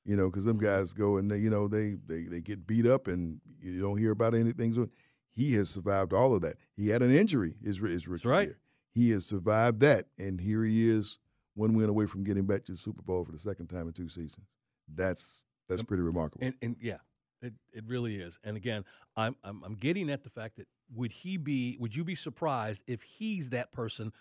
you 0.05 0.15
know, 0.15 0.29
because 0.29 0.45
them 0.45 0.57
guys 0.57 0.93
go 0.93 1.17
and 1.17 1.29
they, 1.29 1.37
you 1.39 1.49
know, 1.49 1.67
they, 1.67 1.95
they 2.07 2.23
they 2.23 2.41
get 2.41 2.65
beat 2.65 2.87
up 2.87 3.07
and 3.07 3.41
you 3.59 3.81
don't 3.81 3.97
hear 3.97 4.11
about 4.11 4.33
anything. 4.33 4.73
So 4.73 4.87
he 5.33 5.53
has 5.55 5.69
survived 5.69 6.13
all 6.13 6.33
of 6.33 6.41
that. 6.41 6.55
He 6.75 6.87
had 6.89 7.01
an 7.01 7.11
injury 7.11 7.55
his 7.63 7.77
his 7.79 8.07
rookie 8.07 8.29
right. 8.29 8.47
year. 8.47 8.59
He 8.93 9.09
has 9.11 9.25
survived 9.25 9.79
that, 9.81 10.07
and 10.17 10.39
here 10.41 10.63
he 10.63 10.87
is, 10.87 11.19
one 11.53 11.73
win 11.73 11.89
away 11.89 12.05
from 12.05 12.23
getting 12.23 12.45
back 12.45 12.63
to 12.65 12.71
the 12.73 12.77
Super 12.77 13.01
Bowl 13.01 13.23
for 13.25 13.31
the 13.33 13.39
second 13.39 13.67
time 13.67 13.87
in 13.87 13.93
two 13.93 14.07
seasons. 14.09 14.47
That's 14.87 15.43
that's 15.69 15.83
pretty 15.83 16.03
remarkable. 16.03 16.45
And, 16.45 16.55
and 16.61 16.75
yeah, 16.81 16.97
It 17.41 17.53
it 17.73 17.83
really 17.87 18.17
is. 18.17 18.37
And 18.43 18.55
again, 18.57 18.85
I'm 19.15 19.35
I'm 19.43 19.63
I'm 19.65 19.75
getting 19.75 20.09
at 20.09 20.23
the 20.23 20.29
fact 20.29 20.57
that 20.57 20.67
would 20.93 21.11
he 21.11 21.37
be 21.37 21.77
would 21.79 21.95
you 21.95 22.03
be 22.03 22.15
surprised 22.15 22.83
if 22.87 23.01
he's 23.01 23.49
that 23.51 23.71
person 23.71 24.11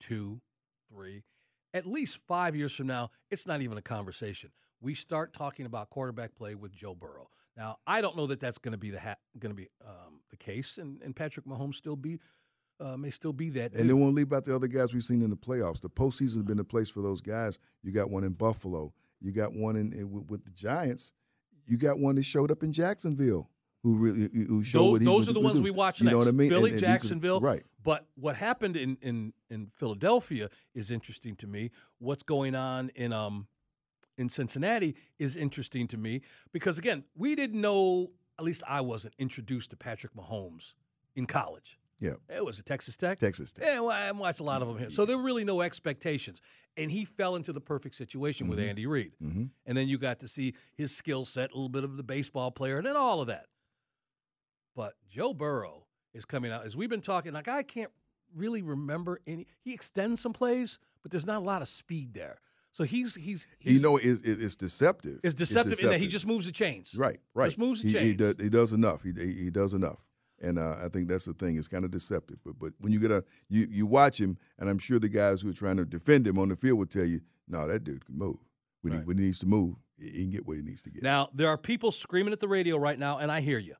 two, 0.00 0.40
three, 0.90 1.22
at 1.72 1.86
least 1.86 2.18
five 2.26 2.54
years 2.56 2.74
from 2.74 2.86
now, 2.86 3.10
it's 3.30 3.46
not 3.46 3.62
even 3.62 3.78
a 3.78 3.82
conversation. 3.82 4.50
We 4.80 4.94
start 4.94 5.32
talking 5.32 5.66
about 5.66 5.90
quarterback 5.90 6.34
play 6.34 6.54
with 6.54 6.72
Joe 6.72 6.94
Burrow. 6.94 7.28
Now, 7.56 7.78
I 7.86 8.02
don't 8.02 8.16
know 8.16 8.26
that 8.26 8.40
that's 8.40 8.58
going 8.58 8.72
to 8.72 8.78
be 8.78 8.90
the 8.90 9.00
ha- 9.00 9.16
going 9.38 9.50
to 9.50 9.56
be 9.56 9.68
um, 9.86 10.20
the 10.30 10.36
case, 10.36 10.76
and, 10.78 11.00
and 11.02 11.16
Patrick 11.16 11.46
Mahomes 11.46 11.76
still 11.76 11.96
be 11.96 12.18
uh, 12.78 12.96
may 12.96 13.10
still 13.10 13.32
be 13.32 13.48
that. 13.50 13.72
And 13.72 13.82
dude. 13.82 13.88
then 13.88 14.00
won't 14.00 14.14
leave 14.14 14.32
out 14.32 14.44
the 14.44 14.54
other 14.54 14.66
guys 14.66 14.92
we've 14.92 15.02
seen 15.02 15.22
in 15.22 15.30
the 15.30 15.36
playoffs. 15.36 15.80
The 15.80 15.88
postseason 15.88 16.36
has 16.36 16.42
been 16.42 16.58
the 16.58 16.64
place 16.64 16.90
for 16.90 17.00
those 17.00 17.22
guys. 17.22 17.58
You 17.82 17.92
got 17.92 18.10
one 18.10 18.24
in 18.24 18.32
Buffalo. 18.32 18.92
You 19.20 19.32
got 19.32 19.54
one 19.54 19.76
in, 19.76 19.94
in 19.94 20.10
with, 20.10 20.30
with 20.30 20.44
the 20.44 20.50
Giants. 20.50 21.14
You 21.66 21.76
got 21.76 21.98
one 21.98 22.14
that 22.16 22.24
showed 22.24 22.50
up 22.50 22.62
in 22.62 22.72
Jacksonville. 22.72 23.50
Who 23.82 23.96
really 23.98 24.28
who 24.32 24.64
showed 24.64 24.80
those, 24.80 24.90
what 24.92 25.00
he 25.02 25.04
those 25.04 25.16
was 25.18 25.28
are 25.28 25.32
the 25.34 25.40
ones 25.40 25.54
doing. 25.54 25.64
we 25.64 25.70
watch 25.70 26.00
You 26.00 26.06
next. 26.06 26.12
know 26.12 26.18
what 26.18 26.26
I 26.26 26.32
mean? 26.32 26.48
Philly, 26.50 26.70
And- 26.70 26.72
and 26.72 26.72
these 26.74 26.82
are- 26.82 26.86
Jacksonville. 26.86 27.40
right? 27.40 27.62
But 27.84 28.04
what 28.16 28.34
happened 28.34 28.76
in, 28.76 28.96
in, 29.00 29.32
in 29.48 29.70
Philadelphia 29.76 30.50
is 30.74 30.90
interesting 30.90 31.36
to 31.36 31.46
me. 31.46 31.70
What's 31.98 32.24
going 32.24 32.56
on 32.56 32.88
in 32.96 33.12
um 33.12 33.46
in 34.18 34.28
Cincinnati 34.28 34.96
is 35.20 35.36
interesting 35.36 35.86
to 35.88 35.96
me 35.96 36.22
because 36.52 36.78
again, 36.78 37.04
we 37.14 37.36
didn't 37.36 37.60
know. 37.60 38.10
At 38.38 38.44
least 38.44 38.62
I 38.66 38.80
wasn't 38.80 39.14
introduced 39.18 39.70
to 39.70 39.76
Patrick 39.76 40.14
Mahomes 40.14 40.72
in 41.14 41.26
college. 41.26 41.78
Yeah, 41.98 42.14
It 42.28 42.44
was 42.44 42.58
a 42.58 42.62
Texas 42.62 42.96
Tech. 42.96 43.18
Texas 43.18 43.52
Tech. 43.52 43.66
Yeah, 43.66 43.80
well, 43.80 43.90
I 43.90 44.10
watched 44.12 44.40
a 44.40 44.44
lot 44.44 44.60
of 44.60 44.68
them 44.68 44.76
here. 44.78 44.90
So 44.90 45.06
there 45.06 45.16
were 45.16 45.22
really 45.22 45.44
no 45.44 45.62
expectations. 45.62 46.40
And 46.76 46.90
he 46.90 47.06
fell 47.06 47.36
into 47.36 47.54
the 47.54 47.60
perfect 47.60 47.94
situation 47.94 48.48
with 48.48 48.58
Mhm. 48.58 48.68
Andy 48.68 48.86
Reid. 48.86 49.12
Mm-hmm. 49.22 49.44
And 49.64 49.78
then 49.78 49.88
you 49.88 49.96
got 49.96 50.20
to 50.20 50.28
see 50.28 50.52
his 50.74 50.94
skill 50.94 51.24
set, 51.24 51.52
a 51.52 51.54
little 51.54 51.70
bit 51.70 51.84
of 51.84 51.96
the 51.96 52.02
baseball 52.02 52.50
player, 52.50 52.76
and 52.76 52.86
then 52.86 52.96
all 52.96 53.22
of 53.22 53.28
that. 53.28 53.46
But 54.74 54.94
Joe 55.08 55.32
Burrow 55.32 55.86
is 56.12 56.24
coming 56.24 56.52
out. 56.52 56.66
As 56.66 56.76
we've 56.76 56.90
been 56.90 57.00
talking, 57.00 57.32
like 57.32 57.48
I 57.48 57.62
can't 57.62 57.90
really 58.34 58.62
remember 58.62 59.20
any. 59.26 59.46
He 59.62 59.72
extends 59.72 60.20
some 60.20 60.32
plays, 60.34 60.78
but 61.02 61.10
there's 61.10 61.26
not 61.26 61.38
a 61.38 61.44
lot 61.44 61.62
of 61.62 61.68
speed 61.68 62.12
there. 62.12 62.40
So 62.72 62.84
he's 62.84 63.14
he's, 63.14 63.46
he's 63.58 63.76
You 63.76 63.80
know, 63.80 63.96
it's, 63.96 64.20
it's 64.20 64.54
deceptive. 64.54 65.20
it's 65.24 65.34
deceptive, 65.34 65.80
in 65.80 65.88
that 65.88 65.98
he 66.00 66.08
just 66.08 66.26
moves 66.26 66.44
the 66.44 66.52
chains. 66.52 66.94
Right, 66.94 67.18
right. 67.32 67.46
Just 67.46 67.56
moves 67.58 67.80
the 67.82 67.88
he, 67.88 67.94
he, 67.94 68.00
chains. 68.00 68.16
does, 68.16 68.34
he 68.38 68.50
does 68.50 68.72
enough. 68.72 69.02
He, 69.02 69.12
he 69.12 69.44
he 69.44 69.50
does 69.50 69.72
enough, 69.72 70.05
and 70.40 70.58
uh, 70.58 70.76
I 70.82 70.88
think 70.88 71.08
that's 71.08 71.24
the 71.24 71.32
thing. 71.34 71.56
It's 71.56 71.68
kind 71.68 71.84
of 71.84 71.90
deceptive. 71.90 72.38
But 72.44 72.58
but 72.58 72.72
when 72.78 72.92
you 72.92 73.00
get 73.00 73.10
a 73.10 73.24
you 73.48 73.66
you 73.70 73.86
watch 73.86 74.20
him, 74.20 74.38
and 74.58 74.68
I'm 74.68 74.78
sure 74.78 74.98
the 74.98 75.08
guys 75.08 75.40
who 75.42 75.50
are 75.50 75.54
trying 75.54 75.76
to 75.78 75.84
defend 75.84 76.26
him 76.26 76.38
on 76.38 76.48
the 76.48 76.56
field 76.56 76.78
will 76.78 76.86
tell 76.86 77.04
you, 77.04 77.20
no, 77.48 77.66
that 77.66 77.84
dude 77.84 78.04
can 78.04 78.16
move. 78.18 78.36
When 78.82 78.92
he 78.92 78.98
Right. 78.98 79.06
when 79.06 79.18
he 79.18 79.24
needs 79.24 79.38
to 79.40 79.46
move, 79.46 79.76
he 79.98 80.08
he 80.10 80.22
can 80.22 80.30
get 80.30 80.46
what 80.46 80.56
he 80.56 80.62
needs 80.62 80.82
to 80.82 80.90
get. 80.90 81.02
Now, 81.02 81.30
there 81.34 81.48
are 81.48 81.58
people 81.58 81.90
screaming 81.92 82.32
at 82.32 82.40
the 82.40 82.48
radio 82.48 82.76
right 82.76 82.98
now, 82.98 83.18
and 83.18 83.32
I 83.32 83.40
hear 83.40 83.58
you 83.58 83.76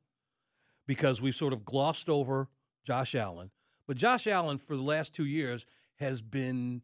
because 0.87 1.21
we've 1.21 1.35
sort 1.35 1.53
of 1.53 1.65
glossed 1.65 2.09
over 2.09 2.49
Josh 2.85 3.15
Allen. 3.15 3.51
But 3.87 3.97
Josh 3.97 4.27
Allen, 4.27 4.59
for 4.59 4.77
the 4.77 4.83
last 4.83 5.13
two 5.15 5.27
years, 5.27 5.67
has 5.97 6.21
been 6.23 6.83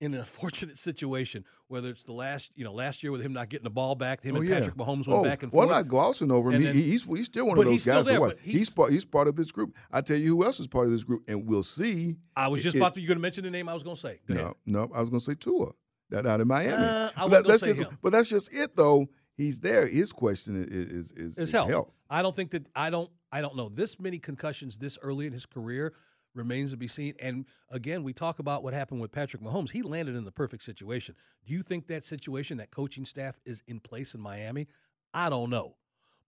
in 0.00 0.14
an 0.14 0.20
unfortunate 0.26 0.78
situation, 0.78 1.44
whether 1.68 1.88
it's 1.88 2.04
the 2.04 2.12
last, 2.12 2.50
you 2.54 2.64
know, 2.64 2.72
last 2.72 3.02
year 3.02 3.10
with 3.12 3.20
him 3.20 3.32
not 3.32 3.48
getting 3.48 3.64
the 3.64 3.70
ball 3.70 3.94
back, 3.94 4.22
him 4.22 4.36
Oh, 4.36 4.40
and 4.40 4.48
yeah. 4.48 4.58
Patrick 4.60 4.76
Mahomes 4.76 5.06
went 5.06 5.20
oh, 5.20 5.24
back 5.24 5.42
and 5.42 5.52
well, 5.52 5.66
forth. 5.66 5.76
I'm 5.76 5.82
not 5.82 5.88
glossing 5.88 6.30
over 6.30 6.50
him. 6.50 6.60
He, 6.60 6.66
then- 6.66 6.74
he's 6.76 7.02
he's 7.04 7.26
still 7.26 7.46
one 7.46 7.58
of 7.58 7.64
those 7.64 7.84
guys. 7.84 8.06
there, 8.06 8.20
what? 8.20 8.38
he's- 8.40 8.56
He's 8.58 8.70
part 8.70 8.92
he's 8.92 9.04
part 9.04 9.28
of 9.28 9.36
this 9.36 9.50
group. 9.50 9.74
I 9.90 10.00
tell 10.00 10.16
you 10.16 10.28
who 10.36 10.44
else 10.44 10.60
is 10.60 10.66
part 10.66 10.86
of 10.86 10.92
this 10.92 11.04
group, 11.04 11.22
and 11.28 11.46
we'll 11.46 11.62
see. 11.62 12.16
I 12.36 12.48
was 12.48 12.62
just 12.62 12.76
It- 12.76 12.78
about 12.80 12.94
to, 12.94 13.00
you 13.00 13.08
going 13.08 13.18
to 13.18 13.22
mention 13.22 13.44
the 13.44 13.50
name 13.50 13.68
I 13.68 13.74
was 13.74 13.82
going 13.82 13.96
to 13.96 14.00
say. 14.02 14.20
Go 14.28 14.34
No, 14.34 14.40
ahead. 14.42 14.54
no, 14.66 14.90
I 14.94 15.00
was 15.00 15.10
going 15.10 15.20
to 15.20 15.24
say 15.24 15.34
Tua. 15.34 15.72
That 16.10 16.26
out 16.26 16.40
in 16.40 16.48
Miami. 16.48 16.72
Uh, 16.84 17.10
but 17.16 17.24
wouldn't 17.30 17.46
that's 17.48 17.62
just 17.62 17.78
him. 17.80 17.98
but 18.02 18.12
that's 18.12 18.30
just 18.30 18.54
it 18.54 18.74
though. 18.76 19.08
He's 19.36 19.60
there. 19.60 19.86
His 19.86 20.10
question 20.12 20.56
is 20.62 20.66
is 20.70 21.12
is, 21.12 21.38
is 21.38 21.52
health. 21.52 21.68
health. 21.68 21.92
I 22.08 22.22
don't 22.22 22.34
think 22.34 22.50
that 22.52 22.66
I 22.74 22.88
don't 22.90 23.10
I 23.30 23.40
don't 23.42 23.54
know 23.56 23.68
this 23.68 24.00
many 24.00 24.18
concussions 24.18 24.78
this 24.78 24.96
early 25.02 25.26
in 25.26 25.32
his 25.34 25.44
career 25.44 25.92
remains 26.34 26.70
to 26.70 26.76
be 26.76 26.88
seen. 26.88 27.14
And 27.20 27.46
again, 27.70 28.02
we 28.02 28.12
talk 28.12 28.38
about 28.38 28.62
what 28.62 28.74
happened 28.74 29.00
with 29.00 29.12
Patrick 29.12 29.42
Mahomes. 29.42 29.70
He 29.70 29.82
landed 29.82 30.14
in 30.14 30.24
the 30.24 30.32
perfect 30.32 30.62
situation. 30.62 31.14
Do 31.46 31.52
you 31.52 31.62
think 31.62 31.86
that 31.88 32.04
situation, 32.04 32.58
that 32.58 32.70
coaching 32.70 33.04
staff, 33.04 33.38
is 33.44 33.62
in 33.66 33.80
place 33.80 34.14
in 34.14 34.20
Miami? 34.20 34.68
I 35.14 35.30
don't 35.30 35.50
know. 35.50 35.76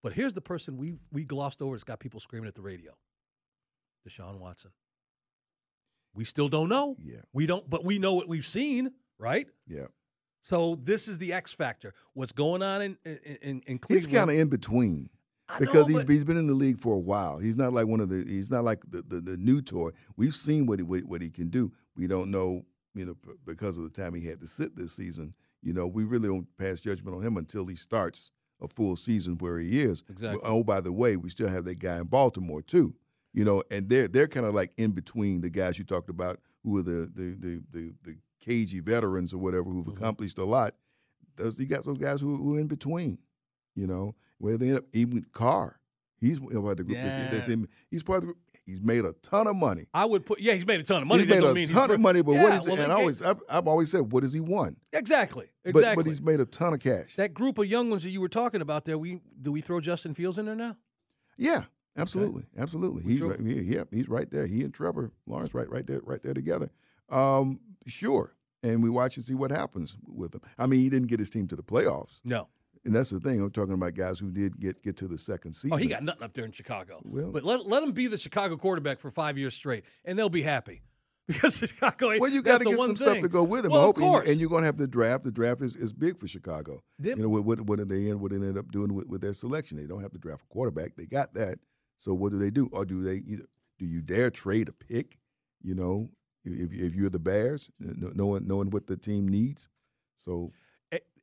But 0.03 0.13
here's 0.13 0.35
the 0.35 0.41
person 0.41 0.77
we 0.79 0.95
we 1.13 1.25
glossed 1.25 1.61
over. 1.61 1.75
It's 1.75 1.85
got 1.85 2.01
people 2.01 2.21
screaming 2.21 2.49
at 2.49 2.55
the 2.55 2.63
radio. 2.63 2.93
Deshaun 4.09 4.39
Watson. 4.39 4.71
We 6.15 6.25
still 6.25 6.49
don't 6.49 6.69
know. 6.69 6.97
Yeah. 6.99 7.21
We 7.33 7.47
don't, 7.47 7.69
but 7.69 7.85
we 7.85 7.99
know 7.99 8.15
what 8.15 8.27
we've 8.27 8.47
seen, 8.47 8.93
right? 9.19 9.47
Yeah. 9.67 9.87
So 10.43 10.79
this 10.83 11.07
is 11.07 11.19
the 11.19 11.33
X 11.33 11.53
factor. 11.53 11.95
What's 12.15 12.33
going 12.33 12.63
on 12.63 12.83
in 12.83 12.97
in, 13.05 13.63
in, 13.67 13.79
Cleveland? 13.79 13.87
He's 13.89 14.07
kind 14.07 14.31
of 14.31 14.37
in 14.37 14.49
between 14.49 15.11
I 15.55 15.59
because 15.59 15.89
know, 15.89 15.95
he's 15.97 16.05
but- 16.05 16.13
he's 16.13 16.25
been 16.25 16.37
in 16.37 16.47
the 16.47 16.55
league 16.55 16.79
for 16.79 16.95
a 16.95 16.99
while. 16.99 17.39
He's 17.39 17.57
not 17.57 17.73
like 17.73 17.87
one 17.87 18.01
of 18.01 18.09
the 18.09 18.25
he's 18.29 18.51
not 18.51 18.65
like 18.65 18.83
the 18.89 19.03
the, 19.03 19.21
the 19.21 19.37
new 19.37 19.61
toy. 19.63 19.91
We've 20.17 20.35
seen 20.35 20.67
what 20.67 20.79
he 20.79 20.83
what, 20.85 21.05
what 21.05 21.23
he 21.23 21.31
can 21.31 21.49
do. 21.49 21.73
We 21.97 22.07
don't 22.07 22.31
know, 22.31 22.63
you 22.95 23.05
know, 23.07 23.17
because 23.45 23.77
of 23.79 23.85
the 23.85 23.91
time 23.91 24.15
he 24.15 24.27
had 24.27 24.41
to 24.41 24.47
sit 24.47 24.77
this 24.77 24.93
season. 24.93 25.35
You 25.63 25.73
know, 25.75 25.87
we 25.87 26.05
really 26.05 26.29
don't 26.29 26.47
pass 26.57 26.81
judgment 26.81 27.17
on 27.17 27.23
him 27.23 27.37
until 27.37 27.67
he 27.67 27.77
starts 27.77 28.31
a 28.63 28.69
full 28.69 28.97
season 28.97 29.37
where 29.39 29.59
he 29.59 29.81
is. 29.81 30.03
Exactly. 30.09 30.41
Oh, 30.45 30.63
by 30.63 30.81
the 30.81 30.93
way, 30.93 31.17
we 31.17 31.29
still 31.31 31.49
have 31.49 31.65
that 31.67 31.79
guy 31.79 31.99
in 31.99 32.05
Baltimore 32.05 32.63
too. 32.63 32.95
You 33.33 33.45
know, 33.45 33.63
and 33.71 33.89
they're 33.89 34.09
they're 34.09 34.29
kind 34.29 34.47
of 34.47 34.55
like 34.55 34.73
in 34.77 34.93
between 34.93 35.41
the 35.41 35.51
guys 35.51 35.79
you 35.79 35.85
talked 35.85 36.11
about 36.11 36.39
who 36.65 36.79
are 36.79 36.83
the 36.83 37.11
the 37.15 37.37
the 37.39 37.63
the, 37.71 37.95
the 38.03 38.17
cagey 38.41 38.81
veterans 38.81 39.35
or 39.35 39.39
whatever 39.39 39.65
who've 39.71 39.85
Mm-hmm. 39.87 39.97
accomplished 40.03 40.39
a 40.39 40.45
lot. 40.45 40.75
Those 41.37 41.59
you 41.61 41.67
got 41.67 41.85
those 41.85 41.99
guys 41.99 42.21
who, 42.21 42.37
who 42.37 42.57
are 42.57 42.61
in 42.61 42.67
between. 42.67 43.19
You 43.75 43.87
know, 43.87 44.15
where 44.39 44.57
they 44.59 44.69
end 44.69 44.79
up 44.79 44.85
even 44.93 45.25
Carr. 45.33 45.79
He's 46.21 46.39
part 46.41 46.53
of 46.55 46.77
the 46.77 46.85
group 46.85 46.99
that's, 46.99 47.33
that's 47.35 47.49
Yeah. 47.49 47.55
in. 47.55 47.69
He's 47.91 48.03
part 48.03 48.19
of 48.19 48.21
the 48.23 48.27
group. 48.29 48.39
He's 48.67 48.81
made 48.81 49.05
a 49.05 49.13
ton 49.15 49.47
of 49.49 49.57
money. 49.57 49.87
I 49.95 50.05
would 50.05 50.25
put. 50.27 50.39
Yeah, 50.41 50.53
he's 50.55 50.67
made 50.67 50.79
a 50.81 50.83
ton 50.85 51.03
of 51.03 51.09
money. 51.09 51.23
He's 51.25 51.31
made 51.31 51.43
a 51.43 51.67
ton 51.67 51.91
of 51.91 51.99
money, 51.99 52.23
but 52.23 52.33
Yeah, 52.33 52.43
what 52.45 52.53
is 52.53 52.67
well, 52.67 52.79
it? 52.79 52.83
And 52.85 52.93
I 52.93 52.97
always, 52.97 53.21
I've, 53.23 53.41
I've 53.49 53.67
always 53.67 53.91
said, 53.91 54.13
what 54.13 54.23
has 54.23 54.33
he 54.33 54.39
won? 54.41 54.77
exactly, 54.93 55.47
But 55.65 55.71
exactly. 55.77 56.05
but 56.05 56.09
he's 56.09 56.21
made 56.21 56.39
a 56.41 56.45
ton 56.45 56.75
of 56.75 56.81
cash. 56.81 57.17
that 57.17 57.35
group 57.35 57.59
of 57.59 57.67
young 57.67 57.91
ones 57.91 58.03
that 58.05 58.11
you 58.11 58.21
were 58.21 58.29
talking 58.29 58.61
about 58.61 58.85
there. 58.85 58.97
We 58.99 59.21
do 59.41 59.51
we 59.51 59.61
throw 59.61 59.81
Justin 59.81 60.15
Fields 60.15 60.39
in 60.39 60.45
there 60.47 60.55
now? 60.55 60.77
Yeah, 61.37 61.65
absolutely, 61.97 62.45
absolutely. 62.59 63.03
He's 63.03 63.21
right, 63.23 63.41
yeah, 63.41 63.61
yeah, 63.63 63.85
he's 63.91 64.09
right 64.09 64.31
there. 64.31 64.47
He 64.47 64.63
and 64.63 64.73
Trevor 64.75 65.11
Lawrence 65.27 65.55
right 65.55 65.69
right 65.69 65.87
there, 65.87 66.01
right 66.05 66.23
there 66.23 66.35
together. 66.35 66.71
Um, 67.09 67.61
sure. 67.87 68.35
And 68.63 68.83
we 68.83 68.91
watch 68.91 69.17
and 69.17 69.25
see 69.25 69.35
what 69.35 69.51
happens 69.51 69.97
with 70.07 70.35
him. 70.35 70.43
I 70.59 70.67
mean, 70.67 70.81
he 70.81 70.91
didn't 70.91 71.09
get 71.09 71.19
his 71.19 71.31
team 71.31 71.49
to 71.49 71.57
the 71.57 71.63
playoffs, 71.63 72.21
No. 72.25 72.49
And 72.85 72.95
that's 72.95 73.11
the 73.11 73.21
thing. 73.21 73.41
I'm 73.41 73.51
talking 73.51 73.75
about 73.75 73.95
guys 73.95 74.19
who 74.19 74.31
did 74.31 74.59
get 74.59 74.83
get 74.83 74.97
to 74.99 75.09
the 75.09 75.19
second 75.19 75.53
season. 75.53 75.73
Oh, 75.73 75.77
he 75.77 75.87
got 75.87 76.03
nothing 76.03 76.23
up 76.23 76.33
there 76.33 76.45
in 76.45 76.53
Chicago. 76.53 77.01
Well- 77.05 77.31
but 77.31 77.45
let 77.45 77.67
let 77.67 77.83
him 77.83 77.93
be 77.93 78.07
the 78.07 78.19
Chicago 78.19 78.57
quarterback 78.57 79.01
for 79.01 79.11
five 79.11 79.37
years 79.39 79.55
straight, 79.55 79.85
and 80.05 80.19
they'll 80.19 80.29
be 80.29 80.43
happy 80.43 80.83
because 81.27 81.57
Chicago. 81.59 82.19
Well, 82.19 82.31
you 82.31 82.43
got 82.43 82.59
to 82.59 82.65
get 82.65 82.79
some 82.79 82.89
thing. 82.89 82.97
stuff 82.97 83.21
to 83.21 83.29
go 83.29 83.45
with 83.45 83.65
him. 83.65 83.73
Well, 83.73 83.81
of 83.81 83.87
hope, 83.87 83.97
and- 83.99 84.07
course. 84.07 84.29
and, 84.29 84.41
you're 84.41 84.49
going 84.49 84.63
to 84.63 84.67
have 84.67 84.79
the 84.79 84.89
draft. 84.89 85.25
The 85.25 85.31
draft 85.31 85.63
is, 85.63 85.77
is 85.77 85.93
big 85.93 86.19
for 86.19 86.27
Chicago. 86.27 86.81
Them- 86.99 87.19
you 87.19 87.23
know 87.25 87.29
what, 87.29 87.45
what 87.45 87.61
what 87.63 87.79
did 87.79 87.89
they 87.89 88.09
end? 88.09 88.21
What 88.21 88.31
they 88.31 88.37
ended 88.37 88.59
up 88.59 88.71
doing 88.73 88.95
with, 88.95 89.07
with 89.07 89.21
their 89.21 89.33
selection? 89.33 89.77
They 89.79 89.87
don't 89.87 90.03
have 90.03 90.13
to 90.13 90.19
draft 90.19 90.43
a 90.43 90.53
quarterback. 90.53 90.97
They 90.97 91.07
got 91.07 91.35
that. 91.35 91.59
So 91.99 92.15
what 92.15 92.33
do 92.33 92.39
they 92.39 92.51
do? 92.51 92.69
Or 92.73 92.85
do 92.85 93.03
they? 93.03 93.23
You 93.25 93.47
do 93.79 93.87
you 93.87 94.01
dare 94.03 94.31
trade 94.31 94.69
a 94.69 94.73
pick? 94.73 95.19
You 95.63 95.75
know, 95.75 96.11
if 96.45 96.73
if 96.73 96.95
you're 96.95 97.11
the 97.11 97.19
Bears, 97.19 97.71
knowing 97.79 98.49
knowing 98.49 98.71
what 98.71 98.87
the 98.87 98.97
team 98.97 99.29
needs. 99.29 99.69
So 100.17 100.53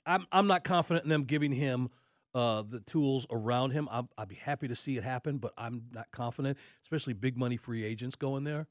I'm 0.07 0.25
I'm 0.31 0.47
not 0.47 0.63
confident 0.63 1.03
in 1.03 1.09
them 1.09 1.23
giving 1.23 1.51
him 1.51 1.89
uh, 2.33 2.63
the 2.67 2.79
tools 2.81 3.25
around 3.31 3.71
him. 3.71 3.87
I'm, 3.91 4.09
I'd 4.17 4.27
be 4.27 4.35
happy 4.35 4.67
to 4.67 4.75
see 4.75 4.97
it 4.97 5.03
happen, 5.03 5.37
but 5.37 5.53
I'm 5.57 5.83
not 5.93 6.07
confident, 6.11 6.57
especially 6.83 7.13
big 7.13 7.37
money 7.37 7.57
free 7.57 7.83
agents 7.83 8.15
going 8.15 8.43
there 8.43 8.67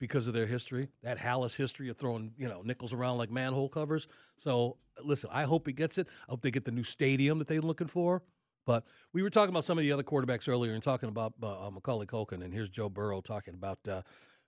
because 0.00 0.26
of 0.26 0.34
their 0.34 0.46
history, 0.46 0.88
that 1.02 1.18
Hallis 1.18 1.56
history 1.56 1.88
of 1.88 1.96
throwing 1.96 2.32
you 2.36 2.48
know 2.48 2.62
nickels 2.62 2.92
around 2.92 3.18
like 3.18 3.30
manhole 3.30 3.68
covers. 3.68 4.08
So 4.36 4.76
listen, 5.02 5.30
I 5.32 5.44
hope 5.44 5.66
he 5.66 5.72
gets 5.72 5.98
it. 5.98 6.08
I 6.28 6.32
hope 6.32 6.42
they 6.42 6.50
get 6.50 6.64
the 6.64 6.72
new 6.72 6.84
stadium 6.84 7.38
that 7.38 7.48
they're 7.48 7.60
looking 7.60 7.88
for. 7.88 8.22
But 8.66 8.84
we 9.14 9.22
were 9.22 9.30
talking 9.30 9.48
about 9.48 9.64
some 9.64 9.78
of 9.78 9.82
the 9.82 9.92
other 9.92 10.02
quarterbacks 10.02 10.46
earlier 10.46 10.74
and 10.74 10.82
talking 10.82 11.08
about 11.08 11.32
uh, 11.42 11.70
Macaulay 11.70 12.04
Culkin, 12.04 12.44
and 12.44 12.52
here's 12.52 12.68
Joe 12.68 12.90
Burrow 12.90 13.22
talking 13.22 13.54
about, 13.54 13.78
uh, 13.88 14.02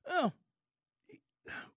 oh, 0.06 0.32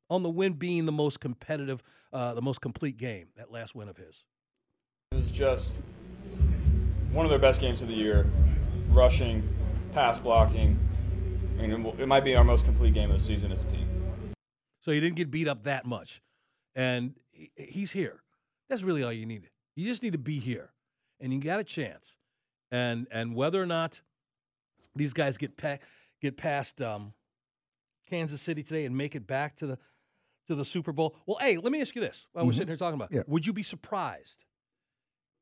on 0.09 0.23
the 0.23 0.29
win 0.29 0.53
being 0.53 0.85
the 0.85 0.91
most 0.91 1.19
competitive, 1.19 1.81
uh, 2.11 2.33
the 2.33 2.41
most 2.41 2.61
complete 2.61 2.97
game, 2.97 3.27
that 3.37 3.51
last 3.51 3.75
win 3.75 3.89
of 3.89 3.97
his. 3.97 4.23
It 5.11 5.15
was 5.15 5.31
just 5.31 5.79
one 7.11 7.25
of 7.25 7.29
their 7.29 7.39
best 7.39 7.61
games 7.61 7.81
of 7.81 7.87
the 7.87 7.93
year. 7.93 8.27
Rushing, 8.89 9.47
pass 9.93 10.19
blocking. 10.19 10.79
I 11.57 11.67
mean, 11.67 11.85
it, 11.99 12.07
might 12.07 12.23
be 12.23 12.35
our 12.35 12.43
most 12.43 12.65
complete 12.65 12.93
game 12.93 13.11
of 13.11 13.17
the 13.17 13.23
season 13.23 13.51
as 13.51 13.61
a 13.61 13.65
team. 13.65 13.87
So 14.81 14.91
he 14.91 14.99
didn't 14.99 15.15
get 15.15 15.31
beat 15.31 15.47
up 15.47 15.63
that 15.63 15.85
much. 15.85 16.21
And 16.75 17.13
he's 17.55 17.91
here. 17.91 18.21
That's 18.69 18.81
really 18.81 19.03
all 19.03 19.13
you 19.13 19.25
need. 19.25 19.49
You 19.75 19.87
just 19.87 20.03
need 20.03 20.13
to 20.13 20.19
be 20.19 20.39
here. 20.39 20.71
And 21.19 21.33
you 21.33 21.39
got 21.39 21.59
a 21.59 21.63
chance. 21.63 22.17
And 22.71 23.07
and 23.11 23.35
whether 23.35 23.61
or 23.61 23.67
not 23.67 24.01
these 24.95 25.13
guys 25.13 25.37
get 25.37 25.57
pa- 25.57 25.77
get 26.21 26.37
past 26.37 26.81
um, 26.81 27.13
Kansas 28.09 28.41
City 28.41 28.63
today 28.63 28.85
and 28.85 28.97
make 28.97 29.15
it 29.15 29.27
back 29.27 29.55
to 29.57 29.67
the 29.67 29.77
to 30.47 30.55
the 30.55 30.65
Super 30.65 30.91
Bowl. 30.91 31.15
Well, 31.25 31.37
hey, 31.39 31.57
let 31.57 31.71
me 31.71 31.81
ask 31.81 31.95
you 31.95 32.01
this. 32.01 32.27
While 32.33 32.45
we're 32.45 32.51
Mhm. 32.51 32.55
sitting 32.55 32.67
here 32.69 32.77
talking 32.77 32.95
about, 32.95 33.11
Yeah. 33.11 33.23
would 33.27 33.45
you 33.45 33.53
be 33.53 33.63
surprised 33.63 34.45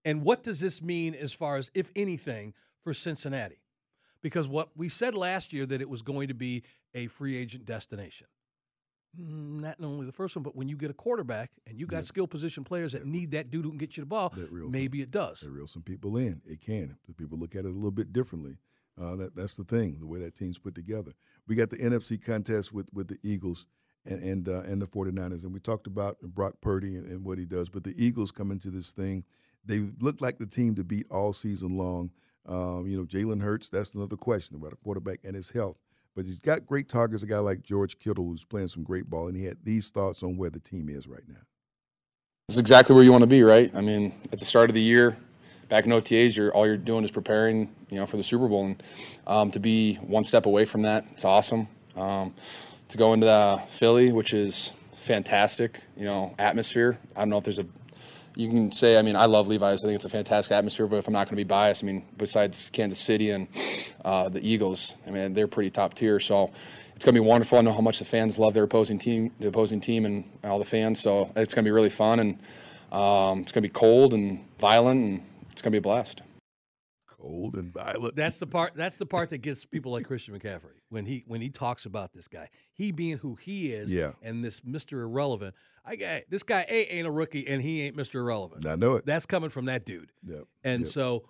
And 0.03 0.23
what 0.23 0.41
does 0.41 0.59
this 0.59 0.81
mean 0.81 1.13
as 1.13 1.31
far 1.31 1.57
as, 1.57 1.69
if 1.75 1.91
anything, 1.95 2.55
for 2.83 2.91
Cincinnati? 2.91 3.61
Because 4.23 4.47
what 4.47 4.75
we 4.75 4.89
said 4.89 5.13
last 5.13 5.53
year 5.53 5.67
that 5.67 5.79
it 5.79 5.87
was 5.87 6.01
going 6.01 6.27
to 6.29 6.33
be 6.33 6.63
a 6.95 7.05
free 7.05 7.37
agent 7.37 7.65
destination. 7.65 8.25
Mm, 9.15 9.59
Not 9.61 9.75
only 9.79 10.07
the 10.07 10.11
first 10.11 10.35
one, 10.35 10.41
but 10.41 10.55
when 10.55 10.67
you 10.67 10.75
get 10.75 10.89
a 10.89 10.95
quarterback 10.95 11.51
and 11.67 11.79
you 11.79 11.85
got 11.85 11.97
Yeah. 11.97 12.01
skill 12.05 12.27
position 12.27 12.63
players 12.63 12.93
that 12.93 13.05
need 13.05 13.29
that 13.31 13.51
dude 13.51 13.63
who 13.63 13.69
can 13.69 13.77
get 13.77 13.95
you 13.95 14.01
the 14.01 14.07
ball, 14.07 14.33
reels 14.49 14.73
maybe 14.73 15.03
it 15.03 15.11
does. 15.11 15.43
Reel 15.47 15.67
some 15.67 15.83
people 15.83 16.17
in. 16.17 16.41
It 16.45 16.61
can. 16.61 16.97
The 17.05 17.13
people 17.13 17.37
look 17.37 17.53
at 17.55 17.65
it 17.65 17.69
a 17.69 17.71
little 17.71 17.91
bit 17.91 18.11
differently. 18.11 18.57
Uh, 18.97 19.15
that 19.17 19.35
that's 19.35 19.55
the 19.55 19.63
thing, 19.63 19.99
the 19.99 20.07
way 20.07 20.17
that 20.19 20.33
team's 20.35 20.57
put 20.57 20.73
together. 20.73 21.13
We 21.45 21.55
got 21.55 21.69
the 21.69 21.77
NFC 21.77 22.17
contest 22.17 22.73
with, 22.73 22.91
with 22.91 23.07
the 23.07 23.19
Eagles 23.21 23.67
and 24.05 24.21
and 24.23 24.49
uh, 24.49 24.61
and 24.61 24.81
the 24.81 24.87
49ers, 24.87 25.43
and 25.43 25.53
we 25.53 25.59
talked 25.59 25.87
about 25.87 26.19
Brock 26.21 26.55
Purdy 26.61 26.95
and, 26.95 27.05
and 27.07 27.23
what 27.25 27.37
he 27.37 27.45
does. 27.45 27.69
But 27.69 27.83
the 27.83 27.93
Eagles 28.03 28.31
come 28.31 28.51
into 28.51 28.69
this 28.69 28.91
thing, 28.91 29.23
they 29.65 29.79
look 29.99 30.21
like 30.21 30.37
the 30.37 30.45
team 30.45 30.75
to 30.75 30.83
beat 30.83 31.05
all 31.09 31.33
season 31.33 31.77
long. 31.77 32.11
Um, 32.47 32.87
you 32.87 32.97
know, 32.97 33.05
Jalen 33.05 33.41
Hurts. 33.41 33.69
That's 33.69 33.93
another 33.93 34.17
question 34.17 34.55
about 34.55 34.73
a 34.73 34.77
quarterback 34.77 35.19
and 35.23 35.35
his 35.35 35.51
health. 35.51 35.77
But 36.15 36.25
he's 36.25 36.39
got 36.39 36.65
great 36.65 36.89
targets. 36.89 37.23
A 37.23 37.27
guy 37.27 37.37
like 37.37 37.61
George 37.61 37.99
Kittle 37.99 38.25
who's 38.25 38.43
playing 38.43 38.67
some 38.69 38.83
great 38.83 39.09
ball, 39.09 39.27
and 39.27 39.37
he 39.37 39.45
had 39.45 39.57
these 39.63 39.91
thoughts 39.91 40.23
on 40.23 40.35
where 40.37 40.49
the 40.49 40.59
team 40.59 40.89
is 40.89 41.07
right 41.07 41.23
now. 41.27 41.41
It's 42.49 42.59
exactly 42.59 42.95
where 42.95 43.03
you 43.03 43.11
want 43.11 43.21
to 43.21 43.27
be, 43.27 43.43
right? 43.43 43.73
I 43.75 43.81
mean, 43.81 44.13
at 44.33 44.39
the 44.39 44.45
start 44.45 44.69
of 44.69 44.73
the 44.73 44.81
year, 44.81 45.15
back 45.69 45.85
in 45.85 45.91
OTAs, 45.91 46.35
you're 46.35 46.51
all 46.53 46.65
you're 46.65 46.75
doing 46.75 47.05
is 47.05 47.11
preparing, 47.11 47.73
you 47.89 47.97
know, 47.97 48.05
for 48.05 48.17
the 48.17 48.23
Super 48.23 48.49
Bowl, 48.49 48.65
and 48.65 48.83
um, 49.25 49.51
to 49.51 49.59
be 49.59 49.95
one 49.95 50.25
step 50.25 50.47
away 50.47 50.65
from 50.65 50.81
that, 50.81 51.05
it's 51.13 51.23
awesome. 51.23 51.67
Um, 51.95 52.33
to 52.91 52.97
go 52.97 53.13
into 53.13 53.25
the 53.25 53.61
Philly, 53.69 54.11
which 54.11 54.33
is 54.33 54.75
fantastic, 54.91 55.79
you 55.97 56.05
know, 56.05 56.35
atmosphere. 56.37 56.97
I 57.15 57.21
don't 57.21 57.29
know 57.29 57.37
if 57.37 57.43
there's 57.43 57.59
a, 57.59 57.65
you 58.35 58.47
can 58.49 58.71
say, 58.71 58.97
I 58.97 59.01
mean, 59.01 59.15
I 59.15 59.25
love 59.25 59.47
Levi's. 59.47 59.83
I 59.83 59.87
think 59.87 59.95
it's 59.95 60.05
a 60.05 60.09
fantastic 60.09 60.51
atmosphere, 60.51 60.87
but 60.87 60.97
if 60.97 61.07
I'm 61.07 61.13
not 61.13 61.27
going 61.27 61.37
to 61.37 61.43
be 61.43 61.43
biased, 61.43 61.83
I 61.83 61.87
mean, 61.87 62.05
besides 62.17 62.69
Kansas 62.69 62.99
City 62.99 63.31
and 63.31 63.47
uh, 64.05 64.29
the 64.29 64.45
Eagles, 64.47 64.97
I 65.07 65.11
mean, 65.11 65.33
they're 65.33 65.47
pretty 65.47 65.69
top 65.69 65.93
tier. 65.93 66.19
So 66.19 66.51
it's 66.95 67.05
going 67.05 67.15
to 67.15 67.21
be 67.21 67.27
wonderful. 67.27 67.57
I 67.57 67.61
know 67.61 67.73
how 67.73 67.81
much 67.81 67.99
the 67.99 68.05
fans 68.05 68.37
love 68.37 68.53
their 68.53 68.63
opposing 68.63 68.99
team, 68.99 69.31
the 69.39 69.47
opposing 69.47 69.81
team, 69.81 70.05
and 70.05 70.23
all 70.43 70.59
the 70.59 70.65
fans. 70.65 70.99
So 70.99 71.31
it's 71.35 71.53
going 71.53 71.65
to 71.65 71.67
be 71.67 71.73
really 71.73 71.89
fun, 71.89 72.19
and 72.19 72.39
um, 72.91 73.39
it's 73.39 73.51
going 73.51 73.63
to 73.63 73.69
be 73.69 73.69
cold 73.69 74.13
and 74.13 74.45
violent, 74.59 75.01
and 75.01 75.21
it's 75.51 75.61
going 75.61 75.71
to 75.71 75.75
be 75.75 75.79
a 75.79 75.81
blast. 75.81 76.21
Cold 77.21 77.55
and 77.55 77.71
violent. 77.71 78.15
That's 78.15 78.39
the 78.39 78.47
part. 78.47 78.73
That's 78.75 78.97
the 78.97 79.05
part 79.05 79.29
that 79.29 79.39
gets 79.39 79.63
people 79.65 79.91
like 79.91 80.05
Christian 80.05 80.37
McCaffrey 80.37 80.79
when 80.89 81.05
he 81.05 81.23
when 81.27 81.39
he 81.41 81.49
talks 81.49 81.85
about 81.85 82.13
this 82.13 82.27
guy. 82.27 82.49
He 82.73 82.91
being 82.91 83.17
who 83.17 83.35
he 83.35 83.71
is, 83.71 83.91
Yeah. 83.91 84.13
and 84.23 84.43
this 84.43 84.61
Mister 84.63 85.01
Irrelevant. 85.01 85.53
I 85.85 85.95
got 85.95 86.23
this 86.29 86.43
guy 86.43 86.65
A 86.67 86.93
ain't 86.95 87.07
a 87.07 87.11
rookie, 87.11 87.47
and 87.47 87.61
he 87.61 87.81
ain't 87.83 87.95
Mister 87.95 88.19
Irrelevant. 88.19 88.65
I 88.65 88.75
know 88.75 88.95
it. 88.95 89.05
That's 89.05 89.25
coming 89.25 89.49
from 89.49 89.65
that 89.65 89.85
dude. 89.85 90.11
Yep. 90.23 90.43
And 90.63 90.81
Yep. 90.83 90.89
so, 90.91 91.25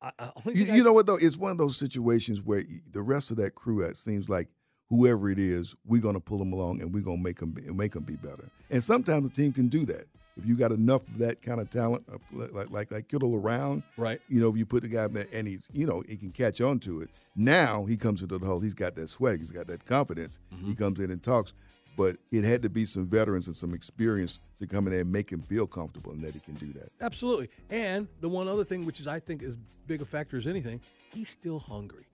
I, 0.00 0.12
I, 0.18 0.30
You, 0.46 0.64
thing 0.66 0.76
you 0.76 0.84
know 0.84 0.92
what 0.92 1.06
though? 1.06 1.16
It's 1.20 1.36
one 1.36 1.50
of 1.50 1.58
those 1.58 1.76
situations 1.76 2.40
where 2.40 2.62
the 2.92 3.02
rest 3.02 3.30
of 3.32 3.36
that 3.38 3.54
crew, 3.56 3.80
it 3.80 3.96
seems 3.96 4.28
like 4.30 4.48
whoever 4.88 5.28
it 5.30 5.38
is, 5.38 5.74
we're 5.84 6.00
gonna 6.00 6.20
pull 6.20 6.38
them 6.38 6.52
along 6.52 6.80
and 6.80 6.94
we're 6.94 7.02
gonna 7.02 7.22
make 7.22 7.40
them 7.40 7.54
make 7.74 7.92
them 7.92 8.04
be 8.04 8.16
better. 8.16 8.50
And 8.70 8.82
sometimes 8.84 9.24
the 9.28 9.34
team 9.34 9.52
can 9.52 9.68
do 9.68 9.84
that 9.86 10.04
if 10.38 10.46
you 10.46 10.56
got 10.56 10.72
enough 10.72 11.02
of 11.02 11.18
that 11.18 11.42
kind 11.42 11.60
of 11.60 11.68
talent, 11.70 12.04
like 12.32 12.70
like 12.70 12.90
like 12.90 13.08
Kittle 13.08 13.34
around. 13.34 13.82
Right. 13.96 14.20
You 14.28 14.40
know, 14.40 14.48
if 14.48 14.56
you 14.56 14.64
put 14.64 14.82
the 14.82 14.88
guy 14.88 15.04
in 15.04 15.12
there 15.12 15.26
and 15.32 15.46
he's 15.46 15.68
you 15.72 15.86
know 15.86 16.02
he 16.08 16.16
can 16.16 16.30
catch 16.30 16.60
on 16.60 16.78
to 16.80 17.00
it. 17.02 17.10
Now 17.36 17.84
he 17.84 17.96
comes 17.96 18.22
into 18.22 18.38
the 18.38 18.46
hole. 18.46 18.60
He's 18.60 18.74
got 18.74 18.94
that 18.96 19.08
swag. 19.08 19.40
He's 19.40 19.52
got 19.52 19.66
that 19.66 19.84
confidence. 19.84 20.40
Mm-hmm. 20.54 20.68
He 20.68 20.74
comes 20.74 21.00
in 21.00 21.10
and 21.10 21.22
talks. 21.22 21.52
But 21.96 22.16
it 22.30 22.44
had 22.44 22.62
to 22.62 22.68
be 22.68 22.84
some 22.84 23.08
veterans 23.08 23.48
and 23.48 23.56
some 23.56 23.74
experience 23.74 24.38
to 24.60 24.68
come 24.68 24.86
in 24.86 24.92
there 24.92 25.00
and 25.00 25.10
make 25.10 25.30
him 25.30 25.42
feel 25.42 25.66
comfortable 25.66 26.12
and 26.12 26.22
that 26.22 26.32
he 26.32 26.38
can 26.38 26.54
do 26.54 26.72
that. 26.74 26.90
Absolutely. 27.00 27.50
And 27.70 28.06
the 28.20 28.28
one 28.28 28.46
other 28.46 28.62
thing, 28.62 28.86
which 28.86 29.00
is 29.00 29.08
I 29.08 29.18
think 29.18 29.42
as 29.42 29.58
big 29.88 30.00
a 30.00 30.04
factor 30.04 30.36
as 30.36 30.46
anything, 30.46 30.80
he's 31.12 31.28
still 31.28 31.58
hungry. 31.58 32.04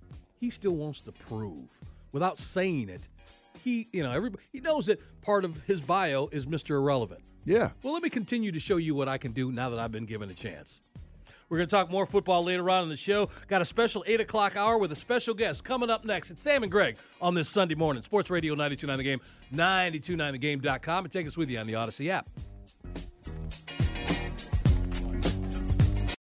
He 0.41 0.49
still 0.49 0.75
wants 0.75 1.01
to 1.01 1.13
prove 1.13 1.69
without 2.13 2.39
saying 2.39 2.89
it. 2.89 3.09
He, 3.65 3.89
you 3.95 4.03
know, 4.03 4.13
everybody 4.13 4.43
he 4.53 4.61
knows 4.61 4.85
that 4.87 5.01
part 5.23 5.43
of 5.43 5.57
his 5.63 5.81
bio 5.81 6.29
is 6.31 6.45
Mr. 6.45 6.77
Irrelevant. 6.77 7.23
Yeah. 7.47 7.71
Well, 7.83 7.95
let 7.95 8.03
me 8.03 8.11
continue 8.11 8.53
to 8.53 8.61
show 8.61 8.77
you 8.77 8.95
what 8.95 9.09
I 9.09 9.17
can 9.17 9.33
do 9.33 9.51
now 9.51 9.71
that 9.71 9.79
I've 9.79 9.91
been 9.91 10.05
given 10.05 10.29
a 10.29 10.35
chance. 10.35 10.83
We're 11.49 11.57
going 11.57 11.69
to 11.69 11.75
talk 11.75 11.91
more 11.91 12.05
football 12.05 12.45
later 12.45 12.69
on 12.69 12.83
in 12.83 12.91
the 12.91 12.97
show. 12.97 13.31
Got 13.49 13.63
a 13.63 13.65
special 13.65 14.05
8 14.07 14.21
o'clock 14.21 14.55
hour 14.55 14.77
with 14.77 14.93
a 14.93 14.97
special 14.97 15.33
guest 15.33 15.65
coming 15.65 15.89
up 15.89 16.05
next. 16.05 16.31
It's 16.31 16.43
Sam 16.43 16.63
and 16.63 16.71
Greg 16.71 16.99
on 17.23 17.35
this 17.35 17.49
Sunday 17.49 17.75
morning. 17.75 18.03
Sports 18.03 18.29
Radio 18.29 18.53
929 18.55 18.99
The 18.99 19.05
Game, 19.05 19.21
929thegame.com, 19.55 21.05
and 21.07 21.13
take 21.13 21.27
us 21.27 21.39
with 21.39 21.49
you 21.49 21.59
on 21.59 21.67
the 21.67 21.73
Audacy 21.73 22.11
app. 22.11 22.29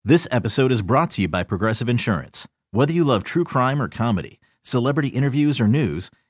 This 0.04 0.28
episode 0.30 0.70
is 0.70 0.82
brought 0.82 1.12
to 1.12 1.22
you 1.22 1.28
by 1.28 1.44
Progressive 1.44 1.88
Insurance. 1.88 2.46
Whether 2.72 2.92
you 2.92 3.04
love 3.04 3.24
true 3.24 3.44
crime 3.44 3.80
or 3.80 3.88
comedy, 3.88 4.38
celebrity 4.62 5.08
interviews 5.08 5.60
or 5.60 5.68
news, 5.68 6.10